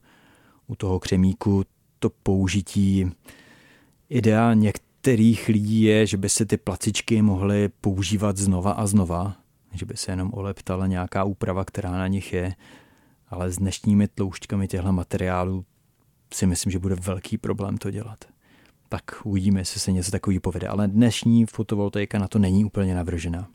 U 0.67 0.75
toho 0.75 1.01
křemíku 1.01 1.65
to 1.99 2.11
použití 2.11 3.13
idea 4.09 4.55
některých 5.05 5.49
lidí 5.49 5.83
je, 5.83 6.07
že 6.07 6.17
by 6.17 6.29
se 6.29 6.47
ty 6.47 6.57
placičky 6.57 7.23
mohly 7.23 7.69
používat 7.69 8.37
znova 8.37 8.73
a 8.73 8.87
znova, 8.87 9.37
že 9.73 9.87
by 9.87 9.97
se 9.97 10.13
jenom 10.13 10.31
oleptala 10.35 10.87
nějaká 10.87 11.25
úprava, 11.25 11.65
která 11.65 11.91
na 11.91 12.07
nich 12.07 12.33
je, 12.33 12.55
ale 13.29 13.51
s 13.51 13.59
dnešními 13.59 14.09
tloušťkami 14.09 14.69
těchto 14.69 14.93
materiálů 14.93 15.65
si 16.35 16.47
myslím, 16.47 16.73
že 16.73 16.79
bude 16.79 16.95
velký 16.95 17.39
problém 17.39 17.79
to 17.79 17.91
dělat. 17.91 18.25
Tak 18.89 19.03
uvidíme, 19.25 19.61
jestli 19.61 19.81
se 19.81 19.93
něco 19.93 20.11
takový 20.11 20.41
povede. 20.41 20.69
Ale 20.69 20.89
dnešní 20.89 21.47
fotovoltaika 21.47 22.19
na 22.19 22.29
to 22.29 22.39
není 22.39 22.65
úplně 22.65 22.95
navržená. 22.95 23.49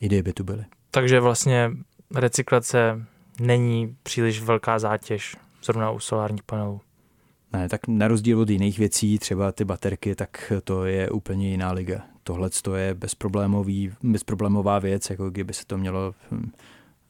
Ideje 0.00 0.22
by 0.22 0.32
tu 0.32 0.44
byly. 0.44 0.64
Takže 0.90 1.20
vlastně 1.20 1.70
recyklace 2.14 3.06
není 3.40 3.96
příliš 4.02 4.42
velká 4.42 4.78
zátěž 4.78 5.36
zrovna 5.64 5.90
u 5.90 5.98
solárních 5.98 6.42
panelů. 6.42 6.80
Ne, 7.52 7.68
tak 7.68 7.88
na 7.88 8.08
rozdíl 8.08 8.40
od 8.40 8.50
jiných 8.50 8.78
věcí, 8.78 9.18
třeba 9.18 9.52
ty 9.52 9.64
baterky, 9.64 10.14
tak 10.14 10.52
to 10.64 10.84
je 10.84 11.10
úplně 11.10 11.50
jiná 11.50 11.72
liga. 11.72 12.02
Tohle 12.24 12.50
je 12.76 12.94
bezproblémový, 12.94 13.92
bezproblémová 14.02 14.78
věc, 14.78 15.10
jako 15.10 15.30
kdyby 15.30 15.52
se 15.52 15.66
to 15.66 15.78
mělo 15.78 16.14
hm, 16.30 16.50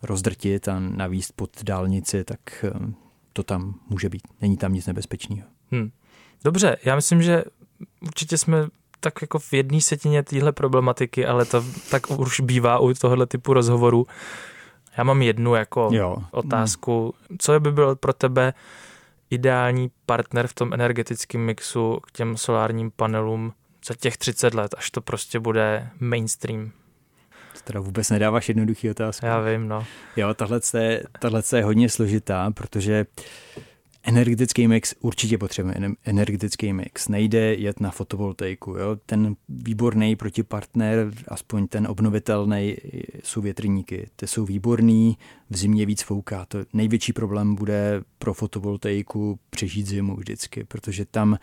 rozdrtit 0.02 0.68
a 0.68 0.80
navíst 0.80 1.32
pod 1.32 1.64
dálnici, 1.64 2.24
tak 2.24 2.64
hm, 2.74 2.94
to 3.32 3.42
tam 3.42 3.74
může 3.88 4.08
být. 4.08 4.22
Není 4.40 4.56
tam 4.56 4.72
nic 4.72 4.86
nebezpečného. 4.86 5.48
Hmm. 5.70 5.90
Dobře, 6.44 6.76
já 6.84 6.96
myslím, 6.96 7.22
že 7.22 7.44
určitě 8.00 8.38
jsme 8.38 8.66
tak 9.00 9.22
jako 9.22 9.38
v 9.38 9.52
jedné 9.52 9.80
setině 9.80 10.22
téhle 10.22 10.52
problematiky, 10.52 11.26
ale 11.26 11.44
to 11.44 11.64
tak 11.90 12.10
už 12.10 12.40
bývá 12.40 12.78
u 12.78 12.94
tohohle 12.94 13.26
typu 13.26 13.52
rozhovoru. 13.52 14.06
Já 14.96 15.04
mám 15.04 15.22
jednu 15.22 15.54
jako 15.54 15.88
jo. 15.92 16.16
otázku. 16.30 17.14
Co 17.38 17.60
by 17.60 17.72
byl 17.72 17.96
pro 17.96 18.12
tebe 18.12 18.54
ideální 19.30 19.90
partner 20.06 20.46
v 20.46 20.54
tom 20.54 20.72
energetickém 20.72 21.40
mixu 21.40 22.00
k 22.06 22.10
těm 22.12 22.36
solárním 22.36 22.90
panelům 22.90 23.52
za 23.86 23.94
těch 23.94 24.16
30 24.16 24.54
let, 24.54 24.74
až 24.78 24.90
to 24.90 25.00
prostě 25.00 25.40
bude 25.40 25.88
mainstream? 26.00 26.70
To 27.52 27.60
teda 27.64 27.80
vůbec 27.80 28.10
nedáváš 28.10 28.48
jednoduchý 28.48 28.90
otázku. 28.90 29.26
Já 29.26 29.40
vím, 29.40 29.68
no. 29.68 29.86
Jo, 30.16 30.34
tahle 30.34 30.60
je, 30.78 31.02
tahle 31.18 31.42
je 31.56 31.64
hodně 31.64 31.88
složitá, 31.88 32.50
protože 32.50 33.06
Energetický 34.02 34.68
mix 34.68 34.94
určitě 35.00 35.38
potřebujeme. 35.38 35.94
Energetický 36.04 36.72
mix. 36.72 37.08
Nejde 37.08 37.54
jet 37.54 37.80
na 37.80 37.90
fotovoltaiku. 37.90 38.70
Jo? 38.70 38.96
Ten 39.06 39.36
výborný 39.48 40.16
protipartner, 40.16 41.12
aspoň 41.28 41.68
ten 41.68 41.86
obnovitelný, 41.86 42.76
jsou 43.24 43.40
větrníky. 43.40 44.08
Ty 44.16 44.26
jsou 44.26 44.44
výborný, 44.44 45.18
v 45.50 45.56
zimě 45.56 45.86
víc 45.86 46.02
fouká. 46.02 46.44
To 46.44 46.58
největší 46.72 47.12
problém 47.12 47.54
bude 47.54 48.02
pro 48.18 48.34
fotovoltaiku 48.34 49.38
přežít 49.50 49.86
zimu 49.86 50.16
vždycky, 50.16 50.64
protože 50.64 51.04
tam 51.04 51.38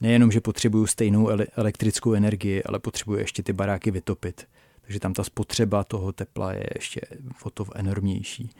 nejenom, 0.00 0.30
že 0.30 0.40
potřebuju 0.40 0.86
stejnou 0.86 1.28
elektrickou 1.56 2.12
energii, 2.12 2.62
ale 2.62 2.78
potřebuju 2.78 3.18
ještě 3.18 3.42
ty 3.42 3.52
baráky 3.52 3.90
vytopit. 3.90 4.46
Takže 4.82 5.00
tam 5.00 5.12
ta 5.12 5.24
spotřeba 5.24 5.84
toho 5.84 6.12
tepla 6.12 6.52
je 6.52 6.66
ještě 6.74 7.00
o 7.42 7.50
to 7.50 7.64
enormnější. 7.74 8.50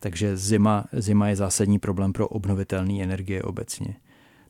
Takže 0.00 0.36
zima, 0.36 0.84
zima 0.92 1.28
je 1.28 1.36
zásadní 1.36 1.78
problém 1.78 2.12
pro 2.12 2.28
obnovitelné 2.28 3.02
energie 3.02 3.42
obecně. 3.42 3.96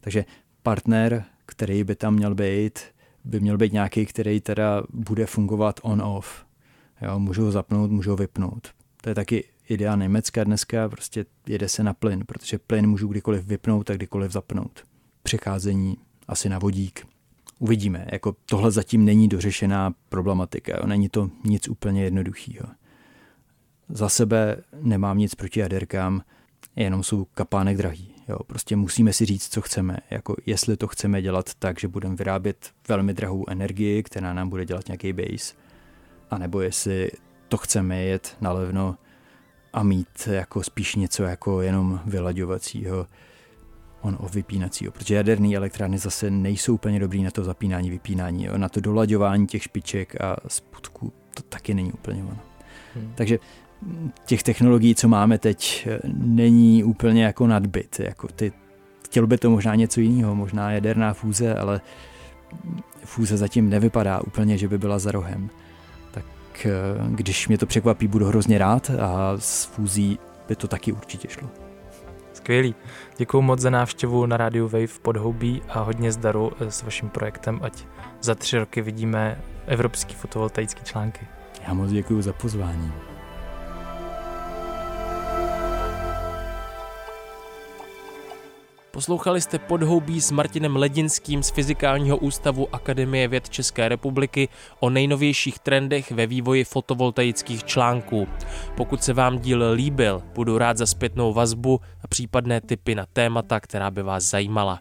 Takže 0.00 0.24
partner, 0.62 1.24
který 1.46 1.84
by 1.84 1.94
tam 1.94 2.14
měl 2.14 2.34
být, 2.34 2.80
by 3.24 3.40
měl 3.40 3.58
být 3.58 3.72
nějaký, 3.72 4.06
který 4.06 4.40
teda 4.40 4.82
bude 4.92 5.26
fungovat 5.26 5.80
on-off. 5.82 6.46
Jo, 7.02 7.18
můžu 7.18 7.44
ho 7.44 7.52
zapnout, 7.52 7.90
můžu 7.90 8.10
ho 8.10 8.16
vypnout. 8.16 8.68
To 9.02 9.08
je 9.08 9.14
taky 9.14 9.44
idea 9.68 9.96
Německa 9.96 10.44
dneska, 10.44 10.88
prostě 10.88 11.24
jede 11.46 11.68
se 11.68 11.82
na 11.82 11.94
plyn, 11.94 12.24
protože 12.26 12.58
plyn 12.58 12.86
můžu 12.86 13.08
kdykoliv 13.08 13.44
vypnout 13.44 13.90
a 13.90 13.94
kdykoliv 13.94 14.32
zapnout. 14.32 14.84
Přecházení 15.22 15.96
asi 16.28 16.48
na 16.48 16.58
vodík. 16.58 17.06
Uvidíme, 17.58 18.06
jako 18.12 18.36
tohle 18.46 18.70
zatím 18.70 19.04
není 19.04 19.28
dořešená 19.28 19.94
problematika, 20.08 20.76
jo. 20.76 20.86
není 20.86 21.08
to 21.08 21.30
nic 21.44 21.68
úplně 21.68 22.04
jednoduchého. 22.04 22.66
Za 23.92 24.08
sebe 24.08 24.56
nemám 24.82 25.18
nic 25.18 25.34
proti 25.34 25.60
jaderkám, 25.60 26.22
jenom 26.76 27.02
jsou 27.02 27.24
kapánek 27.24 27.76
drahý. 27.76 28.14
Jo, 28.28 28.38
prostě 28.46 28.76
musíme 28.76 29.12
si 29.12 29.24
říct, 29.24 29.48
co 29.48 29.60
chceme. 29.60 29.96
Jako 30.10 30.36
jestli 30.46 30.76
to 30.76 30.88
chceme 30.88 31.22
dělat 31.22 31.54
tak, 31.58 31.80
že 31.80 31.88
budeme 31.88 32.16
vyrábět 32.16 32.70
velmi 32.88 33.14
drahou 33.14 33.44
energii, 33.48 34.02
která 34.02 34.32
nám 34.32 34.48
bude 34.48 34.64
dělat 34.64 34.88
nějaký 34.88 35.12
base, 35.12 35.54
anebo 36.30 36.60
jestli 36.60 37.10
to 37.48 37.56
chceme 37.56 38.02
jet 38.02 38.36
na 38.40 38.52
levno 38.52 38.96
a 39.72 39.82
mít 39.82 40.28
jako 40.30 40.62
spíš 40.62 40.94
něco 40.94 41.22
jako 41.22 41.60
jenom 41.60 42.00
vylaďovacího 42.06 43.06
on 44.02 44.16
o 44.20 44.28
vypínacího, 44.28 44.92
protože 44.92 45.14
jaderné 45.14 45.56
elektrárny 45.56 45.98
zase 45.98 46.30
nejsou 46.30 46.74
úplně 46.74 47.00
dobrý 47.00 47.22
na 47.22 47.30
to 47.30 47.44
zapínání, 47.44 47.90
vypínání, 47.90 48.44
jo, 48.44 48.58
na 48.58 48.68
to 48.68 48.80
dolaďování 48.80 49.46
těch 49.46 49.62
špiček 49.62 50.20
a 50.20 50.36
spodku 50.48 51.12
to 51.34 51.42
taky 51.42 51.74
není 51.74 51.92
úplně 51.92 52.22
ono. 52.22 52.38
Hmm. 52.94 53.12
Takže 53.14 53.38
těch 54.26 54.42
technologií, 54.42 54.94
co 54.94 55.08
máme 55.08 55.38
teď, 55.38 55.88
není 56.14 56.84
úplně 56.84 57.24
jako 57.24 57.46
nadbyt. 57.46 58.00
Jako 58.00 58.28
ty, 58.28 58.52
chtělo 59.04 59.26
by 59.26 59.38
to 59.38 59.50
možná 59.50 59.74
něco 59.74 60.00
jiného, 60.00 60.34
možná 60.34 60.72
jaderná 60.72 61.14
fúze, 61.14 61.54
ale 61.54 61.80
fúze 63.04 63.36
zatím 63.36 63.70
nevypadá 63.70 64.20
úplně, 64.20 64.58
že 64.58 64.68
by 64.68 64.78
byla 64.78 64.98
za 64.98 65.10
rohem. 65.10 65.50
Tak 66.10 66.24
eh, 66.66 66.70
když 67.08 67.48
mě 67.48 67.58
to 67.58 67.66
překvapí, 67.66 68.08
budu 68.08 68.26
hrozně 68.26 68.58
rád 68.58 68.90
a 68.90 69.34
s 69.38 69.64
fúzí 69.64 70.18
by 70.48 70.56
to 70.56 70.68
taky 70.68 70.92
určitě 70.92 71.28
šlo. 71.28 71.48
Skvělý. 72.32 72.74
Děkuji 73.16 73.42
moc 73.42 73.60
za 73.60 73.70
návštěvu 73.70 74.26
na 74.26 74.36
rádiu 74.36 74.68
Wave 74.68 74.86
v 74.86 75.00
Podhoubí 75.00 75.62
a 75.68 75.80
hodně 75.80 76.12
zdaru 76.12 76.52
eh, 76.60 76.70
s 76.70 76.82
vaším 76.82 77.08
projektem, 77.08 77.60
ať 77.62 77.84
za 78.22 78.34
tři 78.34 78.58
roky 78.58 78.82
vidíme 78.82 79.40
evropský 79.66 80.14
fotovoltaický 80.14 80.84
články. 80.84 81.26
Já 81.68 81.74
moc 81.74 81.90
děkuji 81.90 82.22
za 82.22 82.32
pozvání. 82.32 82.92
Poslouchali 89.00 89.40
jste 89.40 89.58
podhoubí 89.58 90.20
s 90.20 90.30
Martinem 90.30 90.76
Ledinským 90.76 91.42
z 91.42 91.50
Fyzikálního 91.50 92.16
ústavu 92.16 92.74
Akademie 92.74 93.28
věd 93.28 93.48
České 93.48 93.88
republiky 93.88 94.48
o 94.80 94.90
nejnovějších 94.90 95.58
trendech 95.58 96.10
ve 96.10 96.26
vývoji 96.26 96.64
fotovoltaických 96.64 97.64
článků. 97.64 98.28
Pokud 98.74 99.02
se 99.02 99.12
vám 99.12 99.38
díl 99.38 99.64
líbil, 99.72 100.22
budu 100.34 100.58
rád 100.58 100.76
za 100.76 100.86
zpětnou 100.86 101.32
vazbu 101.32 101.80
a 102.04 102.08
případné 102.08 102.60
tipy 102.60 102.94
na 102.94 103.06
témata, 103.06 103.60
která 103.60 103.90
by 103.90 104.02
vás 104.02 104.24
zajímala. 104.24 104.80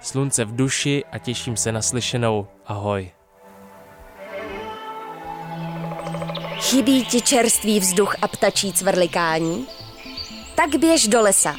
Slunce 0.00 0.44
v 0.44 0.56
duši 0.56 1.04
a 1.12 1.18
těším 1.18 1.56
se 1.56 1.72
na 1.72 1.82
slyšenou. 1.82 2.46
Ahoj. 2.66 3.10
Chybí 6.62 7.04
ti 7.04 7.20
čerstvý 7.20 7.80
vzduch 7.80 8.16
a 8.22 8.28
ptačí 8.28 8.72
cvrlikání? 8.72 9.66
Tak 10.54 10.76
běž 10.76 11.08
do 11.08 11.20
lesa. 11.20 11.56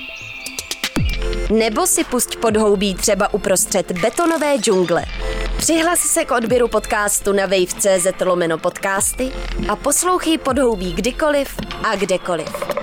Nebo 1.50 1.88
si 1.88 2.04
pusť 2.04 2.36
podhoubí 2.36 2.96
třeba 2.96 3.34
uprostřed 3.34 3.92
betonové 3.92 4.58
džungle. 4.58 5.06
Přihlas 5.58 6.00
se 6.00 6.26
k 6.26 6.32
odběru 6.32 6.68
podcastu 6.68 7.34
na 7.34 7.46
wave.cz 7.46 8.08
lomeno 8.26 8.58
podcasty 8.58 9.32
a 9.70 9.76
poslouchej 9.76 10.38
podhoubí 10.38 10.94
kdykoliv 10.94 11.56
a 11.84 11.96
kdekoliv. 11.96 12.83